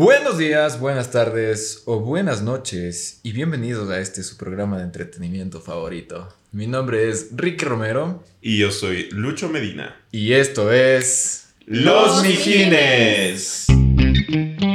[0.00, 5.60] Buenos días, buenas tardes o buenas noches y bienvenidos a este su programa de entretenimiento
[5.60, 6.26] favorito.
[6.52, 9.94] Mi nombre es Ricky Romero Y yo soy Lucho Medina.
[10.10, 11.48] y esto es...
[11.66, 13.66] Los Mijines.
[13.66, 14.69] ¿Qué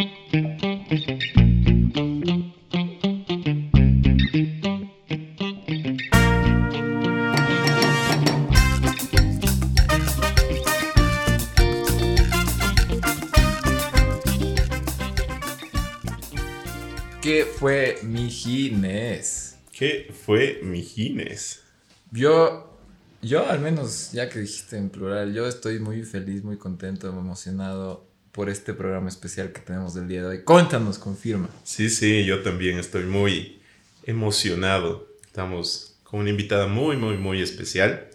[17.65, 19.57] fue Mijines?
[19.71, 21.63] ¿Qué fue Mijines?
[22.11, 22.77] Yo,
[23.23, 28.07] yo al menos, ya que dijiste en plural, yo estoy muy feliz, muy contento, emocionado
[28.31, 30.43] por este programa especial que tenemos del día de hoy.
[30.43, 31.49] Cuéntanos, confirma.
[31.63, 33.59] Sí, sí, yo también estoy muy
[34.03, 35.07] emocionado.
[35.25, 38.09] Estamos con una invitada muy, muy, muy especial.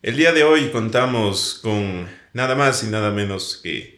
[0.00, 3.97] El día de hoy contamos con nada más y nada menos que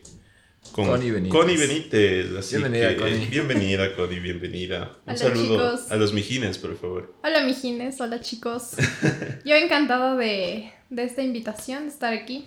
[0.73, 1.33] con Connie Benítez.
[1.39, 2.27] Connie Benítez.
[2.39, 3.27] Así Bienvenida, que, Connie.
[3.27, 4.93] Bienvenida, Connie, bienvenida.
[5.07, 5.91] Un Hola, saludo chicos.
[5.93, 7.15] a los Mijines, por favor.
[7.25, 8.71] Hola mijines, hola chicos.
[9.45, 12.47] Yo encantada de, de esta invitación, de estar aquí.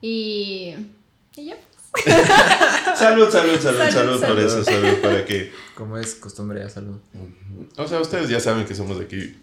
[0.00, 0.74] Y,
[1.36, 1.56] y ya.
[2.96, 4.38] Salud, salud, salud, salud, Salud, por salud.
[4.40, 5.52] eso, salud, para que...
[5.74, 6.96] Como es costumbre, ya salud.
[7.76, 9.36] O sea, ustedes ya saben que somos de aquí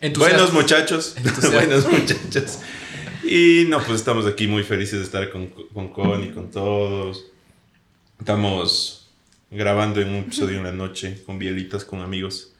[0.00, 0.38] Entusiasmo.
[0.38, 1.14] Buenos muchachos.
[1.18, 1.50] Entusiasmo.
[1.58, 2.58] Buenos muchachos.
[3.28, 7.24] Y no, pues estamos aquí muy felices de estar con, con Connie, con todos.
[8.18, 9.10] Estamos
[9.50, 12.52] grabando en un episodio en la noche con bielitas, con amigos.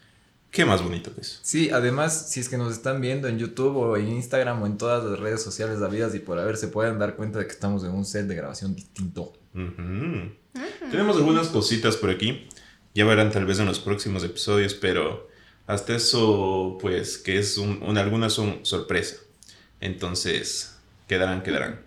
[0.50, 1.38] Qué más bonito que eso.
[1.42, 4.78] Sí, además, si es que nos están viendo en YouTube o en Instagram o en
[4.78, 7.84] todas las redes sociales habidas y por haber, se pueden dar cuenta de que estamos
[7.84, 9.32] en un set de grabación distinto.
[9.54, 10.30] Ujú.
[10.90, 12.48] Tenemos algunas cositas por aquí.
[12.94, 15.28] Ya verán tal vez en los próximos episodios, pero
[15.66, 19.16] hasta eso, pues, que es un, un- algunas son sorpresa.
[19.80, 20.76] Entonces,
[21.08, 21.80] quedarán, quedarán.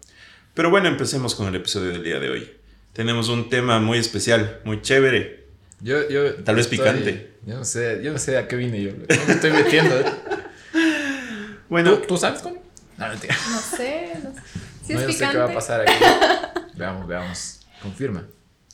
[0.53, 2.51] Pero bueno, empecemos con el episodio del día de hoy.
[2.93, 5.45] Tenemos un tema muy especial, muy chévere.
[5.81, 7.33] Yo, yo Tal vez estoy- picante.
[7.45, 8.91] Yo no sé, yo no sé a qué vine yo.
[8.91, 9.99] No me estoy metiendo.
[9.99, 10.05] ¿eh?
[11.69, 12.59] Bueno, ¿Tú, tú sabes, Connie?
[12.97, 13.35] No, mentira.
[13.51, 14.94] No sé, no sé.
[14.94, 15.94] No, es yo sé qué va a pasar aquí.
[16.75, 17.59] Veamos, veamos.
[17.81, 18.25] Confirma.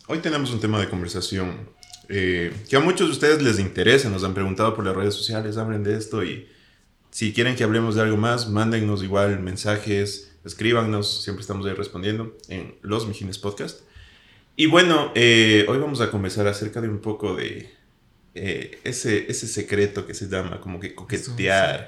[0.08, 1.70] hoy tenemos un tema de conversación
[2.08, 4.10] eh, que a muchos de ustedes les interesa.
[4.10, 6.48] Nos han preguntado por las redes sociales, hablen de esto y
[7.16, 12.36] si quieren que hablemos de algo más, mándennos igual mensajes, escríbanos, siempre estamos ahí respondiendo
[12.50, 13.80] en Los Mijines Podcast.
[14.58, 17.74] Y bueno, eh, hoy vamos a conversar acerca de un poco de
[18.34, 21.88] eh, ese, ese secreto que se llama como que coquetear.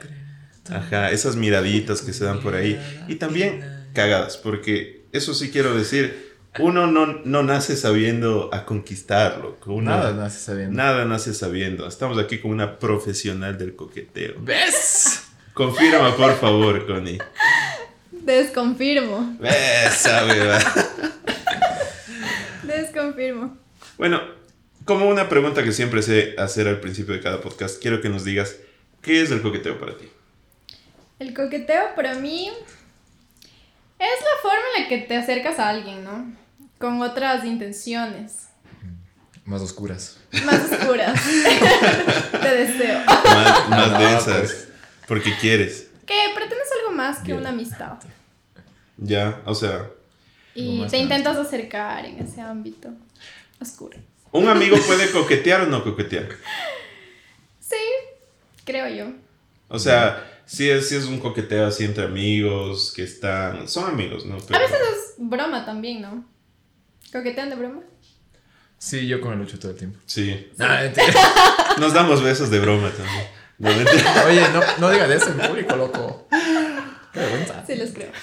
[0.69, 2.79] Ajá, esas miraditas que se dan por ahí.
[3.09, 6.26] Y también cagadas, porque eso sí quiero decir,
[6.59, 9.57] uno no, no nace sabiendo a conquistarlo.
[9.65, 10.75] Uno, Nada nace sabiendo.
[10.75, 11.87] Nada nace sabiendo.
[11.87, 14.35] Estamos aquí con una profesional del coqueteo.
[14.39, 15.23] ¿Ves?
[15.53, 17.17] Confirma, por favor, Connie.
[18.11, 19.37] Desconfirmo.
[19.39, 20.59] Beba.
[22.63, 23.57] Desconfirmo.
[23.97, 24.21] Bueno,
[24.85, 28.23] como una pregunta que siempre sé hacer al principio de cada podcast, quiero que nos
[28.23, 28.57] digas,
[29.01, 30.07] ¿qué es el coqueteo para ti?
[31.19, 32.51] El coqueteo para mí
[33.99, 36.31] es la forma en la que te acercas a alguien, ¿no?
[36.77, 38.47] Con otras intenciones.
[39.45, 40.17] Más oscuras.
[40.45, 41.19] Más oscuras.
[42.41, 42.99] Te deseo.
[43.05, 44.37] Más, más No, densas.
[44.39, 44.67] pues.
[45.07, 45.87] Porque quieres.
[46.05, 47.39] Que pretendes algo más que Bien.
[47.39, 47.93] una amistad.
[48.97, 49.89] Ya, o sea,
[50.55, 52.89] Y te intentas acercar en ese ámbito
[53.61, 53.97] oscuro.
[54.31, 56.27] ¿un amigo puede coquetear o no coquetear?
[57.59, 57.75] Sí,
[58.65, 59.13] creo yo.
[59.69, 63.67] O sea, si es, sí es un coqueteo así entre amigos que están.
[63.67, 64.37] Son amigos, ¿no?
[64.39, 66.25] Pero- A veces es broma también, ¿no?
[67.11, 67.81] ¿Coquetean de broma?
[68.77, 69.99] Sí, yo con el Lucho todo el tiempo.
[70.05, 70.51] Sí.
[70.59, 70.83] Ah.
[71.79, 73.27] Nos damos besos de broma también.
[73.57, 73.69] No.
[74.27, 76.27] Oye, no, no digan eso en público, loco.
[77.11, 77.65] Qué vergüenza.
[77.65, 78.11] Sí, les creo.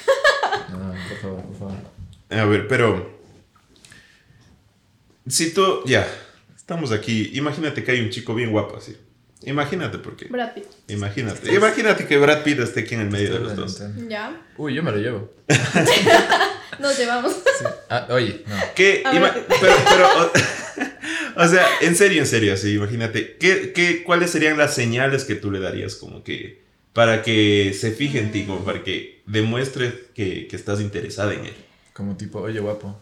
[0.71, 1.75] No, por favor, por favor.
[2.31, 3.21] A ver, pero.
[5.27, 5.83] Si tú.
[5.87, 6.07] Ya.
[6.57, 7.31] Estamos aquí.
[7.35, 8.97] Imagínate que hay un chico bien guapo así.
[9.43, 10.27] Imagínate por qué.
[10.27, 10.65] Brad Pitt.
[10.89, 11.55] Imagínate.
[11.55, 13.83] Imagínate que Brad Pitt esté aquí en el medio de los dos.
[14.09, 14.41] Ya.
[14.57, 15.33] Uy, yo me lo llevo.
[16.79, 17.33] Nos llevamos.
[17.33, 17.65] Sí.
[17.89, 18.57] Ah, oye, no.
[18.75, 19.03] ¿Qué?
[19.11, 20.33] Pero, pero, o,
[21.45, 25.37] o sea, en serio, en serio, así, imagínate, ¿qué, qué, ¿cuáles serían las señales que
[25.37, 26.63] tú le darías como que
[26.93, 31.47] para que se fije en ti, como para que demuestre que, que estás interesada en
[31.47, 31.55] él?
[31.93, 32.99] Como tipo, oye, guapo.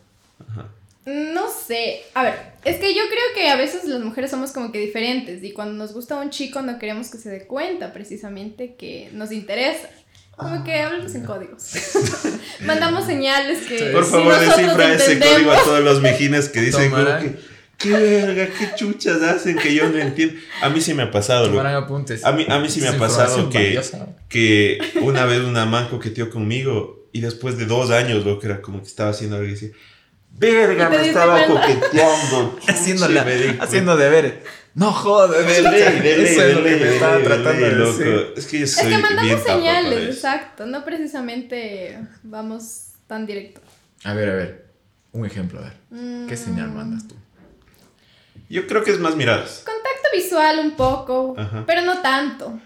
[0.50, 0.68] Ajá.
[1.04, 2.02] No sé.
[2.14, 2.34] A ver,
[2.64, 5.74] es que yo creo que a veces las mujeres somos como que diferentes y cuando
[5.74, 9.88] nos gusta un chico no queremos que se dé cuenta precisamente que nos interesa.
[10.36, 11.72] Como que hablamos en códigos.
[12.60, 13.90] Mandamos señales que.
[13.90, 17.36] Por si favor, nosotros descifra ese código a todos los mijines que dicen como que,
[17.78, 20.34] qué verga, qué chuchas hacen que yo no entiendo.
[20.62, 21.48] A mí sí me ha pasado.
[21.48, 22.24] Tomarán apuntes.
[22.24, 24.08] A mí, a mí sí me ha pasado que, valiosa.
[24.28, 28.62] que una vez una man coqueteó conmigo y después de dos años, lo que era
[28.62, 29.70] como que estaba haciendo algo y decía,
[30.38, 31.66] Verga, ¿Y te me estaba cuenta?
[31.66, 32.58] coqueteando.
[32.68, 34.34] haciendo, Chuchi, la- me di haciendo deberes.
[34.74, 38.32] No jodas, De ley, de ley, ley, me de estaba tratando de loco.
[38.36, 40.64] Es que yo Es que mandamos bien señales, exacto.
[40.66, 43.60] No precisamente vamos tan directo.
[44.04, 44.66] A ver, a ver.
[45.12, 46.26] Un ejemplo, a ver.
[46.26, 46.74] ¿Qué señal Mm.
[46.74, 47.14] mandas tú?
[48.48, 49.62] Yo creo que es más miradas.
[49.64, 51.64] Contacto visual un poco, Ajá.
[51.66, 52.58] pero no tanto.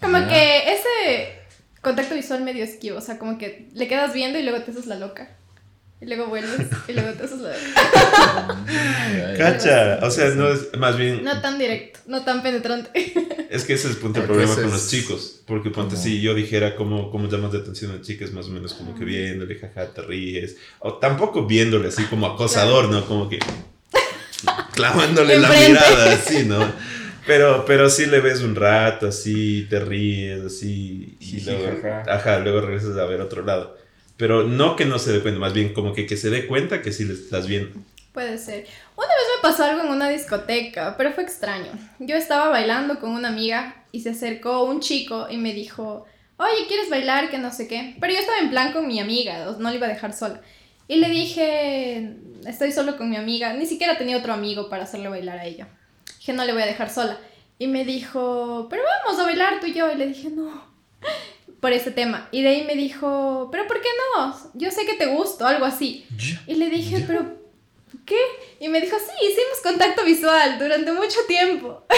[0.00, 1.38] Como que ese
[1.80, 4.86] contacto visual medio esquivo, o sea, como que le quedas viendo y luego te haces
[4.86, 5.30] la loca.
[6.00, 7.54] Y luego vuelves y luego te haces la.
[9.36, 11.24] Cacha, o sea, no es más bien.
[11.24, 12.90] No tan directo, no tan penetrante.
[13.48, 15.40] Es que ese es el punto del Porque problema con los chicos.
[15.46, 18.74] Porque ponte si yo dijera cómo, cómo llamas de atención a chicas, más o menos
[18.74, 20.58] como que viéndole, jaja, te ríes.
[20.80, 23.06] O tampoco viéndole así como acosador, ¿no?
[23.06, 23.38] Como que
[24.74, 26.58] clavándole la mirada, así, ¿no?
[27.26, 31.16] Pero, pero sí le ves un rato, así, te ríes, así.
[31.18, 32.04] Y Jiji, luego, jaja.
[32.06, 33.78] ajá, luego regresas a ver otro lado.
[34.18, 36.82] Pero no que no se dé cuenta, más bien como que, que se dé cuenta
[36.82, 37.80] que sí le estás viendo.
[38.12, 38.66] Puede ser.
[38.96, 41.70] Una vez me pasó algo en una discoteca, pero fue extraño.
[42.00, 46.04] Yo estaba bailando con una amiga y se acercó un chico y me dijo,
[46.36, 47.30] oye, ¿quieres bailar?
[47.30, 47.96] Que no sé qué.
[48.00, 50.40] Pero yo estaba en plan con mi amiga, no le iba a dejar sola.
[50.88, 53.52] Y le dije, estoy solo con mi amiga.
[53.52, 55.68] Ni siquiera tenía otro amigo para hacerle bailar a ella.
[56.18, 57.20] Dije, no le voy a dejar sola.
[57.58, 59.92] Y me dijo, pero vamos a bailar tú y yo.
[59.92, 60.64] Y le dije, no.
[61.60, 62.28] Por ese tema.
[62.30, 64.36] Y de ahí me dijo, pero ¿por qué no?
[64.54, 66.06] Yo sé que te gusto, algo así.
[66.46, 67.38] Y le dije, pero
[68.08, 68.16] ¿qué?
[68.60, 71.84] Y me dijo, sí, hicimos contacto visual durante mucho tiempo.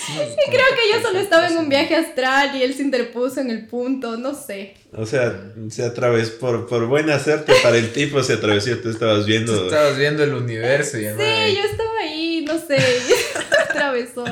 [0.00, 3.50] Y Creo que yo solo estaba en un viaje astral y él se interpuso en
[3.50, 4.74] el punto, no sé.
[4.92, 9.26] O sea, se atravesó por, por buena suerte para el tipo, se atravesó, tú estabas
[9.26, 9.54] viendo.
[9.56, 12.78] Tú estabas viendo el universo y, Sí, yo estaba ahí, no sé,
[13.74, 14.24] y atravesó.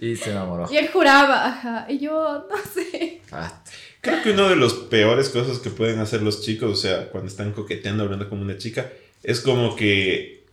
[0.00, 0.66] Y, y se enamoró.
[0.70, 3.20] y él juraba, ajá, y yo, no sé.
[3.32, 3.62] Ah,
[4.00, 7.28] Creo que una de las peores cosas que pueden hacer los chicos, o sea, cuando
[7.28, 8.92] están coqueteando, hablando como una chica,
[9.24, 10.44] es como que,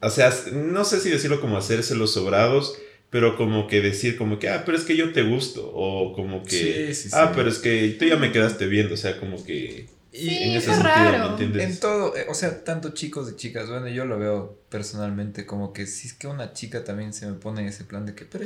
[0.00, 2.78] o sea, no sé si decirlo como hacerse los sobrados,
[3.10, 6.44] pero como que decir como que, ah, pero es que yo te gusto, o como
[6.44, 7.32] que, Sí, sí, ah, sí.
[7.36, 9.86] pero es que tú ya me quedaste viendo, o sea, como que...
[10.12, 11.18] y Sí, en ese sentido, raro.
[11.24, 11.62] ¿me entiendes?
[11.70, 15.72] En todo, eh, o sea, tanto chicos y chicas, bueno, yo lo veo personalmente como
[15.72, 18.24] que si es que una chica también se me pone en ese plan de que,
[18.26, 18.44] pero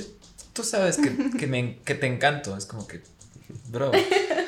[0.53, 3.01] tú sabes que, que, me, que te encanto, es como que,
[3.69, 3.91] bro,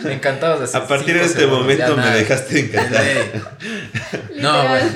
[0.05, 0.77] me encantabas así.
[0.77, 2.15] A partir de este segundos, momento me nada.
[2.15, 3.05] dejaste encantar.
[4.37, 4.91] No, bueno,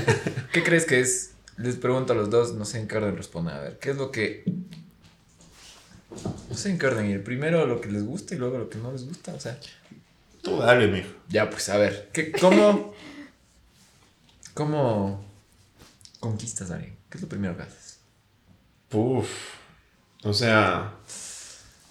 [0.52, 1.30] ¿qué crees que es?
[1.56, 3.96] Les pregunto a los dos, no sé en qué orden responden, a ver, ¿qué es
[3.96, 4.44] lo que...
[6.48, 8.78] No sé en qué orden ir, primero lo que les gusta y luego lo que
[8.78, 9.58] no les gusta, o sea...
[10.42, 11.08] Tú dale, mijo.
[11.28, 12.94] Ya, pues a ver, ¿qué, ¿cómo,
[14.54, 15.24] ¿cómo
[16.20, 16.96] conquistas a alguien?
[17.08, 18.00] ¿Qué es lo primero que haces?
[18.92, 19.28] Uf.
[20.24, 20.94] O sea,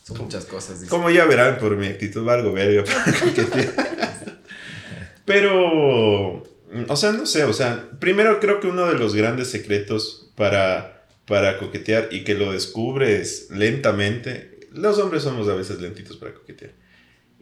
[0.04, 0.80] Son muchas cosas.
[0.82, 0.90] dice.
[0.90, 2.84] como ya verán por mi actitud, valgo verga.
[5.26, 6.44] Pero,
[6.88, 11.06] o sea, no sé, o sea, primero creo que uno de los grandes secretos para,
[11.26, 16.72] para coquetear y que lo descubres lentamente, los hombres somos a veces lentitos para coquetear.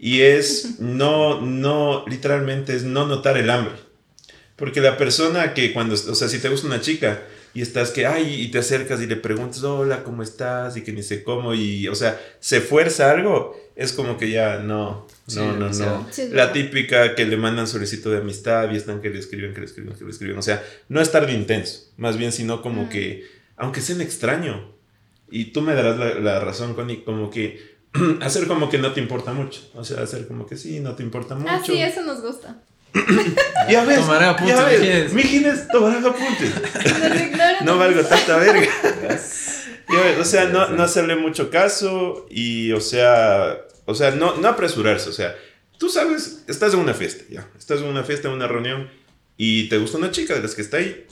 [0.01, 3.73] Y es no, no, literalmente es no notar el hambre.
[4.55, 7.21] Porque la persona que cuando, o sea, si te gusta una chica
[7.53, 10.77] y estás que, ay, y te acercas y le preguntas, hola, ¿cómo estás?
[10.77, 14.59] Y que ni sé cómo, y, o sea, se fuerza algo, es como que ya,
[14.59, 15.97] no, Sí, no, no, demasiado.
[15.99, 16.07] no.
[16.11, 19.53] Sí, es La típica que le mandan solicitud de amistad y están que le escriben,
[19.53, 20.37] que le escriben, que le escriben.
[20.37, 22.89] O sea, no estar de intenso, más bien, sino como Mm.
[22.89, 23.25] que,
[23.57, 24.75] aunque sea en extraño,
[25.31, 27.78] y tú me darás la, la razón, Connie, como que
[28.21, 29.61] hacer como que no te importa mucho.
[29.75, 31.51] O sea, hacer como que sí, no te importa mucho.
[31.51, 32.57] Ah, sí, eso nos gusta.
[33.69, 35.67] Ya ves, Tomaré apuntes, ya ves, Mijines.
[35.67, 36.51] Tomarán apuntes.
[37.63, 38.67] No valgo tanta verga.
[39.91, 44.35] Ya ves, o sea, no, no hacerle mucho caso y, o sea, o sea, no,
[44.37, 45.09] no apresurarse.
[45.09, 45.35] O sea,
[45.79, 47.47] tú sabes, estás en una fiesta, ya.
[47.57, 48.87] Estás en una fiesta, en una reunión
[49.35, 51.07] y te gusta una chica de las que está ahí.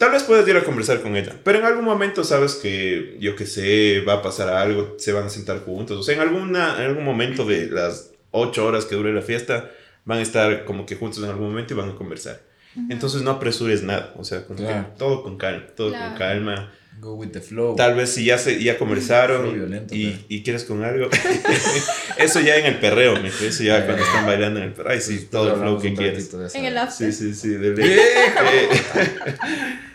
[0.00, 3.36] Tal vez puedas ir a conversar con ella, pero en algún momento sabes que, yo
[3.36, 5.98] qué sé, va a pasar algo, se van a sentar juntos.
[5.98, 9.70] O sea, en, alguna, en algún momento de las ocho horas que dure la fiesta,
[10.06, 12.40] van a estar como que juntos en algún momento y van a conversar.
[12.88, 14.86] Entonces no apresures nada, o sea, que Claro.
[14.96, 16.08] todo con calma, todo Claro.
[16.12, 16.72] con calma.
[16.98, 17.76] Go with the flow.
[17.76, 21.08] Tal vez si ya, se, ya conversaron violento, y, y quieres con algo,
[22.16, 25.00] eso ya en el perreo, mijo, eso ya cuando están bailando en el perreo, ay
[25.02, 26.32] sí, todo el flow que quieres.
[26.54, 27.12] En el after.
[27.12, 27.98] Sí, sí, sí, de ley.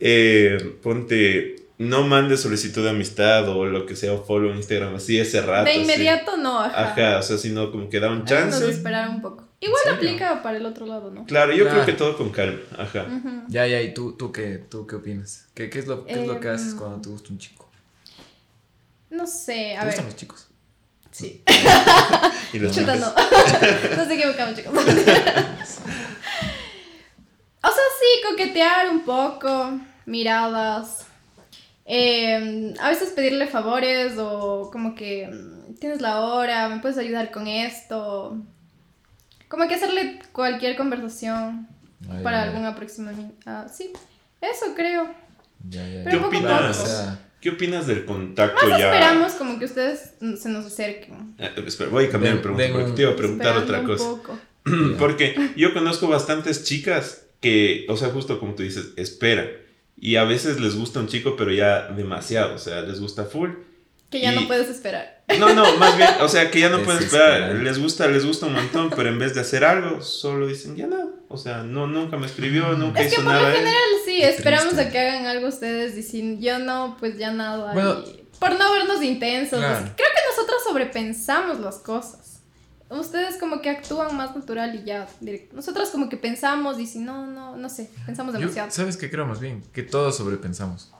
[0.00, 4.94] Eh, ponte, no mandes solicitud de amistad o lo que sea, o follow en Instagram,
[4.96, 5.64] así ese rato.
[5.64, 5.80] De así.
[5.80, 6.92] inmediato no, ajá.
[6.92, 8.68] Ajá, o sea, sino como que da un Nos chance.
[8.70, 9.46] esperar un poco.
[9.60, 11.26] Igual aplica para el otro lado, ¿no?
[11.26, 13.06] Claro, yo creo que todo con calma, ajá.
[13.48, 15.48] Ya, ya, ¿y tú, tú, qué, tú qué opinas?
[15.54, 17.68] ¿Qué, qué es, lo, qué es lo que Em, haces cuando te gusta un chico?
[19.10, 19.94] No sé, a ¿Te ver.
[19.94, 20.48] gustan los chicos?
[21.10, 21.42] Sí.
[22.52, 23.06] Y las Chuta, no.
[23.96, 24.72] no se equivocamos, chicos.
[24.76, 24.84] o
[27.68, 31.06] sea, sí, coquetear un poco, miradas.
[31.86, 37.30] eh, a veces pedirle favores o como que mm, tienes la hora, me puedes ayudar
[37.30, 38.36] con esto.
[39.48, 41.66] Como que hacerle cualquier conversación
[42.08, 43.34] Ay, para ay, algún aproximamiento.
[43.46, 43.90] Ah, sí,
[44.40, 45.08] eso creo.
[45.68, 46.76] Ya, ya, Pero ¿Qué opinas?
[46.76, 46.84] poco.
[46.84, 48.92] O sea, ¿Qué opinas del contacto Más ya?
[48.94, 51.34] esperamos como que ustedes se nos acerquen.
[51.38, 54.04] Eh, espera, voy a cambiar de pregunta porque te iba a preguntar otra un cosa.
[54.04, 54.38] poco.
[54.98, 59.48] Porque yo conozco bastantes chicas que, o sea, justo como tú dices, esperan.
[60.00, 62.54] Y a veces les gusta un chico, pero ya demasiado.
[62.54, 63.50] O sea, les gusta full.
[64.10, 65.20] Que ya Y- no puedes esperar.
[65.38, 67.54] No, no, más bien, o sea, que ya no pueden esperar.
[67.54, 70.88] Les gusta, les gusta un montón, pero en vez de hacer algo, solo dicen, ya
[70.88, 71.10] no.
[71.28, 73.52] O sea, no, nunca me escribió, nunca Es que hizo por lo nada.
[73.52, 73.58] él".
[73.58, 74.88] general sí, esperamos triste.
[74.88, 77.72] a que hagan algo ustedes diciendo, yo no, pues ya nada.
[77.72, 78.02] Bueno.
[78.04, 79.60] y por no vernos intensos.
[79.60, 79.78] Claro.
[79.96, 82.29] Creo que nosotros sobrepensamos las cosas.
[82.90, 85.54] Ustedes como que actúan más natural y ya directo.
[85.54, 88.70] Nosotros como que pensamos y si no, no, no sé, pensamos yo- demasiado.
[88.72, 89.62] ¿Sabes qué creo más bien?
[89.72, 90.92] Que todos sobrepensamos.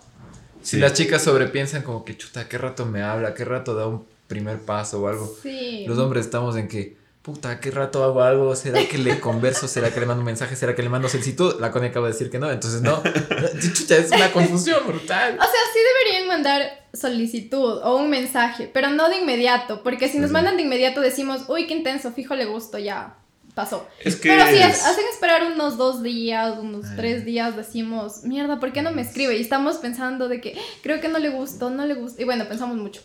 [0.63, 3.35] Si las chicas sobrepiensan como que chuta, ¿qué rato me habla?
[3.35, 5.35] ¿Qué rato da un primer paso o algo?
[5.43, 5.85] Sí.
[5.89, 8.57] Los hombres estamos en que, puta, ¿qué rato hago algo?
[8.57, 9.69] ¿Será que le converso?
[9.69, 10.57] ¿Será que le mando un mensaje?
[10.57, 11.61] ¿Será que le mando solicitud?
[11.61, 13.03] La Connie acaba de decir que no, entonces no.
[13.61, 15.35] Chucha, es una confusión brutal.
[15.39, 20.19] O sea, sí deberían mandar solicitud o un mensaje, pero no de inmediato, porque si
[20.19, 23.15] nos mandan de inmediato decimos, uy, qué intenso, fijo, le gusto, ya
[23.55, 23.87] pasó.
[24.03, 24.29] Es que.
[24.31, 26.97] Pero si es- ha- hacen esperar unos dos días, unos Ay.
[26.97, 29.37] tres días, decimos, mierda, ¿por qué no me escribe?
[29.37, 32.23] Y estamos pensando de que creo que no le gustó, no le gustó.
[32.23, 33.03] Y bueno, pensamos mucho.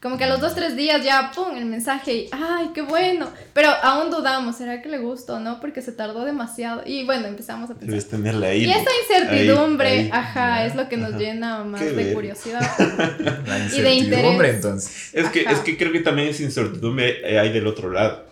[0.00, 3.28] Como que a los dos, tres días ya, pum, el mensaje y, ay, qué bueno.
[3.54, 5.58] Pero aún dudamos, ¿será que le gustó o no?
[5.58, 6.82] Porque se tardó demasiado.
[6.84, 7.88] Y bueno, empezamos a pensar.
[7.88, 8.64] Debes tenerla ahí.
[8.66, 10.10] Y esta incertidumbre, Ahí, ahí.
[10.12, 10.66] ajá, Ya.
[10.66, 11.18] es lo que nos Ajá.
[11.18, 12.14] llena más Qué de ver.
[12.14, 12.60] curiosidad.
[13.46, 14.54] La Y de incertidumbre, interés.
[14.56, 15.10] entonces.
[15.14, 15.52] Es que, Ajá.
[15.52, 18.26] es que creo que también esa incertidumbre eh, hay del otro lado.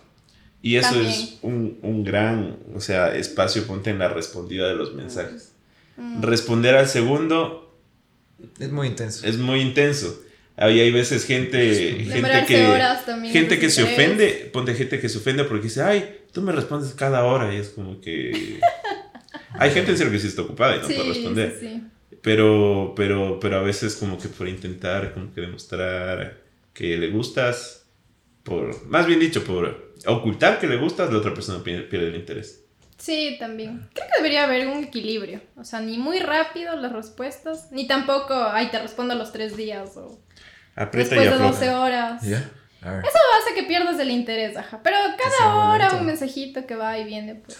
[0.60, 1.10] Y eso También.
[1.10, 5.52] es un, un gran, o sea, espacio, ponte en la respondida de los mensajes.
[5.96, 6.22] Mm.
[6.22, 7.74] Responder al segundo
[8.58, 9.26] Es muy intenso.
[9.26, 10.20] es muy intenso.
[10.56, 13.32] Ahí hay veces gente, gente que, horas también.
[13.32, 16.92] gente que se ofende, ponte gente que se ofende porque dice, ay, tú me respondes
[16.94, 18.60] cada hora y es como que...
[19.58, 21.56] hay gente en serio que sí está ocupada y no Sí, puede responder.
[21.58, 21.82] sí, sí.
[22.22, 26.38] Pero, pero, pero a veces como que por intentar, como que demostrar
[26.72, 27.84] que le gustas,
[28.44, 32.14] por, más bien dicho, por ocultar que le gustas, la otra persona pierde, pierde el
[32.16, 32.62] interés.
[32.96, 33.88] Sí, también.
[33.92, 35.42] Creo que debería haber un equilibrio.
[35.56, 39.56] O sea, ni muy rápido las respuestas, ni tampoco, ay, te respondo a los tres
[39.56, 40.18] días o
[40.76, 41.52] Aprieta después y de afloja.
[41.52, 42.22] 12 horas.
[42.82, 43.04] A ver.
[43.04, 44.80] Eso hace que pierdas el interés, ajá.
[44.82, 46.00] Pero cada hora bonito.
[46.00, 47.56] un mensajito que va y viene, pues.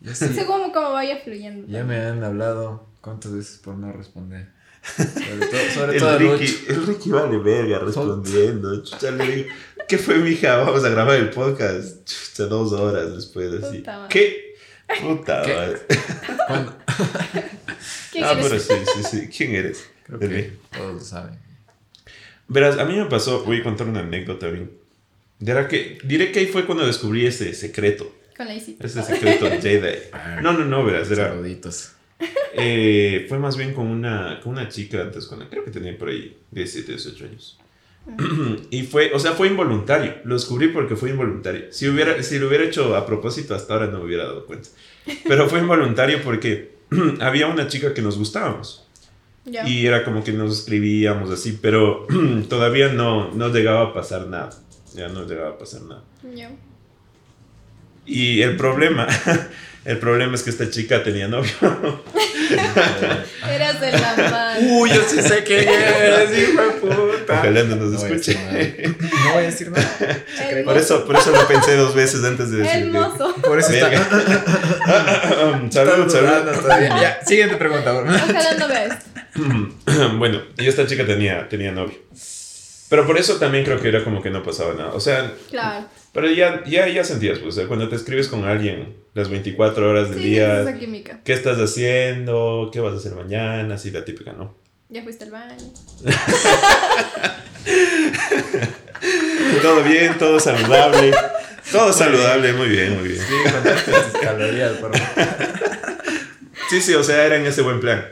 [0.00, 0.28] Ya sí.
[0.34, 1.66] Según cómo vaya fluyendo.
[1.68, 4.48] Ya me han hablado cuántas veces por no responder.
[4.96, 8.82] Sobre todo, sobre todo El a Ricky, el Ricky vale verga respondiendo.
[8.82, 9.48] Chucha, le digo,
[9.88, 10.56] ¿qué fue, mija?
[10.56, 12.04] Vamos a grabar el podcast.
[12.04, 13.78] Chucha, dos horas después, así.
[13.78, 14.08] Puta madre.
[14.08, 14.54] ¿Qué?
[15.02, 15.54] Puta ¿Qué?
[15.54, 15.78] madre.
[16.46, 16.76] ¿Cuándo?
[18.12, 18.46] ¿Quién Ah, eres?
[18.48, 19.28] pero sí, sí, sí.
[19.28, 19.90] ¿Quién eres?
[20.04, 21.38] Creo que todos lo saben.
[22.50, 24.72] Verás, a mí me pasó, voy a contar una anécdota bien.
[25.38, 28.12] Dirá que, diré que ahí fue cuando descubrí ese secreto.
[28.36, 28.84] Con la Isita.
[28.84, 29.98] Ese secreto Jedi.
[30.42, 31.92] No, no, no, verás, era, Saluditos.
[32.54, 35.96] eh, fue más bien con una, con una chica antes, con la, creo que tenía
[35.96, 37.58] por ahí 17, 18 años.
[38.70, 40.16] y fue, o sea, fue involuntario.
[40.24, 41.66] Lo descubrí porque fue involuntario.
[41.70, 44.70] Si, hubiera, si lo hubiera hecho a propósito, hasta ahora no me hubiera dado cuenta.
[45.22, 46.72] Pero fue involuntario porque
[47.20, 48.88] había una chica que nos gustábamos.
[49.44, 49.66] Ya.
[49.66, 52.06] Y era como que nos escribíamos así, pero
[52.48, 54.50] todavía no, no llegaba a pasar nada.
[54.94, 56.02] Ya no llegaba a pasar nada.
[56.34, 56.50] Ya.
[58.06, 59.06] Y el problema,
[59.84, 61.50] el problema es que esta chica tenía novio.
[63.48, 64.60] Eras de la mano.
[64.78, 67.34] Uy, yo sí sé quién es, hijo de puta.
[67.40, 68.34] Ojalá no nos No voy a escuche.
[68.34, 68.98] decir nada.
[69.24, 70.64] No voy a decir nada.
[70.64, 72.82] Por eso, por eso lo pensé dos veces antes de decir.
[72.82, 73.34] El mozo.
[73.36, 73.88] Por eso está.
[73.88, 74.08] Verga.
[75.70, 76.86] salud, está dudando salud.
[77.00, 78.30] Ya, siguiente pregunta, por favor.
[78.30, 79.09] Ojalá no vea esto.
[80.18, 81.96] bueno, y esta chica tenía, tenía novio.
[82.88, 84.92] Pero por eso también creo que era como que no pasaba nada.
[84.94, 85.86] O sea, Claro.
[86.12, 89.88] pero ya, ya, ya sentías, pues, o sea, cuando te escribes con alguien las 24
[89.88, 91.20] horas del Sí, día, esa química.
[91.24, 92.70] ¿qué estás haciendo?
[92.72, 93.74] ¿Qué vas a hacer mañana?
[93.76, 94.56] Así la típica, ¿no?
[94.88, 95.56] Ya fuiste al baño.
[99.62, 101.12] Todo bien, todo saludable.
[101.70, 103.20] Todo saludable, muy bien, muy bien.
[103.20, 103.34] Sí,
[104.12, 105.26] tus calorías, por favor.
[106.70, 108.04] Sí, sí, o sea, era en ese buen plan.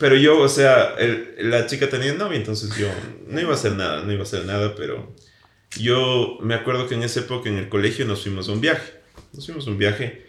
[0.00, 2.88] Pero yo, o sea, el- la chica tenía novio, entonces yo
[3.28, 5.14] no iba a hacer nada, no iba a hacer nada, pero
[5.78, 8.94] yo me acuerdo que en esa época en el colegio nos fuimos a un viaje.
[9.32, 10.26] Nos fuimos a un viaje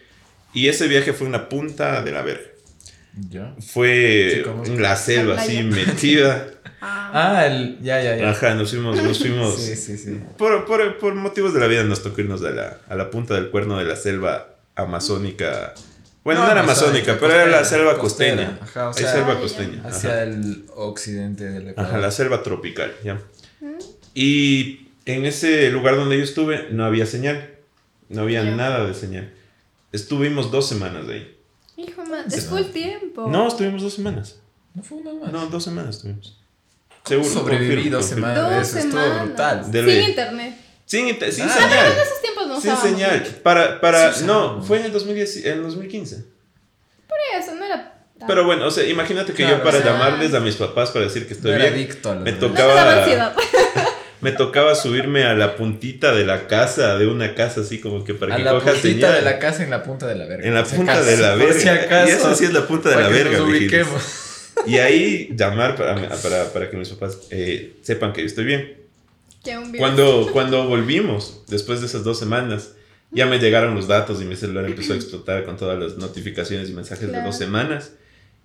[0.54, 2.44] y ese viaje fue una punta de la verga.
[3.28, 3.54] ¿Ya?
[3.60, 6.48] Fue Sí, la selva La así metida.
[6.84, 7.10] Ah.
[7.38, 7.78] Ah, el.
[7.80, 8.30] Ya, ya, ya.
[8.30, 9.54] Ajá, nos fuimos, nos fuimos.
[9.56, 10.18] Sí, sí, sí.
[10.36, 13.34] Por, por, por motivos de la vida nos tocó irnos a la, a la punta
[13.34, 15.74] del cuerno de la selva amazónica
[16.24, 18.58] Bueno, no, era amazónica, pero era la selva costeña.
[18.62, 19.82] Ajá, o Hay sea, selva costeña.
[19.84, 20.22] hacia ajá.
[20.22, 21.90] el occidente del Ecuador.
[21.90, 23.20] Ajá, la selva tropical, ya.
[24.14, 27.50] Y en ese lugar donde yo estuve no había señal.
[28.08, 28.54] No había Ya.
[28.54, 29.32] nada de señal.
[29.90, 31.36] Estuvimos dos semanas de ahí.
[31.76, 32.56] Hijo man, es no.
[32.58, 33.26] full tiempo.
[33.28, 34.36] No, estuvimos dos semanas.
[34.74, 35.32] No fue una más.
[35.32, 36.38] No, dos semanas estuvimos.
[37.04, 37.28] Seguro.
[37.28, 38.26] Sobreviví confirmo, dos confirmo.
[38.34, 38.58] semanas.
[38.58, 39.26] Dos Eso estuvo semanas.
[39.26, 39.70] brutal.
[39.72, 40.04] De Sin ley.
[40.10, 40.54] internet.
[40.92, 41.86] Sin, sin Ah, señal.
[41.86, 43.22] En esos tiempos no Sin señal.
[43.42, 46.16] Para, para, Sí no, fue en el, 2010, en el 2015.
[47.08, 49.80] Por eso, no era tan- Pero bueno, o sea, imagínate que Claro, yo para o
[49.82, 52.32] sea- llamarles a mis papás para decir que estoy Era bien, adicto me.
[52.32, 53.06] No tocaba,
[54.20, 58.12] me tocaba subirme a la puntita de la casa, de una casa así como que
[58.12, 59.14] para A que la coja puntita señal.
[59.14, 60.46] de la casa en la punta de la verga.
[60.46, 61.54] En la si punta acaso, de la verga.
[61.60, 63.38] si acaso, y eso sí es la punta de la verga.
[64.66, 68.81] Y ahí llamar para, para, para que mis papás eh, sepan que yo estoy bien.
[69.78, 72.72] Cuando, cuando volvimos, después de esas dos semanas,
[73.10, 76.70] ya me llegaron los datos y mi celular empezó a explotar con todas las notificaciones
[76.70, 77.26] y mensajes de Claro.
[77.26, 77.92] dos semanas.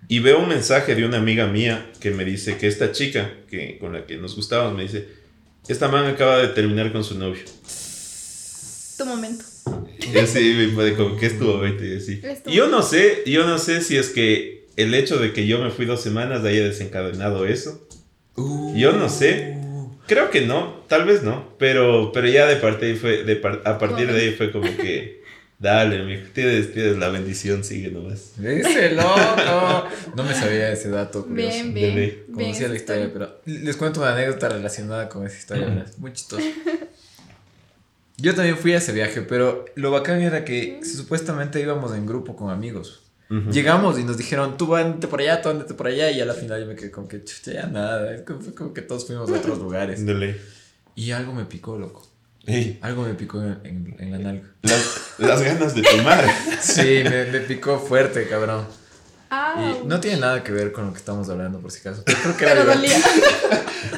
[0.08, 3.78] Y veo un mensaje de una amiga mía que me dice que esta chica que,
[3.78, 5.08] con la que nos gustábamos me dice,
[5.68, 7.42] esta man acaba de terminar con su novio.
[8.96, 9.44] Tu momento.
[10.12, 12.20] Y así como que estuvo bonito y así.
[12.46, 15.70] Yo no sé, yo no sé si es que el hecho de que yo me
[15.70, 17.86] fui dos semanas haya desencadenado eso.
[18.76, 19.58] Yo no sé.
[20.08, 23.62] Creo que no, tal vez no, pero, pero ya de parte ahí fue, de par-
[23.64, 25.22] a partir de ahí fue como que,
[25.58, 28.32] dale, mijo, tienes, tienes la bendición, sigue nomás.
[28.42, 29.84] Ese loco.
[30.16, 31.26] No me sabía ese dato.
[31.26, 31.50] Curioso.
[31.72, 32.24] Bien, bien.
[32.32, 35.66] Conocía la historia, pero les cuento una anécdota relacionada con esa historia.
[35.66, 35.92] ¿verdad?
[35.98, 36.42] Muy chistoso.
[38.16, 42.34] Yo también fui a ese viaje, pero lo bacán era que supuestamente íbamos en grupo
[42.34, 43.04] con amigos.
[43.30, 43.50] Ujú.
[43.50, 46.34] Llegamos y nos dijeron, tú vándate por allá, tú vándate por allá, y a la
[46.34, 49.34] final yo me quedé como que, chucha, ya nada, como, como que todos fuimos a
[49.34, 50.00] otros lugares.
[50.94, 52.06] Y algo me picó, loco.
[52.46, 54.48] Ey, Algo me picó en, en- en la nalga.
[54.62, 56.24] las, las ganas de tomar.
[56.62, 58.64] Sí, me, me picó fuerte, cabrón.
[59.30, 62.02] Ah, Y no tiene nada que ver con lo que estamos hablando, por si acaso.
[62.04, 62.98] Pero creo que era Pero dolía.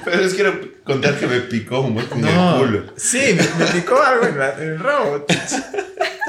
[0.04, 2.92] Pero les quiero contar que me picó un hueco en el culo.
[2.96, 5.26] sí, me, me picó algo en, la- en el rabo.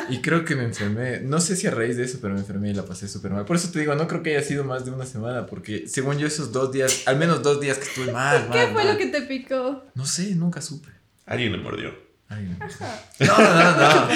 [0.09, 1.21] Y creo que me enfermé.
[1.21, 3.45] No sé si a raíz de eso, pero me enfermé y la pasé súper mal.
[3.45, 6.17] Por eso te digo, no creo que haya sido más de una semana, porque según
[6.17, 8.51] yo, esos dos días, al menos dos días que estuve mal, mal.
[8.51, 8.87] ¿Qué fue mal.
[8.91, 9.85] lo que te picó?
[9.95, 10.89] No sé, nunca supe.
[11.25, 11.93] Alguien me mordió.
[12.27, 13.25] Ay, no.
[13.25, 14.07] No, no, no.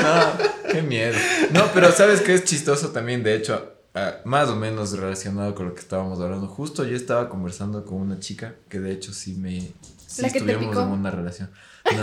[0.00, 0.32] No,
[0.70, 1.18] qué miedo.
[1.50, 3.24] No, pero ¿sabes qué es chistoso también?
[3.24, 3.81] De hecho,
[4.24, 6.46] más o menos relacionado con lo que estábamos hablando.
[6.46, 9.72] Justo yo estaba conversando con una chica que de hecho sí me...
[10.06, 10.82] Sí ¿La que te estuvimos picó?
[10.82, 11.50] en una relación.
[11.84, 12.00] No,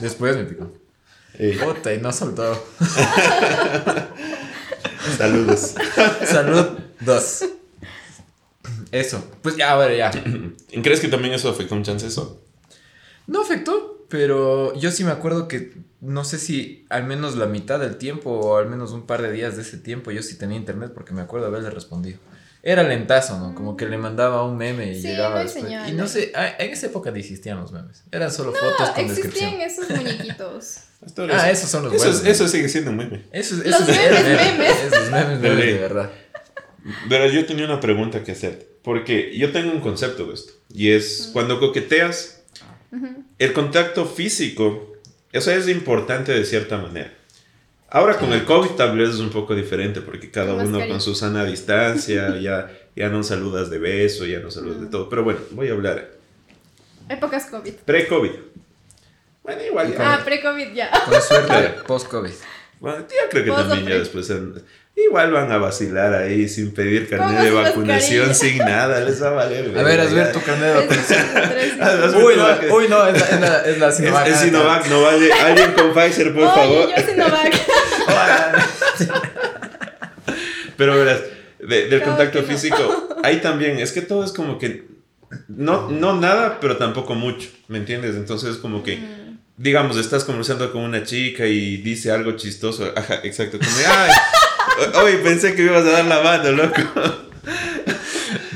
[0.00, 0.72] después me picó.
[1.38, 2.64] Ey, Puta, y no soltó.
[5.18, 5.74] saludos.
[6.24, 6.66] Salud,
[7.00, 7.44] dos.
[8.90, 9.22] Eso.
[9.42, 10.10] Pues ya, a ver, ya.
[10.82, 12.40] ¿Crees que también eso afectó un chance eso?
[13.26, 17.78] No afectó, pero yo sí me acuerdo que no sé si al menos la mitad
[17.80, 20.56] del tiempo o al menos un par de días de ese tiempo yo sí tenía
[20.58, 22.18] internet porque me acuerdo haberle respondido.
[22.62, 23.54] Era lentazo, ¿no?
[23.54, 25.64] Como que le mandaba un meme y Sí, llegaba no después.
[25.88, 28.04] y no sé, ah, en esa época no existían los memes.
[28.12, 29.54] Eran solo fotos Ah, con descripción.
[29.54, 30.76] existían esos muñequitos.
[31.32, 32.20] Ah, esos son los eso, buenos.
[32.22, 33.24] es- eso sigue siendo un meme.
[33.32, 34.52] Eso, es- Los memes, era meme.
[34.58, 34.82] memes.
[34.92, 36.10] Esos memes, De memes de verdad.
[37.08, 38.68] Pero yo tenía una pregunta que hacer.
[38.82, 40.52] Porque yo tengo un concepto de esto.
[40.68, 42.42] Y es cuando coqueteas,
[43.40, 44.92] el contacto físico,
[45.32, 47.12] eso es importante de cierta manera.
[47.88, 51.14] Ahora con el COVID tal vez es un poco diferente porque cada uno con su
[51.14, 55.08] sana distancia, ya, ya no saludas de beso, ya no saludas de todo.
[55.08, 56.10] Pero bueno, voy a hablar
[57.08, 57.72] Épocas COVID.
[57.84, 58.30] pre-COVID.
[59.42, 60.14] Bueno, igual ya.
[60.14, 60.90] Ah, pre-COVID ya.
[61.06, 62.32] Con suerte, post-COVID.
[62.78, 64.62] Bueno, yo creo que también ya después en-
[64.96, 69.32] igual van a vacilar ahí sin pedir carnet de vacunación, sin nada, les va a
[69.32, 69.76] valer.
[69.78, 71.20] A ver, haz ver tu carnet de vacunación.
[72.24, 74.26] Uy, no, uy, no, es la, es la, es la Sinovac.
[74.28, 75.32] es Sinovac, no vale.
[75.32, 76.88] Alguien con Pfizer, por favor.
[76.96, 77.54] Yo Sinovac.
[80.76, 81.20] Pero verás,
[81.58, 82.46] de- del Claro contacto no.
[82.48, 84.86] físico, ahí también, es que todo es como que,
[85.48, 88.16] no, no nada, pero tampoco mucho, ¿me entiendes?
[88.16, 88.98] Entonces como que,
[89.56, 94.10] digamos, estás conversando con una chica y dice algo chistoso, ajá, exacto, como, ay,
[95.02, 96.80] hoy pensé que me ibas a dar la mano, loco.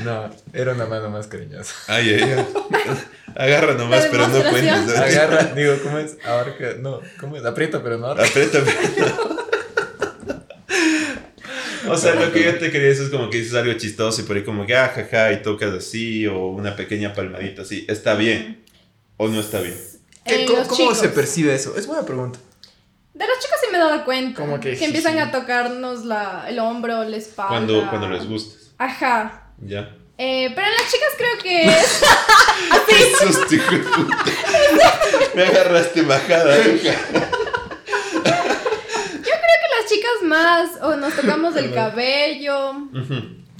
[0.03, 1.73] No, era una mano más cariñosa.
[1.87, 2.45] Ay, ay, ay.
[3.35, 4.95] Agarra nomás, pero no cuentes.
[4.97, 6.17] Agarra, digo, ¿cómo es?
[6.25, 7.43] Abarca, no, ¿cómo es?
[7.45, 8.25] Aprieta, pero no abarca.
[8.29, 8.59] Aprieta.
[11.87, 14.23] O sea, lo que yo te quería decir es como que dices algo chistoso y
[14.25, 17.85] por ahí como que, ah, jaja, y tocas así, o una pequeña palmadita así.
[17.87, 18.63] ¿Está bien?
[19.17, 19.75] ¿O no está bien?
[20.25, 21.75] ¿Qué- Eh, ¿Cómo, se percibe eso?
[21.77, 22.39] Es buena pregunta.
[23.15, 24.39] De los chicos sí me he dado cuenta.
[24.41, 27.49] Como que que empiezan a tocarnos la, el hombro, la espalda.
[27.49, 28.73] Cuando, cuando les gustas.
[28.77, 29.51] Ajá.
[29.59, 29.95] ¿Ya?
[30.17, 32.01] Eh, pero en las chicas creo que es.
[32.87, 34.23] ¡Qué susto, hijo de puta!
[35.33, 36.93] Me agarraste bajada, hija.
[38.21, 40.69] Creo que las chicas más?
[40.81, 42.73] O nos tocamos el cabello.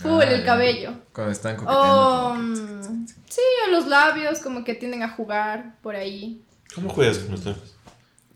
[0.01, 0.91] Full, Ah, el cabello.
[1.13, 1.57] Cuando están O.
[1.59, 2.35] coqueteando.
[2.35, 6.41] mm, Sí, o los labios, como que tienden a jugar por ahí.
[6.73, 7.74] ¿Cómo juegas con los labios?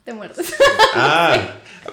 [0.03, 0.53] Te muerdes.
[0.95, 1.37] Ah,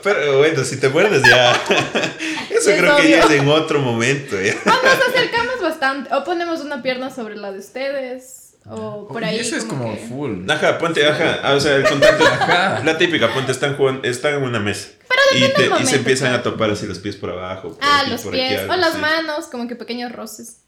[0.03, 1.53] pero bueno, si te muerdes ya.
[2.51, 4.41] Eso Es creo que ya es en otro momento.
[4.41, 4.55] ¿ya?
[4.65, 6.15] Ah, nos acercamos bastante.
[6.15, 8.55] O ponemos una pierna sobre la de ustedes.
[8.69, 9.39] O por ahí.
[9.39, 10.49] Eso es como que- full.
[10.51, 11.41] Ajá, ponte, ajá.
[11.43, 12.25] ah, O sea, el contacto.
[12.27, 12.83] Ajá.
[12.85, 14.89] La típica, ponte, están, jugando, están en una mesa.
[15.35, 17.75] y, depende te- y se empiezan a topar así los pies por abajo.
[17.75, 18.63] por Ah, aquí, los aquí, pies.
[18.69, 20.63] o las manos, como que pequeños roces.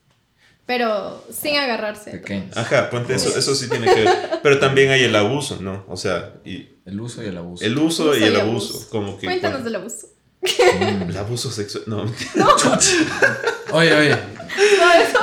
[0.68, 2.10] Pero sin agarrarse.
[2.12, 2.54] Pequeños.
[2.56, 4.14] Ajá, ponte eso, eso sí tiene que ver.
[4.42, 5.84] Pero también hay el abuso, ¿no?
[5.88, 7.64] O sea, y El uso y el abuso.
[7.64, 8.74] el uso y Uso el y abuso.
[8.74, 8.90] abuso.
[8.90, 9.26] Como que.
[9.26, 10.08] Cuéntanos del abuso.
[10.42, 11.08] Mm.
[11.08, 11.84] El abuso sexual.
[11.86, 12.04] No,
[13.72, 14.16] Oye, oye.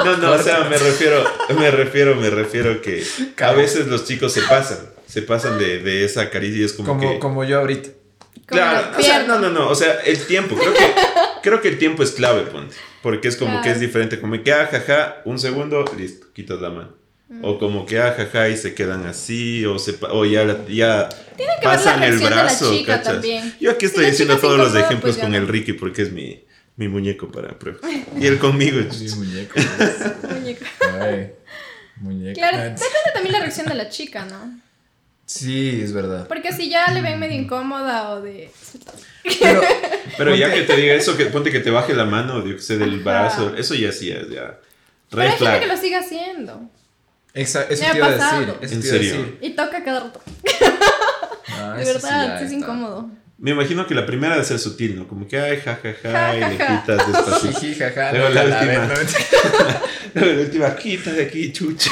[0.04, 1.24] no, no, o sea, me refiero,
[1.58, 3.04] me refiero, me refiero que
[3.42, 6.88] a veces los chicos se pasan, se pasan de, de esa caricia y es como,
[6.90, 7.20] Como, que.
[7.20, 7.90] como yo ahorita.
[7.90, 10.80] Como Claro, la o sea, no, no, no, o sea, el tiempo, creo que,
[11.46, 13.64] creo que el tiempo es clave, ponte, porque es como Claro.
[13.64, 16.90] que es diferente, como que, ah, jaja, un segundo, listo, quitas la mano.
[17.30, 17.40] Mm.
[17.46, 21.44] O como que, ah, jaja, y se quedan así, o, se, o ya, ya que
[21.46, 23.14] ver la pasan el reacción de la brazo, chica ¿cachas?
[23.14, 23.56] también.
[23.62, 25.38] Yo aquí Si estoy chica se todos los ejemplos pues con no.
[25.38, 26.44] el Ricky, porque es mi,
[26.76, 27.80] mi muñeco para prueba.
[28.20, 28.80] Y él conmigo.
[28.92, 29.56] Sí, muñeco.
[30.34, 30.66] Muñeca.
[31.00, 31.32] Ay,
[31.98, 32.34] muñeco.
[32.40, 34.60] Claro, depende también la reacción de la chica, ¿no?
[35.26, 36.28] Sí, es verdad.
[36.28, 38.52] Porque si ya le ven medio incómoda o de.
[39.40, 39.62] Pero,
[40.18, 42.62] Pero ya que te diga eso, que ponte que te baje la mano, yo que
[42.62, 43.04] sé, del Ajá.
[43.04, 44.60] brazo, eso ya sí es, ya.
[45.10, 46.70] Pero hay gente que lo sigue haciendo.
[47.34, 48.40] exa- eso Me ha te iba a pasado.
[48.42, 48.56] decir.
[48.62, 49.12] Eso ¿En te serio?
[49.18, 49.38] decir.
[49.42, 50.22] Y toca cada rato.
[51.58, 52.54] Ah, De sí verdad, sí es está.
[52.56, 53.10] incómodo.
[53.38, 55.08] Me imagino que la primera debe ser sutil, ¿no?
[55.08, 56.82] Como que, ay, ja, ja, ja, Ja, y le ja.
[56.82, 57.60] quitas despacito.
[57.60, 58.86] Jiji, jaja, Luego no, la la última.
[58.86, 60.22] no.
[60.36, 61.92] la última, quita de aquí, chucha.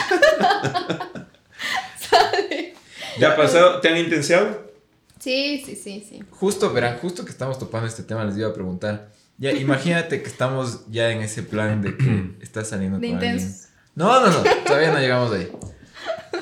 [3.19, 3.80] ¿Ya ha pasado?
[3.82, 4.71] ¿Te han intensiado?
[5.19, 6.21] Sí, sí, sí, sí.
[6.32, 9.12] Justo, verán, justo que estamos topando este tema, les iba a preguntar.
[9.38, 13.36] Ya, imagínate que estamos ya en ese plan de que estás saliendo De con alguien.
[13.36, 13.69] intensos.
[13.95, 15.49] No, no, no, todavía no llegamos ahí.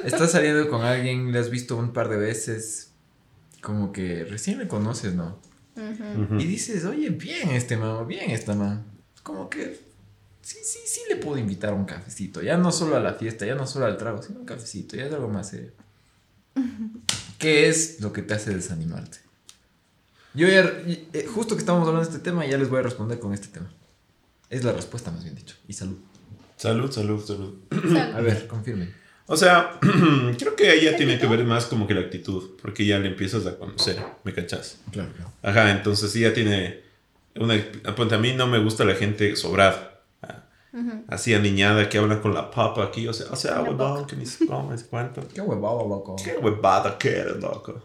[0.03, 2.91] Estás saliendo con alguien, le has visto un par de veces,
[3.61, 5.39] como que recién le conoces, ¿no?
[5.75, 6.39] Ujú.
[6.39, 8.83] Y dices, oye, bien este man, bien esta man.
[9.23, 9.79] Como que
[10.41, 12.41] sí, sí, sí le puedo invitar a un cafecito.
[12.41, 15.05] Ya no solo a la fiesta, ya no solo al trago, sino un cafecito, ya
[15.05, 15.71] es algo más serio.
[17.37, 19.17] ¿Qué es lo que te hace desanimarte?
[20.33, 23.19] Yo ya, eh, justo que estamos hablando de este tema, ya les voy a responder
[23.19, 23.71] con este tema.
[24.49, 25.55] Es la respuesta, más bien dicho.
[25.67, 25.97] Y salud.
[26.55, 27.55] Salud, salud, salud.
[27.71, 28.15] Sal.
[28.15, 28.93] A ver, confirmen.
[29.25, 29.79] O sea,
[30.37, 33.07] creo que ahí ya tiene que ver más como que la actitud, porque ya le
[33.07, 34.79] empiezas a conocer, ¿me cachas?
[34.91, 35.31] Claro, claro.
[35.41, 36.81] Ajá, entonces sí ya tiene
[37.35, 37.55] una...
[37.95, 39.90] Ponte, a mí no me gusta la gente sobrada.
[40.73, 41.03] Ujú.
[41.07, 44.25] Así aniñada que habla con la papa aquí, o sea, o sea, huevón, que ni
[44.25, 45.21] se come, se cuánto.
[45.33, 46.15] Qué huevado, loco.
[46.23, 47.83] ¿Qué huevada que eres, loco?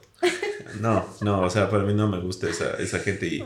[0.80, 3.44] No, no, o sea, para mí no me gusta esa, esa gente y...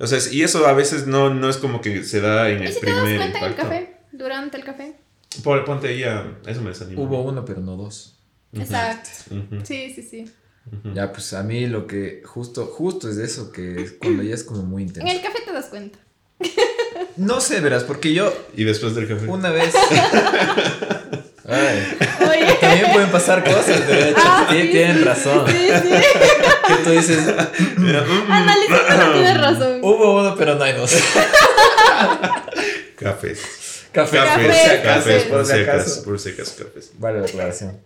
[0.00, 2.66] O sea, y eso a veces no, no es como que se da en ¿Y
[2.66, 3.62] el si te das primer cuenta en el impacto.
[3.68, 3.96] café?
[4.12, 4.96] Durante el café.
[5.42, 6.38] Pon- Ponte ahí a...
[6.46, 7.00] Eso me desanima.
[7.02, 8.18] Hubo uno, pero no dos.
[8.52, 9.10] Exacto.
[9.34, 9.64] Ujú.
[9.64, 10.24] Sí, sí, sí.
[10.94, 14.44] Ya, pues a mí lo que justo, justo es eso, que es cuando ya es
[14.44, 15.12] como muy En intenso.
[15.12, 15.98] el café te das cuenta.
[17.16, 19.26] No sé, verás, porque yo Y después del café.
[19.26, 19.74] una vez...
[21.50, 21.96] Ay,
[22.28, 22.54] Oye.
[22.60, 25.46] también pueden pasar cosas, de hecho, Ah, tien- sí, tienen sí, razón.
[25.48, 25.88] Sí, sí.
[26.68, 27.20] Que tú dices,
[28.28, 29.78] Analizando tienes razón.
[29.82, 30.92] hubo uno, pero no hay dos.
[32.96, 33.86] Cafés.
[33.92, 36.04] Café, Café, por si acaso, Cafés, por si acaso.
[36.04, 36.92] Por si acaso, cafés.
[36.98, 37.78] Vale la aclaración.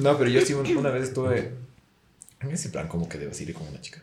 [0.00, 1.52] No, pero yo sí un- una vez estuve
[2.40, 4.02] en ese plan como que debes ir con una chica.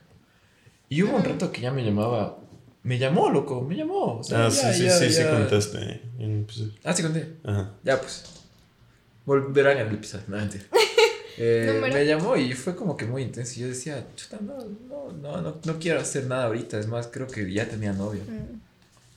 [0.88, 2.38] Y hubo un rato que ya me llamaba.
[2.84, 4.20] Me llamó, loco, me llamó.
[4.20, 6.02] o sea, Ah, ya, sí, sí, ya, sí, sí, contaste.
[6.20, 7.36] En- pues, Ah, sí, conté.
[7.44, 7.74] Ajá.
[7.84, 8.24] Ya, pues.
[9.26, 10.26] Volverán al episodio.
[10.28, 10.64] No, mentira.
[11.44, 13.54] Eh, me llamó y fue como que muy intenso.
[13.56, 14.58] Y yo decía, chuta, no,
[14.90, 16.78] no, no, no, no quiero hacer nada ahorita.
[16.78, 18.22] Es más, creo que ya tenía novia.
[18.28, 18.60] Mm,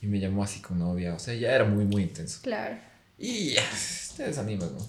[0.01, 1.13] Y me llamó así con novia.
[1.13, 2.39] O sea, ya era muy, muy intenso.
[2.41, 2.77] Claro.
[3.19, 3.63] Y ya,
[4.15, 4.79] te desanimas, ¿no?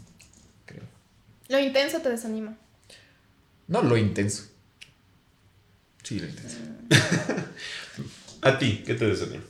[0.65, 0.85] Creo.
[1.49, 2.57] Lo intenso te desanima.
[3.67, 4.45] No lo intenso.
[6.05, 6.57] Sí, lo intenso.
[8.42, 9.42] A ti, ¿qué te desanima?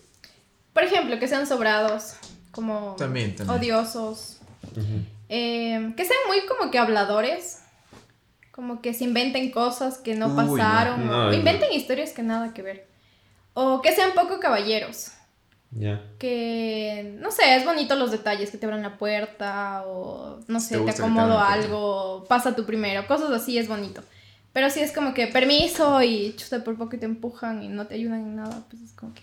[0.72, 2.14] Por ejemplo, que sean sobrados,
[2.50, 3.58] como También, también.
[3.58, 4.38] odiosos.
[5.28, 7.60] Eh, que sean muy como que habladores.
[8.52, 10.56] Como que se inventen cosas que no Uy, no.
[10.56, 11.06] pasaron.
[11.06, 11.32] No, o no.
[11.34, 12.86] inventen historias que nada que ver.
[13.54, 15.08] O que sean poco caballeros.
[15.72, 16.02] Ya.
[16.18, 20.78] Que, no sé, es bonito los detalles, que te abran la puerta o, no sé,
[20.78, 24.02] Te te, acomodo algo, pasa tú primero, cosas así es bonito.
[24.56, 27.86] Pero si es como que permiso y chuta por poco y te empujan y no
[27.86, 29.20] te ayudan en nada, pues es como que,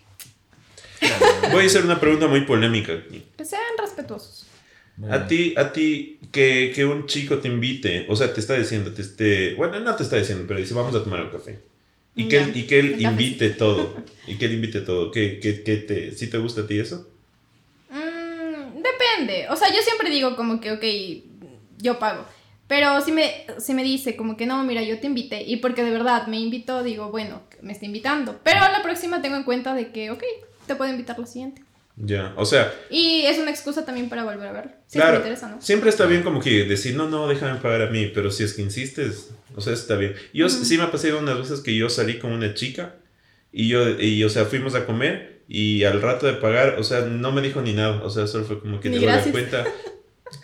[1.51, 3.23] Voy a hacer una pregunta muy polémica aquí.
[3.35, 4.45] que sean respetuosos.
[5.09, 8.93] A ti, a ti, que, que un chico te invite, o sea, te está diciendo,
[8.93, 11.61] te esté, bueno, no te está diciendo, pero dice, vamos a tomar un café.
[12.15, 13.01] Y que, él, y que él café.
[13.01, 13.95] invite todo.
[14.27, 15.09] Y que él invite todo.
[15.09, 17.09] ¿Qué, qué, qué te, ¿Sí te gusta a ti eso?
[17.89, 19.47] Mm, depende.
[19.49, 20.83] O sea, yo siempre digo como que, ok,
[21.81, 22.23] yo pago.
[22.67, 25.83] Pero si me, si me dice como que no, mira, yo te invité y porque
[25.83, 28.39] de verdad me invitó, digo, bueno, me está invitando.
[28.43, 30.23] Pero la próxima tengo en cuenta de que, ok,
[30.65, 31.61] te puedo invitar la siguiente.
[31.95, 34.71] Ya, o sea, Y es una excusa también para volver a verlo.
[34.91, 35.61] Que claro, interesa, ¿no?
[35.61, 38.53] siempre está bien como que decir, no, no, déjame pagar a mí, pero si es
[38.53, 40.15] que insistes, o sea, está bien.
[40.33, 42.95] Yo sí me ha pasado unas veces que yo salí con una chica
[43.51, 47.01] y yo, y, o sea, fuimos a comer y al rato de pagar, o sea,
[47.01, 49.31] no me dijo ni nada, o sea, solo fue como que Ni la gracias.
[49.31, 49.63] cuenta.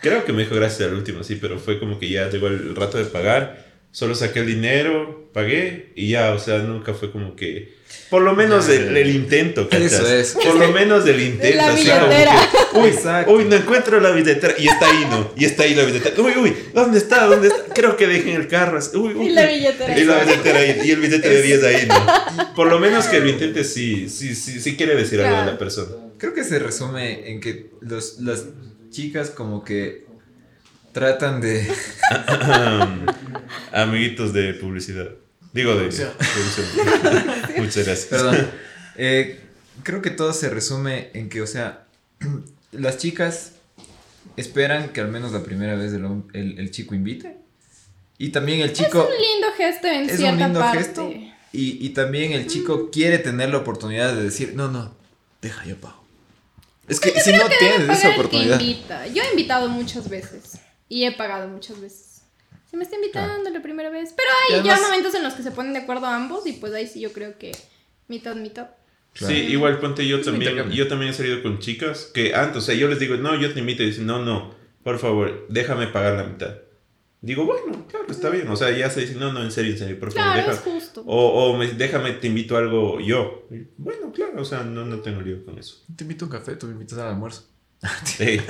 [0.00, 2.74] Creo que me dijo gracias al último, sí, pero fue como que ya llegó el
[2.76, 7.36] rato de pagar, solo saqué el dinero, pagué y ya, o sea, nunca fue como
[7.36, 7.80] que...
[8.08, 9.92] Por lo menos Ya, el, intento, ¿cachas?
[9.92, 10.32] Eso es.
[10.32, 11.56] Por lo menos el intento.
[11.56, 12.50] La así como billetera.
[12.72, 13.32] que, uy, Exacto.
[13.32, 14.54] uy, no encuentro la billetera.
[14.58, 15.32] Y está ahí, ¿no?
[15.36, 16.20] Y está ahí la billetera.
[16.22, 17.26] Uy, uy, ¿dónde está?
[17.26, 17.74] ¿Dónde está?
[17.74, 18.78] Creo que dejé en el carro.
[18.94, 19.26] Uy, uy.
[19.26, 19.98] Y la billetera.
[19.98, 20.80] Y la billetera ahí.
[20.84, 22.54] Y el billete de 10 ahí, ¿no?
[22.54, 25.58] Por lo menos que lo intente, sí, sí, sí, sí quiere decir algo a la
[25.58, 25.90] persona.
[26.18, 28.44] Creo que se resume en que los, las
[28.90, 30.06] chicas como que
[30.92, 31.70] tratan de...
[33.72, 35.08] Amiguitos de publicidad.
[35.52, 36.10] Digo de Producción.
[37.56, 38.06] Muchas gracias.
[38.06, 38.48] Perdón.
[38.96, 39.40] Eh,
[39.82, 41.86] creo que todo se resume en que, o sea,
[42.72, 43.52] las chicas
[44.36, 47.36] esperan que al menos la primera vez el, el, el chico invite.
[48.18, 49.08] Y también el chico...
[49.08, 50.78] Es un lindo gesto en es un lindo parte.
[50.78, 51.10] gesto.
[51.52, 54.94] Y, y también el chico quiere tener la oportunidad de decir, no, no,
[55.42, 55.99] deja, yo pago.
[56.90, 58.60] Es que si no tienes esa que oportunidad.
[58.60, 59.06] invita.
[59.06, 60.58] Yo he invitado muchas veces.
[60.88, 62.22] Y he pagado muchas veces.
[62.70, 64.12] Se me está invitando la primera vez.
[64.16, 66.46] Pero hay ya además- momentos en los que se ponen de acuerdo ambos.
[66.46, 67.52] Y pues ahí sí yo creo que
[68.08, 68.68] mitad, mitad.
[69.12, 69.34] Claro.
[69.34, 72.76] Sí, igual ponte yo también, yo también he salido con chicas que antes, o sea,
[72.76, 76.14] yo les digo, no, yo te invito y dicen, no, no, por favor, déjame pagar
[76.14, 76.54] la mitad.
[77.22, 79.78] Digo, bueno, claro, está bien, o sea, ya se dicen, no, no, en serio, en
[79.78, 81.02] serio, por favor, Claro, deja- es justo.
[81.06, 83.46] O, o me- déjame, te invito a algo yo.
[83.50, 85.84] Y, Bueno, claro, o sea, no, no tengo lío con eso.
[85.94, 87.46] Te invito a un café, tú me invitas al almuerzo.
[88.18, 88.40] Ey,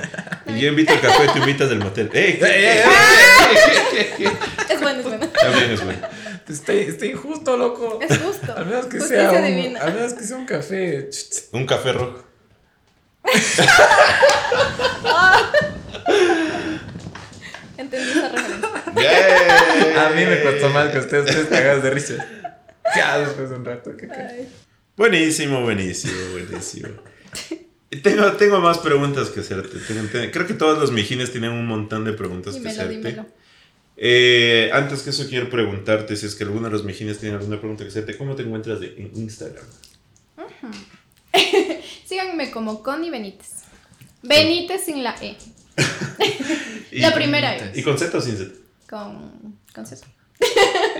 [0.47, 2.09] y yo invito al café, tú invitas del motel.
[2.13, 2.39] Es
[4.81, 5.27] bueno, es bueno.
[5.27, 5.99] También es bueno.
[6.47, 7.99] Está, está injusto, loco.
[8.01, 8.53] Es justo.
[8.55, 11.09] Al menos que Justicia sea un, al menos que sea un café.
[11.53, 12.23] Un café rojo.
[17.77, 18.29] Entendí esa
[18.95, 19.93] ¡Yay!
[19.97, 22.27] A mí me costó más que ustedes, ustedes cagados de risa.
[22.95, 23.95] Ya después de un rato.
[23.95, 24.07] que-.
[24.97, 26.89] Buenísimo, buenísimo, buenísimo.
[28.03, 29.77] Tengo, tengo más preguntas que hacerte.
[29.79, 32.95] Tengo- tengo- creo que todos los mijines tienen un montón de preguntas que Dímelo, hacerte.
[33.09, 33.25] dímelo.
[33.97, 37.59] Eh, antes que eso, quiero preguntarte si es que alguno de los mijines tiene alguna
[37.59, 38.17] pregunta que hacerte.
[38.17, 39.65] ¿Cómo te encuentras de- en Instagram?
[42.05, 43.49] Síganme como Connie Benítez.
[44.23, 45.35] Benítez sin la E.
[46.91, 47.71] La primera E.
[47.75, 48.51] ¿Y con Z o sin Z?
[48.91, 50.05] Con, con Z.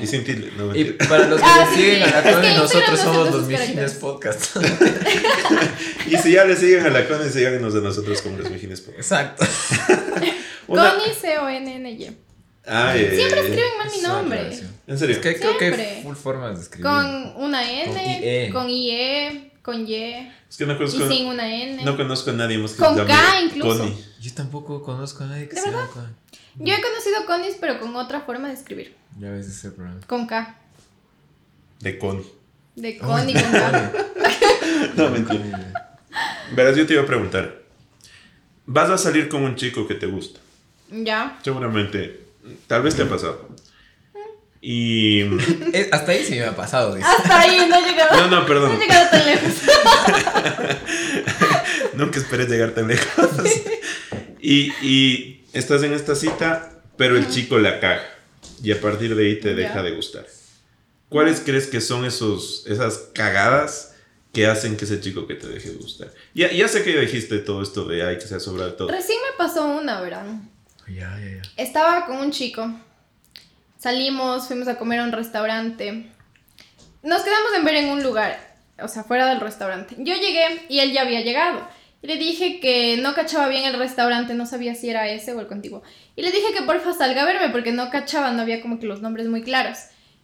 [0.01, 0.51] Y sin tilde.
[0.57, 2.03] No, Y para los que Ah, sí, siguen sí.
[2.03, 3.93] a la Es que Connie, Instagram nosotros no somos los Mijines.
[3.93, 4.55] Podcast.
[6.07, 8.83] Y si ya le siguen a la Connie, síganos a nosotros como los mijines.
[8.95, 9.45] Exacto.
[10.67, 11.97] Una- Connie C-O-N-N-Y.
[11.97, 14.59] Siempre escriben mal mi nombre.
[14.87, 15.15] ¿En serio?
[15.15, 16.85] Es que creo que hay full formas de escribir.
[16.85, 18.49] Con una N, Con IE.
[18.51, 19.95] con IE, con Y
[20.49, 21.83] Es que no conozco, y sin una N.
[21.83, 23.79] no conozco a nadie más que Con K incluso.
[23.79, 24.05] Connie.
[24.19, 26.09] Yo tampoco conozco a nadie que ¿De se llame Connie.
[26.55, 28.95] Yo he conocido Connies, pero con otra forma de escribir.
[29.19, 29.99] Ya ves ese programa.
[30.07, 30.57] Con K.
[31.79, 32.25] De Connie.
[32.75, 33.91] De Connie con K.
[34.95, 35.99] No, mentira.
[36.55, 37.61] Verás, yo te iba a preguntar.
[38.65, 40.39] Vas a salir con un chico que te gusta.
[40.89, 41.39] Ya.
[41.43, 42.21] Seguramente.
[42.67, 43.47] Tal vez te ha pasado.
[44.61, 45.23] Y.
[45.91, 47.07] Hasta ahí sí me ha pasado, dice.
[47.07, 48.15] Hasta ahí no he llegado.
[48.21, 48.71] No, no, No perdón.
[48.73, 49.53] he llegado tan lejos.
[51.95, 53.29] Nunca esperes llegar tan lejos.
[54.39, 58.03] Y, y estás en esta cita, pero el chico la caga.
[58.63, 60.25] Y a partir de ahí te deja de gustar.
[61.09, 63.95] ¿Cuáles crees que son esos, esas cagadas
[64.33, 66.13] que hacen que ese chico que te deje de gustar?
[66.33, 68.87] Ya, ya sé que dijiste todo esto de ay, que se ha sobrado todo.
[68.89, 70.25] Recién me pasó una, ¿verdad?
[70.87, 71.41] Ya, ya, ya.
[71.57, 72.71] Estaba con un chico.
[73.77, 76.11] Salimos, fuimos a comer a un restaurante.
[77.03, 79.95] Nos quedamos en ver en un lugar, o sea, fuera del restaurante.
[79.97, 81.67] Yo llegué y él ya había llegado.
[82.01, 85.39] Y le dije que no cachaba bien el restaurante, no sabía si era ese o
[85.39, 85.83] el contiguo.
[86.15, 88.87] Y le dije que porfa salga a verme porque no cachaba, no había como que
[88.87, 89.77] los nombres muy claros.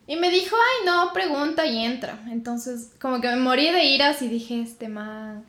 [0.07, 2.19] Y me dijo, ay no, pregunta y entra.
[2.31, 5.45] Entonces, como que me morí de iras y dije, este man.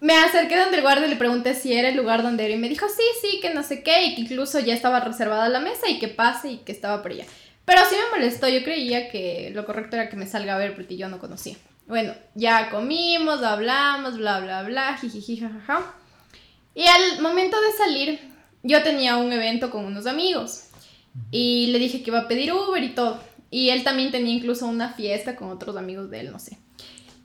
[0.00, 2.58] Me acerqué donde el guardia y le pregunté si era el lugar donde era y
[2.58, 5.60] me dijo, sí, sí, que no sé qué, y que incluso ya estaba reservada la
[5.60, 7.24] mesa y que pase y que estaba por allá.
[7.64, 10.74] Pero sí me molestó, yo creía que lo correcto era que me salga a ver
[10.74, 11.56] porque yo no conocía.
[11.86, 15.94] Bueno, ya comimos, hablamos, bla, bla, bla, jijiji, jajaja.
[16.74, 18.20] Y al momento de salir,
[18.62, 20.64] yo tenía un evento con unos amigos
[21.30, 23.20] y le dije que iba a pedir Uber y todo.
[23.50, 26.58] Y él también tenía incluso una fiesta con otros amigos de él, no sé.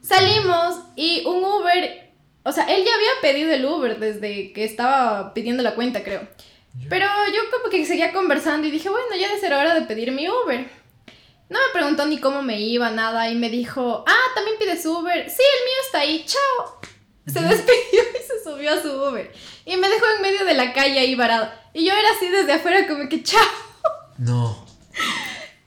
[0.02, 2.12] Salimos y un Uber,
[2.43, 6.28] o sea, él ya había pedido el Uber desde que estaba pidiendo la cuenta, creo.
[6.88, 10.12] Pero yo como que seguía conversando y dije, bueno, ya debe ser hora de pedir
[10.12, 10.69] mi Uber.
[11.52, 15.30] No me preguntó ni cómo me iba, nada, y me dijo, ah, también pides Uber.
[15.30, 16.80] Sí, el mío está ahí, chao.
[17.28, 19.32] Se despidió y se subió a su Uber.
[19.66, 21.52] Y me dejó en medio de la calle ahí varado.
[21.74, 23.44] Y yo era así desde afuera como que, chao.
[24.18, 24.66] No.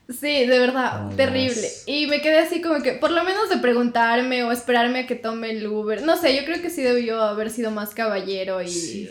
[0.09, 1.53] Sí, de verdad, Oh, terrible.
[1.61, 1.83] Dios.
[1.87, 5.15] Y me quedé así como que, por lo menos de preguntarme o esperarme a que
[5.15, 6.01] tome el Uber.
[6.03, 9.09] No sé, yo creo que sí debió haber sido más caballero y, Sí.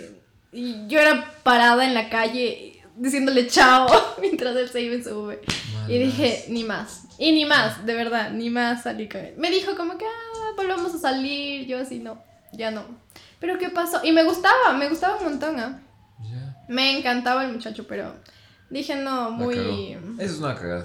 [0.52, 3.88] y yo era parada en la calle diciéndole chao
[4.20, 5.40] mientras él se iba en su Uber.
[5.88, 7.02] Y dije, ni más.
[7.18, 9.34] Y ni más, de verdad, ni más salí con él.
[9.36, 11.66] Me dijo como que, ah, volvamos a salir.
[11.66, 12.84] Yo así, no, ya no.
[13.38, 14.00] Pero ¿qué pasó?
[14.02, 15.82] Y me gustaba, me gustaba un montón, ¿ah?
[16.22, 16.56] Ya.
[16.68, 18.14] Me encantaba el muchacho, pero
[18.70, 19.96] dije, no, muy...
[20.18, 20.84] Eso es una cagada.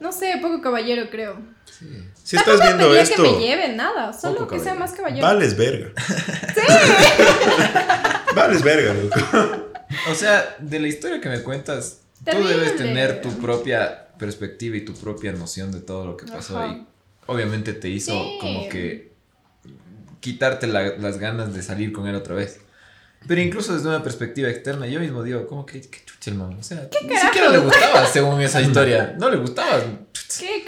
[0.00, 1.38] No sé, poco caballero, creo.
[1.66, 1.86] Sí.
[2.22, 5.26] Si estás viendo pedía esto, que me lleve nada, solo que sea más caballero.
[5.26, 5.90] vales verga.
[8.34, 9.67] vales verga, loco.
[10.10, 12.52] O sea, de la historia que me cuentas, Terrible.
[12.52, 16.58] tú debes tener tu propia perspectiva y tu propia noción de todo lo que pasó
[16.58, 16.70] Ajá.
[16.70, 16.86] ahí.
[17.26, 18.38] Obviamente te hizo Sí.
[18.40, 19.12] como que
[20.20, 22.60] quitarte la- las ganas de salir con él otra vez.
[23.26, 26.56] Pero incluso desde una perspectiva externa, yo mismo digo, como que, qué chucha el man.
[26.58, 27.20] O sea, ni carajos?
[27.20, 29.14] siquiera le gustaba, según esa historia.
[29.18, 29.82] No le gustaba.
[30.38, 30.64] ¿Qué.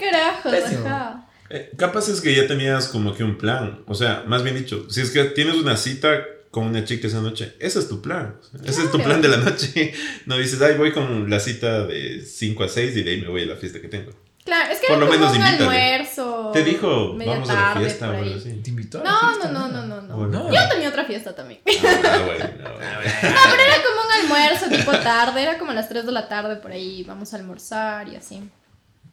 [0.85, 1.27] Ajá.
[1.49, 3.83] Eh, capaz es que ya tenías como que un plan.
[3.87, 7.21] O sea, más bien dicho, si es que tienes una cita con una chica esa
[7.21, 8.35] noche, ese es tu plan.
[8.41, 9.93] O sea, Ese es tu plan de la noche.
[10.25, 13.29] No dices, ay, voy con la cita de 5 a 6 y de ahí me
[13.29, 14.11] voy a la fiesta que tengo.
[14.43, 16.49] Claro, es que Por era lo como menos un almuerzo.
[16.51, 18.53] Te dijo, vamos a la fiesta por o algo así.
[18.53, 19.51] ¿Te invitó a la No, no, fiesta?
[19.51, 20.15] no, no, no, no.
[20.17, 20.43] Bueno.
[20.49, 20.53] No.
[20.53, 21.61] Yo tenía otra fiesta también.
[21.65, 22.79] Ah, bueno, bueno.
[22.81, 27.03] Era como un almuerzo tipo tarde, era como las 3 de la tarde por ahí,
[27.03, 28.41] vamos a almorzar y así.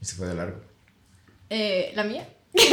[0.01, 0.61] Y se fue de largo.
[1.51, 2.27] Eh, ¿La mía?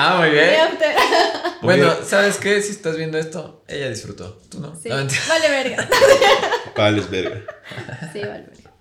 [0.00, 0.54] Ah, muy bien.
[1.62, 2.62] Bueno, ¿sabes qué?
[2.62, 4.40] Si estás viendo esto, ella disfrutó.
[4.48, 4.74] Tú no.
[4.80, 5.88] Sí, No, vale verga.
[6.76, 7.42] Vales verga.
[8.12, 8.72] Sí, vale verga.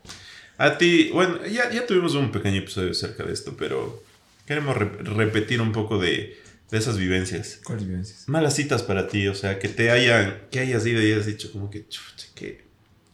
[0.59, 4.03] A ti, bueno, ya, ya tuvimos un pequeño episodio acerca de esto, pero
[4.45, 7.59] queremos re- repetir un poco de, de esas vivencias.
[7.63, 8.23] ¿Cuáles vivencias?
[8.27, 11.51] Malas citas para ti, o sea, que te hayan, que hayas ido y hayas dicho
[11.51, 12.66] como que, chucha, qué,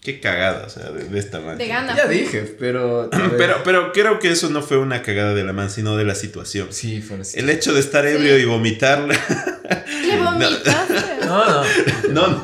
[0.04, 1.58] qué cagada, o sea, de, de esta manera.
[1.58, 1.96] Te gana.
[1.96, 3.10] Ya dije, pero.
[3.38, 6.14] Pero, pero creo que eso no fue una cagada de la man, sino de la
[6.16, 6.68] situación.
[6.72, 7.40] Sí, fue así.
[7.40, 8.44] El hecho de estar ebrio Sí.
[8.44, 9.16] y vomitarle.
[10.08, 10.94] ¿Le vomitaste?
[11.26, 11.64] No, no.
[12.10, 12.44] No, no,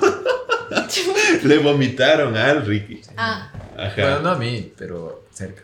[1.44, 3.02] le vomitaron al Ricky.
[3.18, 3.94] Ah, Ajá.
[3.96, 5.62] Bueno, no a mí, pero cerca.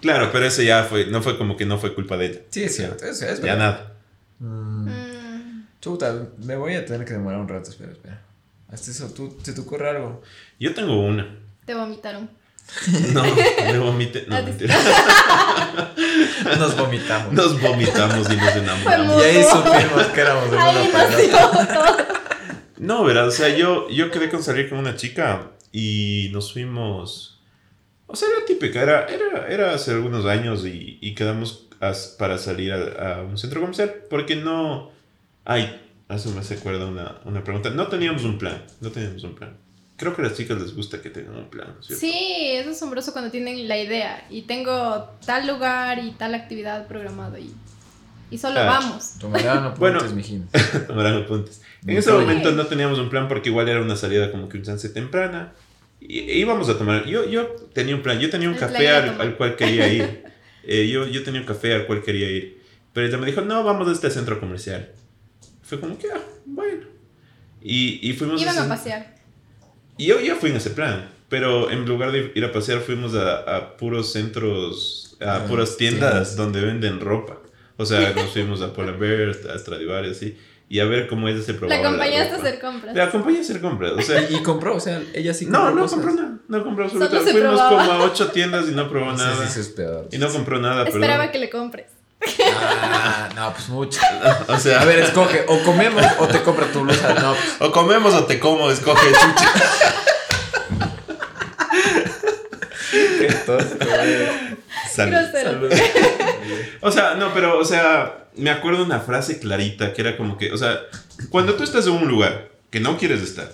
[0.00, 2.40] Claro, pero eso ya fue, no fue como que no fue culpa de ella.
[2.50, 3.04] Sí, es cierto.
[3.04, 3.56] Es Ya verdad.
[3.58, 3.92] nada.
[4.38, 7.70] Mm, mm, chuta, me voy a tener que demorar un rato.
[7.70, 8.22] Espera, espera.
[8.72, 10.22] Hasta eso, ¿tú, ¿se te ocurre algo?
[10.58, 11.38] Yo tengo una.
[11.64, 12.30] te vomitaron.
[13.12, 14.26] No, le vomité.
[14.28, 14.78] No, Ah, mentira.
[16.58, 17.32] Nos vomitamos.
[17.32, 19.22] Nos vomitamos y nos enamoramos.
[19.22, 21.96] Y ahí supimos que éramos de Ahí todo.
[22.78, 23.28] No, ¿verdad?
[23.28, 27.40] O sea, yo, yo quedé con salir con una chica y nos fuimos.
[28.06, 31.66] O sea, era típica, era, era, era hace algunos años y, y quedamos
[32.18, 34.90] para salir a, a un centro comercial porque no.
[35.44, 35.80] Ay,
[36.16, 37.70] eso me acuerda una, una pregunta.
[37.70, 39.56] No teníamos un plan, no teníamos un plan.
[39.96, 42.00] Creo que a las chicas les gusta que tengan un plan, ¿no es ¿cierto?
[42.00, 42.12] Sí,
[42.52, 47.52] es asombroso cuando tienen la idea y tengo tal lugar y tal actividad programado y,
[48.30, 48.64] y solo Ah.
[48.80, 49.18] vamos.
[49.20, 50.00] Tomarán apuntes, Bueno.
[50.14, 50.48] mijín.
[50.86, 51.60] Tomarán apuntes.
[51.86, 54.62] En ese momento no teníamos un plan porque igual era una salida como que un
[54.64, 55.52] chance temprana.
[56.00, 57.04] Y e íbamos a tomar.
[57.04, 58.18] Yo, yo tenía un plan.
[58.18, 60.24] Yo tenía un café al, al cual quería ir.
[60.62, 62.60] Eh, yo, yo tenía un café al cual quería ir.
[62.92, 64.90] Pero ella me dijo, no, vamos a este centro comercial.
[65.70, 66.84] Fue como que, ah, bueno.
[67.62, 69.14] Y, y fuimos Iban ese- a pasear.
[69.96, 71.08] Y yo, yo fui en ese plan.
[71.28, 75.76] Pero en lugar de ir a pasear, fuimos a, a puros centros, a Ah, puras
[75.76, 76.36] tiendas, tiendas.
[76.36, 77.38] donde venden ropa.
[77.76, 80.36] O sea, nos fuimos a Pull&Bear, a Stradivarius, así.
[80.68, 82.48] Y a ver cómo ella se La probaba acompañaste a ropa.
[82.48, 82.94] hacer compras.
[82.96, 83.92] La acompañé a hacer compras.
[83.92, 85.98] O sea, Y, y compró, o sea, ella sí no, no cosas.
[86.00, 86.38] compró nada.
[86.48, 87.86] No compró absolutamente Fuimos probaba.
[87.86, 89.46] como a ocho tiendas y no probó Sí, nada.
[89.46, 90.08] sí, sí, es peor.
[90.12, 91.32] Y no compró nada, Esperaba perdón.
[91.32, 91.86] que le compres.
[92.62, 94.00] Ah, no, pues mucho.
[94.48, 97.14] O sea, A ver, escoge, o comemos o te compra tu blusa.
[97.14, 99.52] No, pues, o comemos o te como, escoge chucha.
[102.90, 104.58] qué tosco, güey.
[104.92, 105.12] Salud.
[105.12, 105.50] Grosero.
[105.50, 105.72] Salud.
[106.82, 110.52] O sea, no, pero, o sea, me acuerdo una frase clarita que era como que,
[110.52, 110.80] o sea,
[111.30, 113.50] cuando tú estás en un lugar que no quieres estar,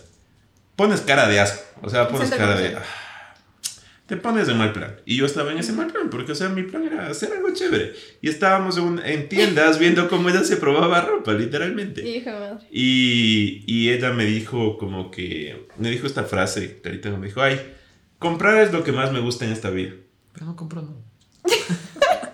[0.76, 1.62] pones cara de asco.
[1.82, 2.76] O sea, pones cara de.
[2.76, 2.82] ah,
[4.06, 4.96] te pones de mal plan.
[5.04, 7.52] Y yo estaba en ese mal plan, porque, o sea, mi plan era hacer algo
[7.52, 7.92] chévere.
[8.22, 12.08] Y estábamos en, un- en tiendas viendo cómo ella se probaba ropa, literalmente.
[12.08, 12.66] Hijo de madre.
[12.70, 17.60] Y, y ella me dijo como que, me dijo esta frase clarita, me dijo, ay,
[18.18, 19.92] comprar es lo que más me gusta en esta vida.
[20.32, 21.04] Pero no compró, no.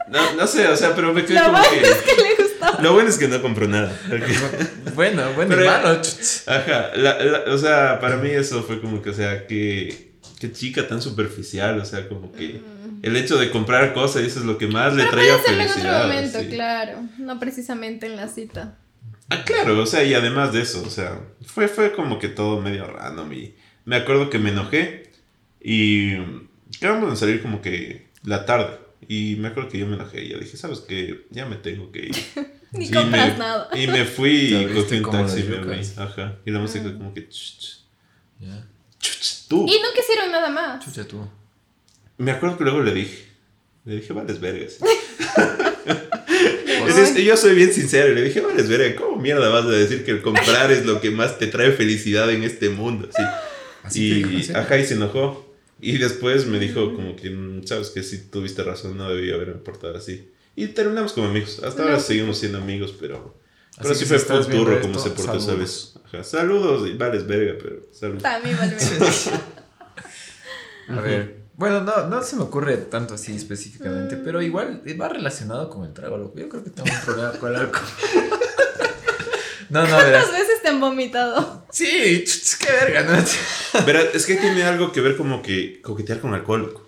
[0.09, 1.89] No, no sé, o sea, pero me quedé Lo como bueno que...
[1.89, 2.83] es que le gustaba.
[2.83, 3.99] Lo bueno es que no compró nada.
[4.95, 6.01] Bueno, bueno, Pero- y malo.
[6.49, 10.12] Ajá, la- la- o sea, para mí eso fue como que, o sea, que,
[10.43, 12.61] que chica tan superficial, o sea, como que
[13.03, 15.69] el hecho de comprar cosas, eso es lo que más le traía puede hacerlo en
[15.69, 16.07] otro felicidad.
[16.09, 16.47] momento, sí.
[16.49, 16.99] claro.
[17.19, 18.77] No precisamente en la cita.
[19.31, 22.61] Ah, claro, o sea, y además de eso, o sea, fue, fue como que todo
[22.61, 25.11] medio random y me acuerdo que me enojé
[25.63, 26.15] y
[26.77, 28.79] acabamos de salir como que la tarde
[29.09, 31.27] y me acuerdo que yo me enojé y yo dije, ¿sabes qué?
[31.31, 32.17] Ya me tengo que ir.
[32.73, 33.69] Ni Y compras me- nada.
[33.75, 36.03] Y me fui y cogí un taxi y me.
[36.03, 36.39] Ajá.
[36.45, 36.93] Y la música Ah.
[36.99, 37.29] como que...
[37.29, 37.85] ch,
[39.03, 39.67] ch, ch, tú.
[39.69, 40.83] Y no quisieron nada más.
[40.83, 41.29] chucha tú.
[42.17, 43.27] Me acuerdo que luego le dije.
[43.85, 44.79] Le dije, vales vergas.
[47.25, 50.11] Yo soy bien sincero y le dije, vales verga, ¿cómo mierda vas a decir que
[50.13, 53.09] el comprar es lo que más te trae felicidad en este mundo?
[53.15, 53.23] Sí.
[53.83, 55.49] Así te dijo, ¿en Y, ajá, y se enojó.
[55.81, 59.55] Y después me dijo como que, "Mm, sabes que sí tuviste razón, no debía haberme
[59.55, 60.29] portado así.
[60.55, 61.61] Y terminamos como amigos.
[61.65, 63.35] Hasta ahora seguimos siendo amigos, pero...
[63.79, 65.59] Pero Así sí fue si estás full turro viendo como se portó esa saludos.
[65.59, 65.95] vez.
[66.07, 68.23] Ajá, saludos y vales verga, pero saludos.
[68.23, 68.77] También vale.
[70.89, 71.43] A ver.
[71.55, 75.93] Bueno, no, no se me ocurre tanto así específicamente, pero igual va relacionado con el
[75.93, 76.39] trago, loco.
[76.39, 77.83] Yo creo que tengo un problema con el alcohol.
[79.71, 80.27] No, no, verás.
[80.27, 81.65] ¿Cuántas veces te han vomitado?
[81.71, 82.25] Sí,
[82.61, 83.83] qué verga, ¿no?
[83.87, 86.87] Verá, es que tiene algo que ver como que coquetear con alcohol, loco.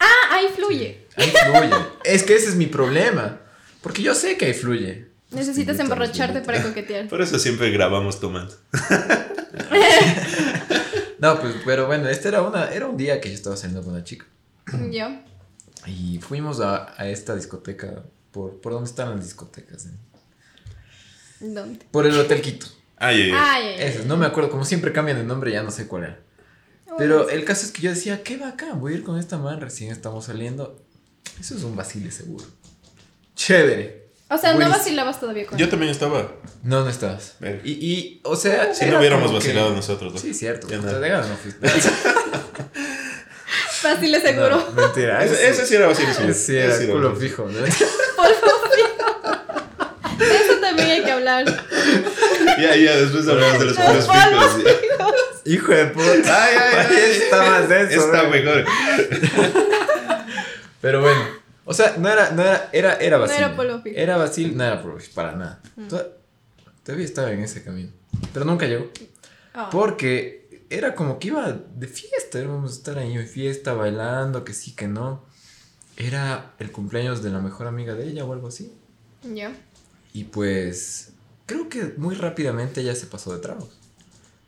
[0.00, 1.06] Ah, ahí fluye.
[1.14, 1.70] Ahí fluye.
[2.02, 3.38] Es que ese es mi problema.
[3.80, 5.06] Porque yo sé que ahí fluye.
[5.34, 7.08] Necesitas Los emborracharte para coquetear.
[7.08, 8.54] Por eso siempre grabamos tomando.
[11.18, 13.94] No, pues, pero bueno, este era una, era un día que yo estaba saliendo con
[13.94, 14.26] una chica.
[14.90, 15.08] Yo.
[15.86, 18.02] Y fuimos a, a esta discoteca.
[18.30, 19.86] Por, ¿Por dónde están las discotecas?
[19.86, 19.90] eh?
[21.40, 21.86] ¿Dónde?
[21.90, 22.66] Por el Hotel Quito.
[22.96, 23.32] Ay, ay, ay.
[23.32, 23.88] Ay, ay, ay.
[23.88, 26.20] Eso, no me acuerdo, como siempre cambian de nombre, ya no sé cuál era.
[26.98, 29.60] Pero el caso es que yo decía, qué bacán, voy a ir con esta man,
[29.60, 30.84] recién estamos saliendo.
[31.40, 32.44] Eso es un vacile seguro.
[33.34, 34.03] Chévere.
[34.30, 35.70] O sea, no vacilabas todavía con Yo él.
[35.70, 36.32] también estaba.
[36.62, 37.34] No, no estabas.
[37.62, 40.14] Y, y, o sea, Si era no hubiéramos como que- vacilado nosotros.
[40.14, 40.18] ¿no?
[40.18, 40.66] Sí, cierto.
[40.68, 41.66] Ya de gana no fuiste.
[43.84, 44.56] Vacile seguro.
[44.74, 45.22] No, mentira.
[45.22, 46.08] Ese, ese sí era vacío.
[46.08, 47.46] Ese sí era Ese sí culo fijo.
[47.50, 47.64] ¿no?
[50.24, 51.44] Eso también hay que hablar.
[52.56, 54.62] Ya, ya, después hablamos de los Los culos fijos.
[55.44, 56.44] Hijo de puta.
[56.44, 56.96] Ay, ay, ay.
[57.24, 58.00] Está más denso.
[58.06, 58.42] Está güey.
[58.44, 58.64] mejor.
[60.80, 61.20] Pero bueno,
[61.64, 63.38] o sea, no era, no era, era, era No Basil.
[63.38, 63.96] era Polo Fijo.
[63.96, 65.62] Era Basil, no era Polo para nada.
[65.88, 66.08] Toda-
[66.82, 67.90] Todavía estaba en ese camino.
[68.32, 68.90] Pero nunca llegó.
[69.54, 69.68] Ah.
[69.72, 74.52] Porque era como que iba de fiesta, íbamos a estar ahí en fiesta, bailando, que
[74.52, 75.24] sí, que no.
[75.96, 78.72] Era el cumpleaños de la mejor amiga de ella o algo así.
[79.22, 79.48] Yo.
[80.12, 81.12] Y pues,
[81.46, 83.70] creo que muy rápidamente ella se pasó de tragos.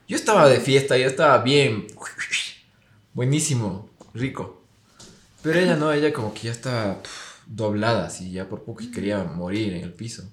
[0.09, 1.87] Yo estaba de fiesta, yo estaba bien.
[3.14, 4.62] Buenísimo, rico.
[5.47, 6.99] Pero ella no, ella como que ya estaba
[7.47, 10.24] doblada, así, ya por poco y quería morir en el piso.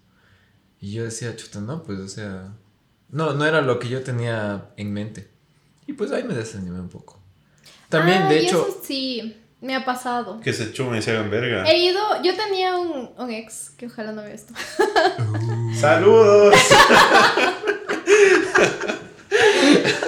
[0.79, 2.53] Y yo decía, chuta, no, pues, o sea.
[3.09, 5.29] No, no era lo que yo tenía en mente.
[5.85, 7.21] Y pues ahí me desanimé un poco.
[7.89, 8.65] También, Ah, de y hecho.
[8.67, 10.39] eso sí, me ha pasado.
[10.39, 11.63] Que se chumen y se hagan verga.
[11.69, 14.53] He ido, yo tenía un, un ex que ojalá no vea esto.
[15.79, 16.55] ¡Saludos!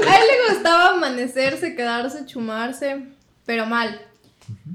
[0.07, 3.05] A él le gustaba amanecerse, quedarse, chumarse,
[3.45, 4.01] pero mal.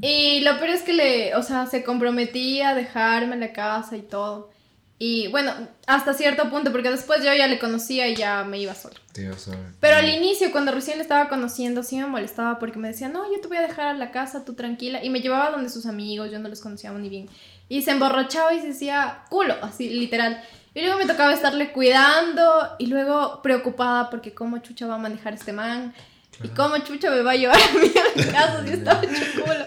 [0.01, 4.03] Y lo peor es que le, o sea, se comprometía a dejarme la casa y
[4.03, 4.51] todo.
[5.03, 5.53] Y bueno,
[5.87, 8.97] hasta cierto punto, porque después yo ya le conocía y ya me iba sola.
[9.81, 13.25] Pero al inicio, cuando recién le estaba conociendo, sí me molestaba porque me decía, no,
[13.33, 15.03] yo te voy a dejar a la casa, tú tranquila.
[15.03, 17.31] Y me llevaba donde sus amigos, yo no los conocía ni bien.
[17.71, 20.43] Y se emborrachaba y se decía culo, así literal.
[20.75, 22.43] Y luego me tocaba estarle cuidando
[22.79, 25.95] y luego preocupada porque cómo chucha va a manejar este man.
[26.43, 29.13] Y cómo chucha me va a llevar a mí a mi casa si estaba hecho
[29.43, 29.67] culo.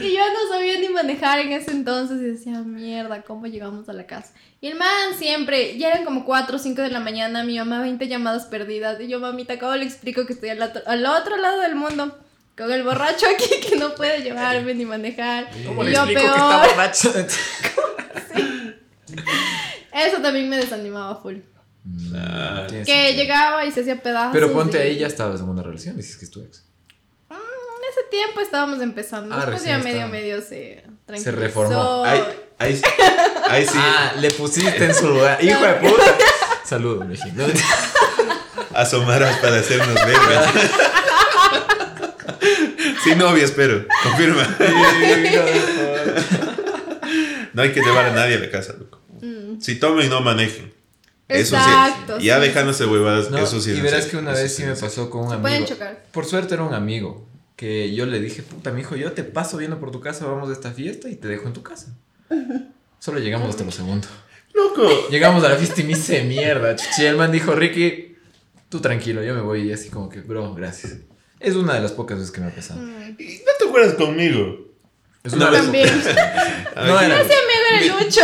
[0.00, 3.92] Y yo no sabía ni manejar en ese entonces y decía, mierda, ¿cómo llegamos a
[3.92, 4.32] la casa?
[4.60, 7.80] Y el man siempre, ya eran como 4 o 5 de la mañana, mi mamá
[7.82, 9.00] 20 llamadas perdidas.
[9.00, 12.18] Y yo, mamita, ¿cómo le explico que estoy al otro, al otro lado del mundo?
[12.56, 15.48] Con el borracho aquí que no puede llevarme ni manejar.
[15.66, 16.38] ¿Cómo y le yo explico que peor.
[16.38, 17.12] está borracho?
[19.92, 21.36] Eso también me desanimaba full.
[21.84, 23.22] Tiene Que sentido.
[23.22, 24.30] llegaba y se hacía pedazos.
[24.32, 26.64] Pero ponte y- ahí, ya estabas en una relación, dices que es tu ex.
[27.30, 27.36] En
[27.90, 29.34] ese tiempo estábamos empezando.
[29.34, 31.24] Ah, Después ya medio, medio se tranquilizó.
[31.24, 32.04] Se reformó.
[32.04, 32.22] Ahí,
[32.58, 32.82] ahí, sí-
[33.48, 33.72] ahí sí.
[33.76, 35.42] Ah, le pusiste en su lugar.
[35.44, 36.16] Hijo de puta.
[36.64, 37.42] Saludos, México.
[38.74, 40.52] Asomaras para hacernos verga.
[43.04, 43.84] Sin novia, espero.
[44.02, 44.56] Confirma.
[47.52, 49.00] No hay que llevar a nadie a la casa, loco.
[49.60, 50.73] Si tomen, no manejen.
[51.28, 51.56] Eso.
[51.56, 52.26] Exacto, sí.
[52.26, 52.46] Ya sí.
[52.48, 53.70] dejándose huevadas, No, eso sí.
[53.70, 55.42] y es verás que una vez eso sí me pasó con un amigo.
[55.42, 56.04] pueden chocar.
[56.12, 57.26] Por suerte era un amigo.
[57.56, 60.50] Que yo le dije, puta, mi hijo, yo te paso viendo por tu casa, vamos
[60.50, 61.96] a esta fiesta y te dejo en tu casa.
[62.98, 64.08] Solo llegamos hasta lo segundo.
[64.52, 65.08] Loco.
[65.10, 66.74] Llegamos a la fiesta y me hice mierda.
[66.76, 68.16] Chuchi, el man dijo, Ricky,
[68.68, 69.68] tú tranquilo, yo me voy.
[69.68, 70.96] Y así como que, bro, gracias.
[71.40, 72.80] Es una de las pocas veces que me ha pasado.
[72.82, 74.58] ¿Y ¿No te acuerdas conmigo?
[75.24, 75.62] Es una No, vez.
[75.62, 75.88] También.
[76.76, 77.20] No era.
[77.22, 78.20] Ese amigo era Mi- Lucho.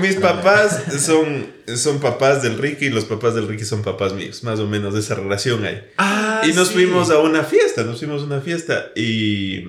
[0.00, 4.12] Mi- mis papás son, son papás del Ricky y los papás del Ricky son papás
[4.14, 4.42] míos.
[4.42, 5.80] Más o menos de esa relación hay.
[5.96, 6.74] Ah, Y nos sí.
[6.74, 9.64] fuimos a una fiesta, nos fuimos a una fiesta y,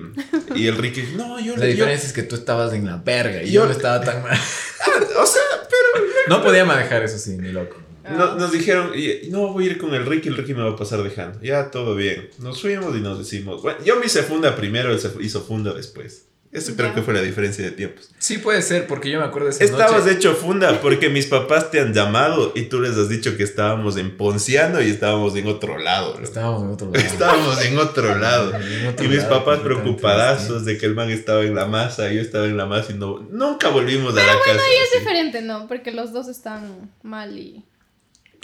[0.56, 3.42] y el Ricky, no, yo La yo- diferencia es que tú estabas en la verga
[3.42, 4.36] y Yo- yo no estaba tan mal.
[4.36, 7.76] Ah, o sea, pero No podía manejar eso sí, ni loco.
[8.10, 8.90] no- nos dijeron,
[9.30, 11.40] no, voy a ir con el Ricky, el Ricky me va a pasar dejando.
[11.42, 12.28] Ya, todo bien.
[12.40, 15.72] Nos fuimos y nos decimos, bueno, yo me hice funda primero, él se hizo funda
[15.72, 16.24] después.
[16.56, 16.94] Eso creo Ya.
[16.94, 18.10] que fue la diferencia de tiempos.
[18.18, 20.16] Sí puede ser, porque yo me acuerdo de esa Estabas noche.
[20.16, 23.96] hecho funda porque mis papás te han llamado y tú les has dicho que estábamos
[23.96, 26.12] en Ponciano y estábamos en otro lado.
[26.14, 26.22] loco.
[26.24, 27.04] Estábamos en otro lado.
[27.06, 28.54] Estábamos en otro lado.
[28.54, 32.10] En otro Y mis lado, papás preocupadazos de que el man estaba en la masa,
[32.10, 34.54] yo estaba en la masa y no, nunca volvimos a la casa.
[34.54, 34.98] Es así.
[34.98, 35.68] diferente, ¿no?
[35.68, 37.64] Porque los dos están mal y.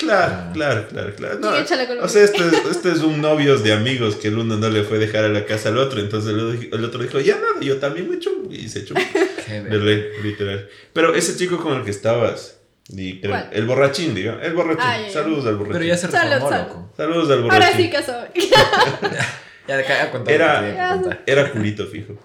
[0.02, 1.38] Claro, claro, claro, claro.
[1.38, 1.50] No,
[1.86, 4.56] con lo o sea, esto es, esto es un novios de amigos que el uno
[4.56, 7.02] no le fue a dejar a la casa al otro, entonces el otro, el otro
[7.02, 8.84] dijo, ya nada, yo también me echo y se
[9.78, 10.68] ley, literal.
[10.92, 13.48] Pero ese chico con el que estabas, y creo- ¿Cuál?
[13.52, 14.84] el borrachín, digo, el borrachín.
[14.84, 14.98] Ah.
[15.12, 15.72] Saludos al borrachín.
[15.72, 16.68] Pero ya se Salud, reformó, salud.
[16.68, 16.92] loco.
[16.96, 17.64] Saludos al borrachín.
[17.64, 18.50] Ahora sí que soy.
[19.68, 19.76] Ya,
[20.34, 21.22] Era- lo que tenía que contar.
[21.24, 22.18] Era culito fijo.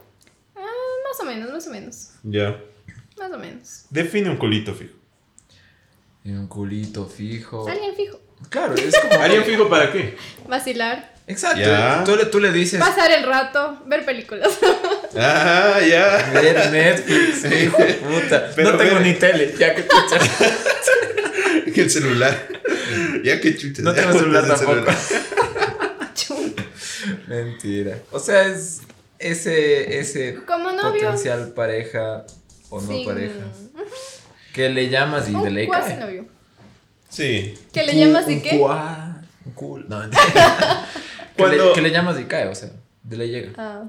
[0.56, 0.62] Ah,
[1.08, 2.10] más o menos, más o menos.
[2.24, 2.60] Ya.
[3.18, 3.86] Más o menos.
[3.92, 4.96] Define un culito fijo.
[6.28, 7.66] Y un culito fijo.
[7.70, 8.20] Alguien fijo.
[8.50, 9.14] Claro, es como.
[9.24, 10.18] ¿Alguien fijo para qué?
[10.50, 11.16] Vacilar.
[11.26, 11.62] Exacto.
[11.62, 12.04] Ya.
[12.06, 12.82] Tú, le, tú le dices.
[12.82, 13.82] Pasar el rato.
[13.86, 14.50] Ver películas.
[15.20, 16.30] Ah, ya.
[16.34, 18.52] Ver Netflix, hijo de puta.
[18.56, 20.20] Pero no tengo ver- ni tele, ya que chucha.
[21.82, 22.48] El celular.
[23.24, 23.80] Ya que chuches.
[23.84, 24.92] No tengo celular tampoco.
[26.14, 26.54] Chum.
[27.28, 27.98] Mentira.
[28.12, 28.82] O sea, es
[29.18, 31.02] ese, ese Como novio.
[31.02, 32.26] potencial pareja
[32.70, 33.34] o no Sin- pareja.
[34.58, 36.00] Que le llamas y de Un ley cuasi cae.
[36.00, 36.26] novio.
[37.10, 37.54] Sí.
[37.72, 38.52] ¿Que le llamas y un qué?
[38.60, 39.86] cua- un cool.
[39.88, 40.18] No, que,
[41.38, 42.70] Cuando- le, que le llamas y cae, o sea,
[43.04, 43.52] de ley llega.
[43.58, 43.84] Ah.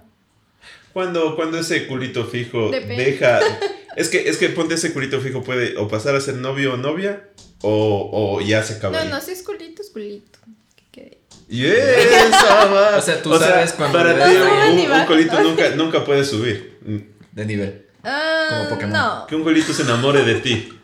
[0.93, 3.05] Cuando, cuando ese culito fijo Depende.
[3.05, 3.41] deja.
[3.97, 6.77] Es que, es que ponte ese culito fijo puede o pasar a ser novio o
[6.77, 7.31] novia
[7.63, 8.97] o, o ya se acaba.
[8.97, 9.09] No, ahí.
[9.09, 10.39] no, si es culito, es culito.
[11.49, 11.75] Yes.
[12.97, 15.43] O sea, tú sabes cuando para le ti un, un baja, colito ¿no?
[15.49, 16.79] nunca, nunca puede subir.
[17.33, 17.87] De nivel.
[18.05, 18.93] Ah, Como Pokémon.
[18.93, 19.27] No.
[19.27, 20.75] Que un colito se enamore de ti.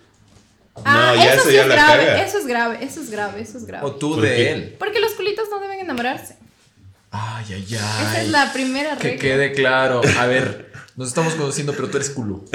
[0.85, 2.07] Ah, no, ya eso, eso sí ya es la grave.
[2.07, 2.25] caga.
[2.25, 3.87] Eso es grave, eso es grave, eso es grave.
[3.87, 4.53] O tú ¿Por de qué?
[4.53, 4.77] él.
[4.79, 6.37] Porque los culitos no deben enamorarse.
[7.13, 8.27] Ay, ay, Esa ay.
[8.27, 9.21] es la primera Que regla.
[9.23, 10.01] quede claro.
[10.19, 12.45] A ver, nos estamos conociendo, pero tú eres culo.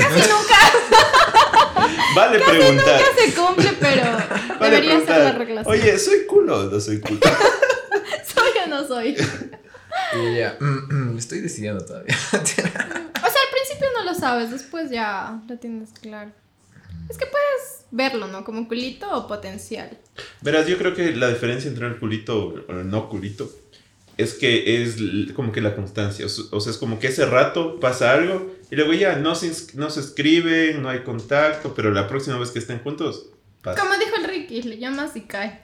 [2.15, 3.01] Vale preguntar.
[3.01, 4.01] Nunca se cumple, pero
[4.59, 5.61] Vale debería ser la regla.
[5.65, 7.19] Oye, ¿soy culo o no soy culo?
[8.33, 9.15] ¿Soy o no soy?
[10.15, 12.15] Y ya, mm, me estoy decidiendo todavía.
[12.33, 16.31] O sea, al principio no lo sabes, después ya lo tienes claro.
[17.09, 18.43] Es que puedes verlo, ¿no?
[18.43, 19.97] Como culito o potencial.
[20.41, 23.49] Verás, yo creo que la diferencia entre el culito o el no culito
[24.17, 24.97] es que es
[25.33, 26.25] como que la constancia.
[26.51, 29.89] O, sea, es como que ese rato pasa algo y luego ya no se, no
[29.89, 33.27] se escriben, no hay contacto, pero la próxima vez que estén juntos,
[33.61, 33.79] pasa.
[33.79, 35.61] Como dijo el Ricky, le llamas y cae.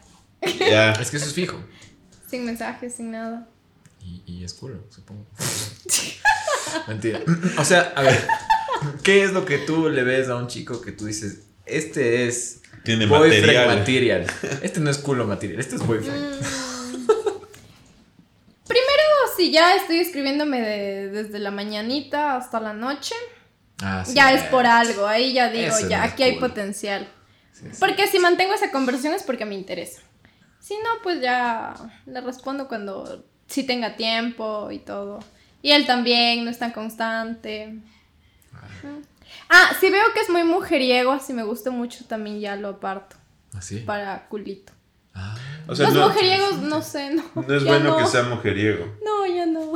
[0.59, 0.91] Ya.
[0.93, 1.57] es que eso es fijo.
[2.27, 3.47] Sin mensajes, sin nada.
[4.05, 5.25] Y, y es culo, supongo.
[6.87, 7.21] Mentira.
[7.57, 8.27] O sea, a ver,
[9.03, 12.61] ¿qué es lo que tú le ves a un chico que tú dices, este es
[12.83, 13.79] Tiene boyfriend material.
[13.79, 14.27] material?
[14.61, 16.35] Este no es culo material, este es boyfriend.
[16.35, 16.43] Mm.
[18.67, 19.03] Primero,
[19.37, 23.15] si ya estoy escribiéndome de- desde la mañanita hasta la noche,
[23.81, 24.13] Ah, sí.
[24.15, 25.05] ya es por algo.
[25.07, 27.07] Ahí ya digo, Eso ya no aquí hay potencial.
[27.53, 27.77] Sí, sí.
[27.79, 30.01] Porque si mantengo esa conversación es porque me interesa.
[30.59, 31.73] Si no, pues ya
[32.05, 35.19] le respondo cuando sí tenga tiempo y todo.
[35.61, 37.75] Y él también, no es tan constante.
[39.49, 43.15] Ah, si veo que es muy mujeriego, si me gusta mucho, también ya lo aparto
[43.53, 43.77] Así.
[43.79, 44.73] para culito.
[45.13, 45.35] Ah,
[45.67, 47.23] O sea, Los no, mujeriegos, no sé, no.
[47.35, 47.97] no es bueno no.
[47.97, 48.85] que sea mujeriego.
[49.03, 49.73] No, ya no.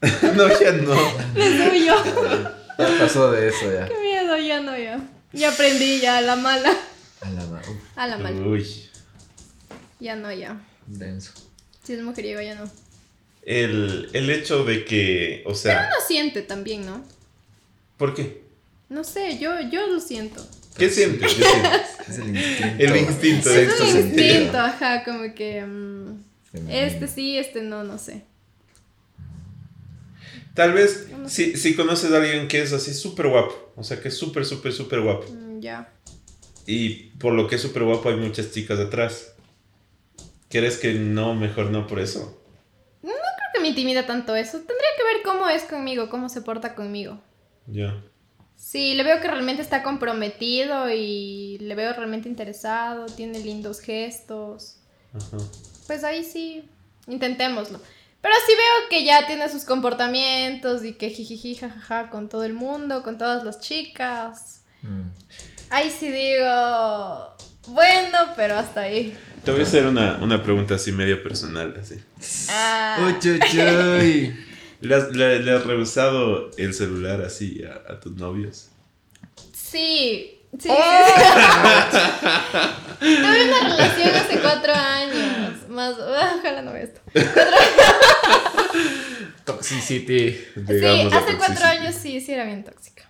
[0.34, 0.94] no, ya no.
[1.34, 1.94] Les huyo.
[2.78, 3.86] ya pasó de eso ya.
[3.88, 5.00] Qué miedo, ya no, ya.
[5.32, 6.72] Ya aprendí, ya, a la mala.
[7.20, 8.40] A la ma- uf, A la mala.
[8.46, 8.66] Uy.
[10.00, 10.58] Ya no, ya.
[10.86, 11.32] denso.
[11.84, 12.64] Si es mujeriego, ya no.
[13.42, 17.02] El, el hecho de que, o sea, Uno siente también, ¿no?
[17.96, 18.42] ¿por qué?
[18.88, 20.46] No sé, yo, yo lo siento.
[20.76, 21.34] ¿Qué sientes?
[21.34, 21.80] ¿Qué sientes?
[22.08, 22.82] Es el instinto.
[22.84, 23.50] El instinto.
[23.50, 24.26] Es Sexto un sentido.
[24.34, 25.62] instinto, ajá, como que...
[25.64, 26.20] mm,
[26.68, 28.24] este sí, este no, no sé.
[30.54, 34.00] Tal vez No si, si conoces a alguien que es así súper guapo, o sea,
[34.00, 35.92] que es súper, súper, súper guapo, Mm, ya.
[36.66, 39.32] y por lo que es súper guapo hay muchas chicas atrás.
[40.48, 42.39] ¿Quieres que no, mejor no por eso?
[43.60, 44.58] Me intimida tanto eso.
[44.58, 47.20] Tendría que ver cómo es conmigo, cómo se porta conmigo.
[47.66, 48.02] Ya.
[48.56, 54.76] Sí, le veo que realmente está comprometido y le veo realmente interesado, tiene lindos gestos.
[55.14, 55.38] Ajá.
[55.86, 56.68] Pues ahí sí,
[57.06, 57.80] intentémoslo.
[58.20, 62.52] Pero sí veo que ya tiene sus comportamientos y que jijiji, jajaja con todo el
[62.52, 64.62] mundo, con todas las chicas.
[64.82, 65.08] Mm.
[65.70, 67.34] Ahí sí digo,
[67.70, 69.16] bueno, pero hasta ahí.
[69.44, 71.96] Te voy a hacer una, una pregunta así media personal, así.
[72.50, 73.40] Ah, Uy, uy,
[74.00, 74.46] uy.
[74.82, 78.68] ¿Le has, le- le has rehusado el celular así a, a tus novios?
[79.52, 80.68] sí, sí.
[80.68, 80.74] ¡Oh!
[82.98, 85.68] Tuve una relación hace cuatro años.
[85.68, 85.94] Más,
[86.38, 87.00] ojalá no vea esto.
[89.44, 90.30] Toxicity.
[90.66, 93.08] Sí, hace cuatro años sí, sí era bien tóxica.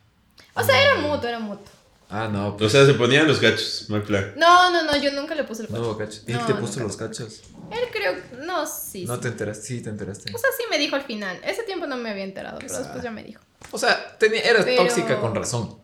[0.55, 1.65] O sea, era mutuo, era mutuo.
[2.13, 2.73] Ah, no, O pues.
[2.73, 4.33] sea, se ponían los gachos, mal plan.
[4.37, 5.91] No, no, no, yo nunca le puse el No cuatro.
[5.91, 6.25] hubo cachos.
[6.27, 6.87] ¿Y No, te no, puso no.
[6.87, 7.43] los cachos?
[7.71, 9.05] Él creo, no, sí.
[9.05, 9.21] No sí.
[9.23, 9.65] te enteraste.
[9.67, 10.35] Sí, te enteraste.
[10.35, 11.41] O sea, sí me dijo al final.
[11.45, 13.41] Ese tiempo no me había enterado, pero después ya me dijo.
[13.71, 15.79] O sea, tenía, eras Pero- tóxica con razón.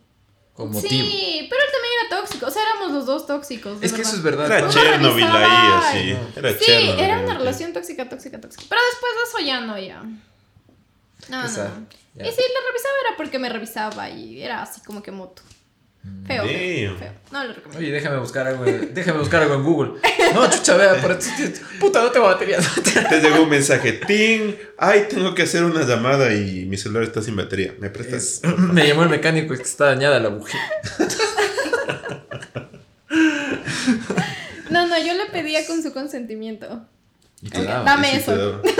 [0.53, 0.89] Con motivo.
[0.89, 2.47] Sí, pero él también era tóxico.
[2.47, 3.77] O sea, éramos los dos tóxicos.
[3.81, 4.47] Es que eso es verdad.
[4.51, 5.97] Era Chernobyl ahí, así.
[5.99, 6.99] y- Era Sí, Chernobyl.
[7.05, 8.63] era una relación tóxica, tóxica, tóxica.
[8.67, 10.01] Pero después de eso ya no, ya.
[11.29, 11.47] No, no.
[11.47, 11.87] no.
[12.25, 15.41] Y si le revisaba era porque me revisaba y era así como que moto.
[16.27, 16.93] Feo, feo.
[17.31, 17.79] No lo recomiendo.
[17.79, 18.65] Oye, déjame buscar algo.
[18.65, 19.91] en- Déjame buscar algo en Google.
[20.33, 21.29] No, chucha, vea, por esto.
[21.79, 22.57] Puta, no tengo batería.
[23.09, 27.21] Te llegó un mensaje, Ting, ay, tengo que hacer una llamada y mi celular está
[27.21, 27.73] sin batería.
[27.79, 28.23] ¿Me prestas?
[28.23, 30.59] Es- me llamó el mecánico y que está dañada la bujía.
[34.69, 36.85] No, no, yo le pedía con su consentimiento.
[37.41, 37.83] Y te daba.
[37.83, 38.33] Dame eso.
[38.33, 38.61] te daba.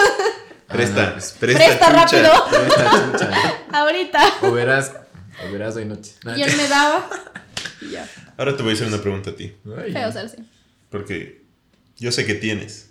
[0.67, 1.95] Presta, no, pues, presta, Presta chucha.
[2.03, 2.45] rápido.
[2.51, 3.32] Pero esta chucha,
[3.71, 4.21] Ahorita.
[4.41, 4.91] O verás,
[5.45, 6.13] o verás hoy noche.
[6.35, 7.09] Y él me daba.
[7.81, 8.09] Y ya.
[8.38, 9.91] Ahora te voy a hacer una pregunta a ti, Ay.
[9.93, 10.38] Feo ser así.
[10.89, 11.43] porque
[11.97, 12.89] yo sé que tienes.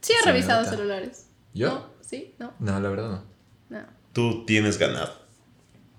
[0.00, 1.26] Sí he Se revisado celulares.
[1.52, 1.68] ¿Yo?
[1.68, 1.90] ¿No?
[2.00, 2.34] ¿Sí?
[2.38, 2.54] ¿No?
[2.60, 3.24] No, la verdad no.
[3.68, 3.84] No.
[4.14, 5.12] Tú tienes ganado.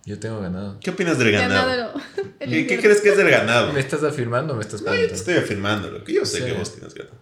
[0.06, 0.80] Yo tengo ganado.
[0.80, 1.68] ¿Qué opinas del ganado?
[1.68, 2.02] Ganado
[2.40, 3.72] el ¿Qué, crees que es del ganado?
[3.74, 5.32] ¿Me estás afirmando o me estás No, yo te preguntando?
[5.32, 6.46] estoy afirmando, lo que yo sé Sí.
[6.46, 7.18] que vos tienes ganado.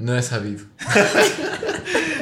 [0.00, 0.64] No he sabido.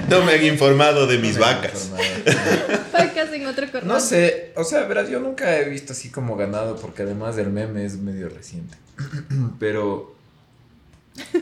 [0.08, 1.90] No me han informado de mis No vacas.
[1.90, 2.82] informado.
[2.94, 3.86] Vacas en otro corral.
[3.88, 7.50] No sé, o sea, verás, yo nunca he visto así como ganado porque además del
[7.50, 8.74] meme es medio reciente.
[9.60, 10.16] Pero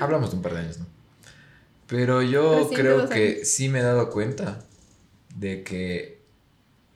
[0.01, 0.87] hablamos de un par de años, ¿no?
[1.87, 4.59] Pero yo Reciente, creo que sí me he dado cuenta
[5.37, 6.23] de que